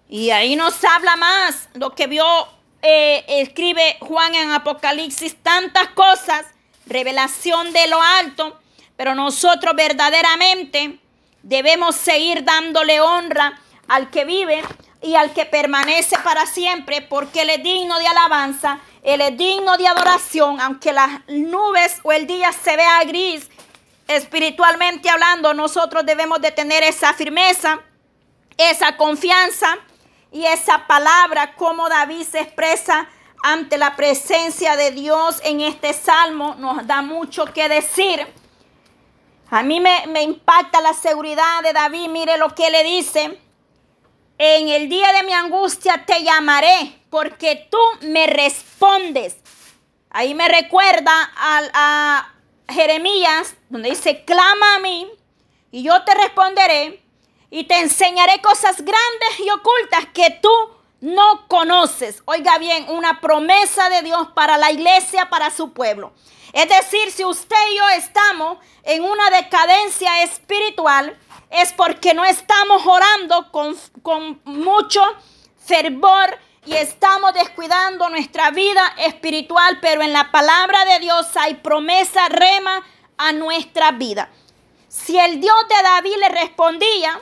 Y 0.08 0.30
ahí 0.30 0.56
nos 0.56 0.84
habla 0.84 1.16
más 1.16 1.68
lo 1.74 1.94
que 1.94 2.06
vio, 2.06 2.24
eh, 2.82 3.24
escribe 3.28 3.96
Juan 4.00 4.34
en 4.34 4.52
Apocalipsis, 4.52 5.42
tantas 5.42 5.88
cosas 5.88 6.46
revelación 6.86 7.72
de 7.72 7.86
lo 7.88 8.00
alto, 8.00 8.58
pero 8.96 9.14
nosotros 9.14 9.74
verdaderamente 9.74 10.98
debemos 11.42 11.96
seguir 11.96 12.44
dándole 12.44 13.00
honra 13.00 13.58
al 13.88 14.10
que 14.10 14.24
vive 14.24 14.62
y 15.02 15.16
al 15.16 15.32
que 15.32 15.44
permanece 15.44 16.16
para 16.22 16.46
siempre, 16.46 17.02
porque 17.02 17.42
Él 17.42 17.50
es 17.50 17.62
digno 17.62 17.98
de 17.98 18.06
alabanza, 18.06 18.78
Él 19.02 19.20
es 19.20 19.36
digno 19.36 19.76
de 19.76 19.88
adoración, 19.88 20.60
aunque 20.60 20.92
las 20.92 21.26
nubes 21.28 21.98
o 22.04 22.12
el 22.12 22.26
día 22.26 22.52
se 22.52 22.76
vea 22.76 23.02
gris, 23.04 23.48
espiritualmente 24.06 25.10
hablando, 25.10 25.54
nosotros 25.54 26.06
debemos 26.06 26.40
de 26.40 26.52
tener 26.52 26.84
esa 26.84 27.12
firmeza, 27.14 27.80
esa 28.56 28.96
confianza 28.96 29.76
y 30.30 30.44
esa 30.46 30.86
palabra 30.86 31.54
como 31.54 31.88
David 31.88 32.26
se 32.30 32.40
expresa 32.40 33.08
ante 33.42 33.76
la 33.76 33.96
presencia 33.96 34.76
de 34.76 34.92
Dios 34.92 35.40
en 35.44 35.60
este 35.60 35.92
salmo 35.92 36.54
nos 36.58 36.86
da 36.86 37.02
mucho 37.02 37.44
que 37.46 37.68
decir. 37.68 38.26
A 39.50 39.62
mí 39.62 39.80
me, 39.80 40.22
impacta 40.22 40.80
la 40.80 40.94
seguridad 40.94 41.62
de 41.62 41.72
David. 41.72 42.08
Mire 42.08 42.38
lo 42.38 42.54
que 42.54 42.70
le 42.70 42.84
dice. 42.84 43.38
En 44.38 44.68
el 44.68 44.88
día 44.88 45.12
de 45.12 45.24
mi 45.24 45.32
angustia 45.32 46.04
te 46.06 46.22
llamaré 46.22 47.02
porque 47.10 47.68
tú 47.70 47.78
me 48.02 48.26
respondes. 48.28 49.36
Ahí 50.10 50.34
me 50.34 50.48
recuerda 50.48 51.12
a, 51.36 51.62
a 51.74 52.34
Jeremías 52.72 53.54
donde 53.68 53.90
dice, 53.90 54.24
clama 54.24 54.76
a 54.76 54.78
mí 54.78 55.10
y 55.70 55.82
yo 55.82 56.02
te 56.04 56.14
responderé 56.14 57.02
y 57.50 57.64
te 57.64 57.78
enseñaré 57.80 58.40
cosas 58.40 58.76
grandes 58.76 59.40
y 59.40 59.50
ocultas 59.50 60.06
que 60.14 60.30
tú 60.40 60.50
no 61.02 61.46
conoces. 61.48 62.22
Oiga 62.26 62.56
bien, 62.58 62.86
una 62.88 63.20
promesa 63.20 63.90
de 63.90 64.02
Dios 64.02 64.28
para 64.34 64.56
la 64.56 64.70
iglesia, 64.70 65.28
para 65.28 65.50
su 65.50 65.72
pueblo. 65.72 66.12
Es 66.52 66.68
decir, 66.68 67.10
si 67.10 67.24
usted 67.24 67.56
y 67.72 67.76
yo 67.76 67.88
estamos 67.90 68.58
en 68.84 69.02
una 69.02 69.30
decadencia 69.30 70.22
espiritual, 70.22 71.18
es 71.50 71.72
porque 71.72 72.14
no 72.14 72.24
estamos 72.24 72.86
orando 72.86 73.50
con, 73.50 73.76
con 74.02 74.40
mucho 74.44 75.02
fervor 75.58 76.38
y 76.64 76.74
estamos 76.74 77.34
descuidando 77.34 78.08
nuestra 78.08 78.50
vida 78.52 78.94
espiritual, 78.98 79.78
pero 79.82 80.02
en 80.02 80.12
la 80.12 80.30
palabra 80.30 80.84
de 80.84 81.00
Dios 81.00 81.36
hay 81.36 81.54
promesa 81.54 82.28
rema 82.28 82.84
a 83.18 83.32
nuestra 83.32 83.90
vida. 83.90 84.30
Si 84.86 85.18
el 85.18 85.40
Dios 85.40 85.56
de 85.68 85.82
David 85.82 86.16
le 86.20 86.28
respondía, 86.28 87.20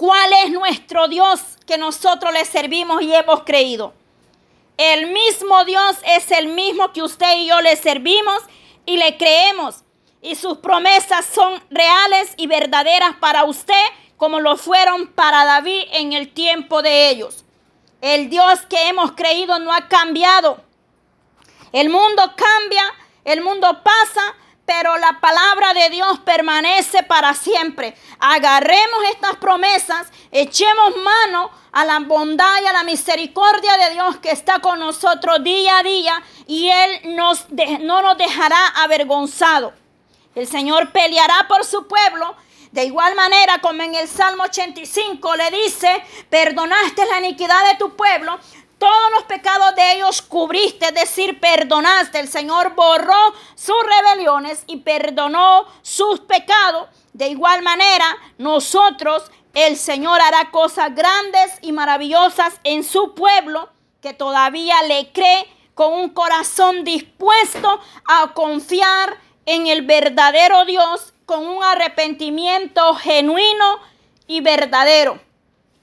¿Cuál 0.00 0.32
es 0.46 0.50
nuestro 0.52 1.08
Dios 1.08 1.42
que 1.66 1.76
nosotros 1.76 2.32
le 2.32 2.46
servimos 2.46 3.02
y 3.02 3.14
hemos 3.14 3.44
creído? 3.44 3.92
El 4.78 5.12
mismo 5.12 5.62
Dios 5.66 5.98
es 6.06 6.30
el 6.30 6.46
mismo 6.46 6.90
que 6.94 7.02
usted 7.02 7.36
y 7.36 7.48
yo 7.48 7.60
le 7.60 7.76
servimos 7.76 8.42
y 8.86 8.96
le 8.96 9.18
creemos. 9.18 9.84
Y 10.22 10.36
sus 10.36 10.56
promesas 10.56 11.26
son 11.26 11.62
reales 11.68 12.32
y 12.38 12.46
verdaderas 12.46 13.16
para 13.16 13.44
usted 13.44 13.84
como 14.16 14.40
lo 14.40 14.56
fueron 14.56 15.06
para 15.08 15.44
David 15.44 15.82
en 15.92 16.14
el 16.14 16.32
tiempo 16.32 16.80
de 16.80 17.10
ellos. 17.10 17.44
El 18.00 18.30
Dios 18.30 18.60
que 18.70 18.88
hemos 18.88 19.12
creído 19.12 19.58
no 19.58 19.70
ha 19.70 19.86
cambiado. 19.88 20.64
El 21.72 21.90
mundo 21.90 22.22
cambia, 22.36 22.84
el 23.26 23.42
mundo 23.42 23.82
pasa, 23.84 24.34
pero 24.70 24.96
la 24.98 25.18
palabra 25.18 25.74
de 25.74 25.90
Dios 25.90 26.20
permanece 26.20 27.02
para 27.02 27.34
siempre. 27.34 27.92
Agarremos 28.20 29.00
estas 29.12 29.34
promesas, 29.34 30.06
echemos 30.30 30.96
mano 30.98 31.50
a 31.72 31.84
la 31.84 31.98
bondad 31.98 32.62
y 32.62 32.66
a 32.66 32.72
la 32.72 32.84
misericordia 32.84 33.76
de 33.78 33.94
Dios 33.94 34.18
que 34.18 34.30
está 34.30 34.60
con 34.60 34.78
nosotros 34.78 35.42
día 35.42 35.78
a 35.78 35.82
día 35.82 36.22
y 36.46 36.68
Él 36.68 37.16
nos 37.16 37.46
no 37.80 38.00
nos 38.00 38.16
dejará 38.16 38.68
avergonzado. 38.76 39.72
El 40.36 40.46
Señor 40.46 40.92
peleará 40.92 41.48
por 41.48 41.64
su 41.64 41.88
pueblo. 41.88 42.36
De 42.70 42.84
igual 42.84 43.16
manera 43.16 43.60
como 43.60 43.82
en 43.82 43.96
el 43.96 44.06
Salmo 44.06 44.44
85 44.44 45.34
le 45.34 45.50
dice, 45.50 46.00
perdonaste 46.28 47.04
la 47.06 47.18
iniquidad 47.18 47.72
de 47.72 47.74
tu 47.76 47.96
pueblo, 47.96 48.38
todos 48.80 49.10
los 49.14 49.24
pecados 49.24 49.76
de 49.76 49.92
ellos 49.92 50.22
cubriste, 50.22 50.86
es 50.86 50.94
decir, 50.94 51.38
perdonaste. 51.38 52.18
El 52.18 52.28
Señor 52.28 52.74
borró 52.74 53.34
sus 53.54 53.76
rebeliones 53.84 54.64
y 54.66 54.78
perdonó 54.78 55.66
sus 55.82 56.20
pecados. 56.20 56.88
De 57.12 57.28
igual 57.28 57.62
manera, 57.62 58.16
nosotros, 58.38 59.30
el 59.52 59.76
Señor 59.76 60.22
hará 60.22 60.50
cosas 60.50 60.94
grandes 60.94 61.58
y 61.60 61.72
maravillosas 61.72 62.58
en 62.64 62.82
su 62.82 63.14
pueblo 63.14 63.68
que 64.00 64.14
todavía 64.14 64.82
le 64.84 65.12
cree 65.12 65.46
con 65.74 65.92
un 65.92 66.08
corazón 66.08 66.82
dispuesto 66.82 67.80
a 68.06 68.32
confiar 68.32 69.18
en 69.44 69.66
el 69.66 69.82
verdadero 69.82 70.64
Dios 70.64 71.12
con 71.26 71.46
un 71.46 71.62
arrepentimiento 71.62 72.94
genuino 72.94 73.78
y 74.26 74.40
verdadero. 74.40 75.20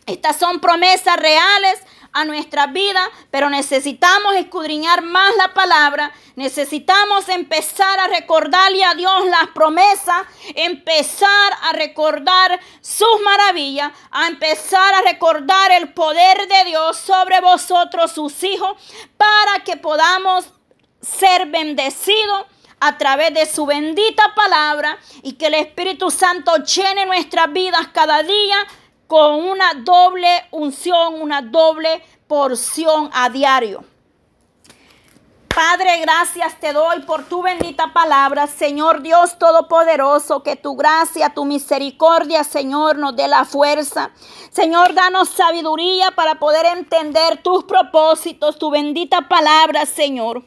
Estas 0.07 0.37
son 0.37 0.61
promesas 0.61 1.17
reales 1.17 1.79
a 2.13 2.25
nuestra 2.25 2.67
vida, 2.67 3.09
pero 3.31 3.49
necesitamos 3.49 4.35
escudriñar 4.35 5.01
más 5.03 5.35
la 5.37 5.53
palabra, 5.53 6.11
necesitamos 6.35 7.29
empezar 7.29 7.99
a 7.99 8.07
recordarle 8.07 8.83
a 8.83 8.95
Dios 8.95 9.25
las 9.27 9.47
promesas, 9.53 10.23
empezar 10.55 11.53
a 11.61 11.73
recordar 11.73 12.59
sus 12.81 13.21
maravillas, 13.23 13.91
a 14.11 14.27
empezar 14.27 14.93
a 14.95 15.01
recordar 15.01 15.71
el 15.71 15.93
poder 15.93 16.47
de 16.47 16.65
Dios 16.65 16.97
sobre 16.97 17.41
vosotros, 17.41 18.11
sus 18.11 18.43
hijos, 18.43 18.77
para 19.17 19.63
que 19.63 19.77
podamos 19.77 20.45
ser 21.01 21.47
bendecidos 21.47 22.45
a 22.79 22.97
través 22.97 23.33
de 23.33 23.45
su 23.45 23.65
bendita 23.65 24.35
palabra 24.35 24.97
y 25.23 25.33
que 25.33 25.47
el 25.47 25.55
Espíritu 25.55 26.11
Santo 26.11 26.55
llene 26.57 27.05
nuestras 27.05 27.51
vidas 27.51 27.87
cada 27.91 28.23
día 28.23 28.57
con 29.07 29.35
una 29.35 29.73
doble 29.73 30.27
unción, 30.51 31.21
una 31.21 31.41
doble 31.41 32.03
porción 32.27 33.09
a 33.13 33.29
diario. 33.29 33.83
Padre, 35.57 36.01
gracias 36.01 36.59
te 36.59 36.71
doy 36.71 36.99
por 37.01 37.23
tu 37.23 37.41
bendita 37.41 37.91
palabra, 37.91 38.45
Señor 38.45 39.01
Dios 39.01 39.39
Todopoderoso, 39.39 40.43
que 40.43 40.55
tu 40.55 40.75
gracia, 40.75 41.33
tu 41.33 41.45
misericordia, 41.45 42.43
Señor, 42.43 42.99
nos 42.99 43.15
dé 43.15 43.27
la 43.27 43.43
fuerza. 43.43 44.11
Señor, 44.51 44.93
danos 44.93 45.29
sabiduría 45.29 46.11
para 46.11 46.35
poder 46.35 46.67
entender 46.77 47.41
tus 47.41 47.63
propósitos, 47.63 48.59
tu 48.59 48.69
bendita 48.69 49.27
palabra, 49.27 49.87
Señor. 49.87 50.43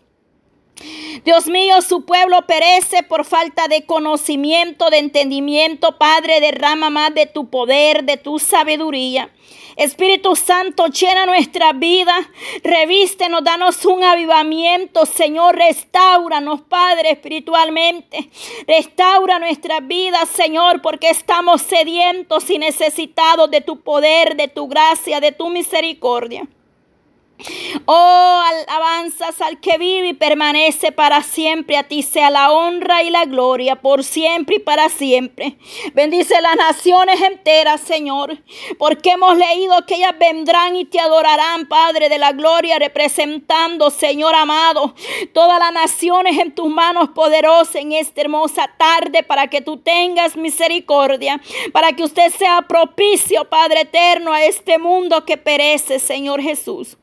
Dios 1.24 1.47
mío, 1.47 1.83
su 1.83 2.05
pueblo 2.05 2.47
perece 2.47 3.03
por 3.03 3.24
falta 3.24 3.68
de 3.68 3.85
conocimiento, 3.85 4.91
de 4.91 4.99
entendimiento. 4.99 5.99
Padre, 5.99 6.41
derrama 6.41 6.91
más 6.91 7.14
de 7.14 7.26
tu 7.26 7.51
poder, 7.51 8.05
de 8.05 8.16
tu 8.16 8.39
sabiduría. 8.39 9.31
Espíritu 9.76 10.37
Santo, 10.37 10.89
llena 10.89 11.26
nuestra 11.26 11.72
vida, 11.72 12.14
revístenos, 12.62 13.43
danos 13.43 13.85
un 13.87 14.05
avivamiento, 14.05 15.07
Señor, 15.07 15.57
restauranos, 15.57 16.61
Padre, 16.62 17.12
espiritualmente. 17.12 18.28
Restaura 18.66 19.39
nuestra 19.39 19.81
vida, 19.81 20.26
Señor, 20.26 20.83
porque 20.83 21.09
estamos 21.09 21.62
sedientos 21.62 22.51
y 22.51 22.59
necesitados 22.59 23.51
de 23.51 23.61
tu 23.61 23.81
poder, 23.81 24.37
de 24.37 24.49
tu 24.49 24.68
gracia, 24.68 25.20
de 25.20 25.33
tu 25.33 25.49
misericordia. 25.49 26.47
Oh, 27.86 28.43
alabanzas 28.66 29.41
al 29.41 29.61
que 29.61 29.78
vive 29.78 30.09
y 30.09 30.14
permanece 30.14 30.93
para 30.93 31.22
siempre. 31.22 31.76
A 31.76 31.84
ti 31.84 32.03
sea 32.03 32.30
la 32.30 32.53
honra 32.53 33.03
y 33.03 33.11
la 33.11 33.24
gloria 33.24 33.76
por 33.76 34.05
siempre 34.05 34.57
y 34.57 34.59
para 34.59 34.88
siempre. 34.88 35.57
Bendice 35.95 36.41
las 36.41 36.57
naciones 36.57 37.20
enteras, 37.22 37.80
Señor, 37.80 38.38
porque 38.78 39.12
hemos 39.12 39.36
leído 39.36 39.86
que 39.86 39.97
ellas 39.97 40.14
vendrán 40.18 40.76
y 40.76 40.84
te 40.84 41.01
adorarán, 41.01 41.66
Padre 41.66 42.09
de 42.09 42.18
la 42.18 42.32
gloria, 42.32 42.78
representando, 42.78 43.91
Señor 43.91 44.34
amado, 44.34 44.95
todas 45.32 45.59
las 45.59 45.72
naciones 45.72 46.38
en 46.38 46.55
tus 46.55 46.68
manos 46.68 47.11
poderosas 47.11 47.76
en 47.76 47.93
esta 47.93 48.20
hermosa 48.20 48.70
tarde 48.76 49.22
para 49.22 49.49
que 49.49 49.61
tú 49.61 49.76
tengas 49.78 50.36
misericordia, 50.36 51.41
para 51.72 51.93
que 51.93 52.05
usted 52.05 52.30
sea 52.30 52.62
propicio, 52.62 53.49
Padre 53.49 53.82
eterno, 53.82 54.32
a 54.32 54.45
este 54.45 54.78
mundo 54.78 55.24
que 55.24 55.36
perece, 55.36 55.99
Señor 55.99 56.41
Jesús. 56.41 56.97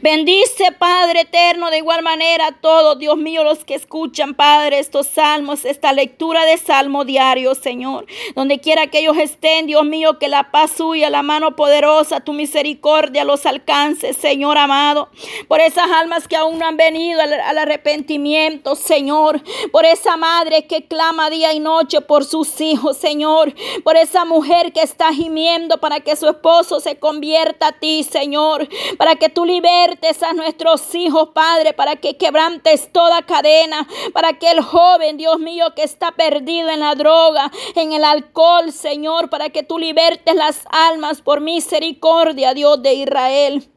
Bendice, 0.00 0.72
Padre 0.78 1.20
eterno, 1.20 1.70
de 1.70 1.78
igual 1.78 2.02
manera 2.02 2.48
a 2.48 2.52
todos, 2.52 2.98
Dios 2.98 3.16
mío, 3.16 3.44
los 3.44 3.64
que 3.64 3.74
escuchan, 3.74 4.34
Padre, 4.34 4.78
estos 4.78 5.06
salmos, 5.08 5.64
esta 5.64 5.92
lectura 5.92 6.44
de 6.44 6.56
salmo 6.56 7.04
diario, 7.04 7.54
Señor. 7.54 8.06
Donde 8.34 8.60
quiera 8.60 8.86
que 8.86 9.00
ellos 9.00 9.18
estén, 9.18 9.66
Dios 9.66 9.84
mío, 9.84 10.18
que 10.18 10.28
la 10.28 10.50
paz 10.50 10.72
suya, 10.76 11.10
la 11.10 11.22
mano 11.22 11.56
poderosa, 11.56 12.20
tu 12.20 12.32
misericordia 12.32 13.24
los 13.24 13.44
alcance, 13.46 14.12
Señor 14.12 14.58
amado. 14.58 15.10
Por 15.48 15.60
esas 15.60 15.90
almas 15.90 16.28
que 16.28 16.36
aún 16.36 16.58
no 16.58 16.66
han 16.66 16.76
venido 16.76 17.20
al, 17.20 17.32
al 17.32 17.58
arrepentimiento, 17.58 18.74
Señor. 18.74 19.42
Por 19.72 19.84
esa 19.84 20.16
madre 20.16 20.66
que 20.66 20.86
clama 20.86 21.30
día 21.30 21.52
y 21.52 21.60
noche 21.60 22.00
por 22.00 22.24
sus 22.24 22.60
hijos, 22.60 22.96
Señor. 22.96 23.54
Por 23.84 23.96
esa 23.96 24.24
mujer 24.24 24.72
que 24.72 24.82
está 24.82 25.12
gimiendo 25.12 25.78
para 25.78 26.00
que 26.00 26.16
su 26.16 26.28
esposo 26.28 26.80
se 26.80 26.96
convierta 26.96 27.68
a 27.68 27.72
ti, 27.72 28.02
Señor. 28.02 28.68
Para 28.96 29.16
que 29.16 29.28
tú 29.28 29.44
libertes 29.58 30.22
a 30.22 30.32
nuestros 30.34 30.94
hijos, 30.94 31.30
Padre, 31.34 31.72
para 31.72 31.96
que 31.96 32.16
quebrantes 32.16 32.92
toda 32.92 33.22
cadena, 33.22 33.88
para 34.12 34.38
que 34.38 34.52
el 34.52 34.60
joven, 34.60 35.16
Dios 35.16 35.40
mío, 35.40 35.74
que 35.74 35.82
está 35.82 36.12
perdido 36.12 36.70
en 36.70 36.78
la 36.78 36.94
droga, 36.94 37.50
en 37.74 37.92
el 37.92 38.04
alcohol, 38.04 38.70
Señor, 38.70 39.30
para 39.30 39.50
que 39.50 39.64
tú 39.64 39.78
libertes 39.78 40.34
las 40.36 40.62
almas 40.70 41.22
por 41.22 41.40
misericordia, 41.40 42.54
Dios 42.54 42.80
de 42.82 42.94
Israel. 42.94 43.68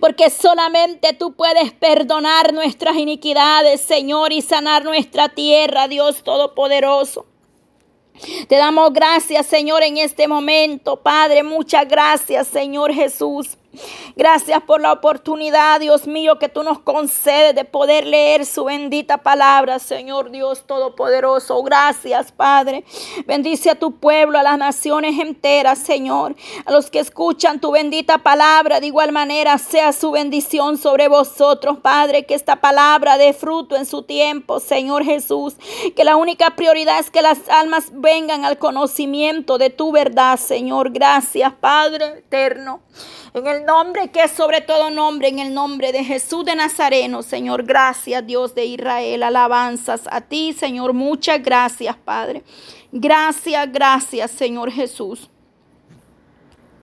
Porque 0.00 0.28
solamente 0.28 1.12
tú 1.12 1.34
puedes 1.34 1.72
perdonar 1.72 2.52
nuestras 2.52 2.96
iniquidades, 2.96 3.80
Señor, 3.80 4.32
y 4.32 4.42
sanar 4.42 4.84
nuestra 4.84 5.28
tierra, 5.28 5.86
Dios 5.86 6.24
Todopoderoso. 6.24 7.26
Te 8.48 8.56
damos 8.56 8.92
gracias, 8.92 9.46
Señor, 9.46 9.84
en 9.84 9.98
este 9.98 10.26
momento, 10.26 10.96
Padre. 10.96 11.44
Muchas 11.44 11.88
gracias, 11.88 12.48
Señor 12.48 12.92
Jesús. 12.92 13.56
Gracias 14.16 14.62
por 14.62 14.80
la 14.80 14.92
oportunidad, 14.92 15.80
Dios 15.80 16.06
mío, 16.06 16.38
que 16.38 16.48
tú 16.48 16.62
nos 16.62 16.78
concedes 16.78 17.54
de 17.54 17.64
poder 17.64 18.06
leer 18.06 18.46
su 18.46 18.64
bendita 18.64 19.18
palabra, 19.18 19.78
Señor 19.78 20.30
Dios 20.30 20.64
Todopoderoso. 20.66 21.62
Gracias, 21.62 22.32
Padre. 22.32 22.84
Bendice 23.26 23.70
a 23.70 23.78
tu 23.78 23.98
pueblo, 23.98 24.38
a 24.38 24.42
las 24.42 24.58
naciones 24.58 25.18
enteras, 25.18 25.78
Señor. 25.78 26.34
A 26.64 26.72
los 26.72 26.90
que 26.90 27.00
escuchan 27.00 27.60
tu 27.60 27.72
bendita 27.72 28.18
palabra, 28.18 28.80
de 28.80 28.86
igual 28.86 29.12
manera 29.12 29.58
sea 29.58 29.92
su 29.92 30.10
bendición 30.10 30.78
sobre 30.78 31.08
vosotros, 31.08 31.78
Padre. 31.78 32.26
Que 32.26 32.34
esta 32.34 32.56
palabra 32.56 33.18
dé 33.18 33.32
fruto 33.32 33.76
en 33.76 33.86
su 33.86 34.02
tiempo, 34.02 34.60
Señor 34.60 35.04
Jesús. 35.04 35.54
Que 35.96 36.04
la 36.04 36.16
única 36.16 36.56
prioridad 36.56 36.98
es 36.98 37.10
que 37.10 37.22
las 37.22 37.48
almas 37.48 37.86
vengan 37.92 38.44
al 38.44 38.58
conocimiento 38.58 39.58
de 39.58 39.70
tu 39.70 39.92
verdad, 39.92 40.38
Señor. 40.38 40.90
Gracias, 40.90 41.52
Padre 41.54 42.18
eterno. 42.18 42.80
En 43.34 43.48
el 43.48 43.64
nombre 43.66 44.12
que 44.12 44.22
es 44.22 44.30
sobre 44.30 44.60
todo 44.60 44.90
nombre, 44.90 45.26
en 45.26 45.40
el 45.40 45.52
nombre 45.52 45.90
de 45.90 46.04
Jesús 46.04 46.44
de 46.44 46.54
Nazareno, 46.54 47.20
Señor. 47.20 47.64
Gracias, 47.64 48.24
Dios 48.24 48.54
de 48.54 48.64
Israel. 48.64 49.24
Alabanzas 49.24 50.02
a 50.08 50.20
ti, 50.20 50.52
Señor. 50.52 50.92
Muchas 50.92 51.42
gracias, 51.42 51.96
Padre. 51.96 52.44
Gracias, 52.92 53.72
gracias, 53.72 54.30
Señor 54.30 54.70
Jesús. 54.70 55.28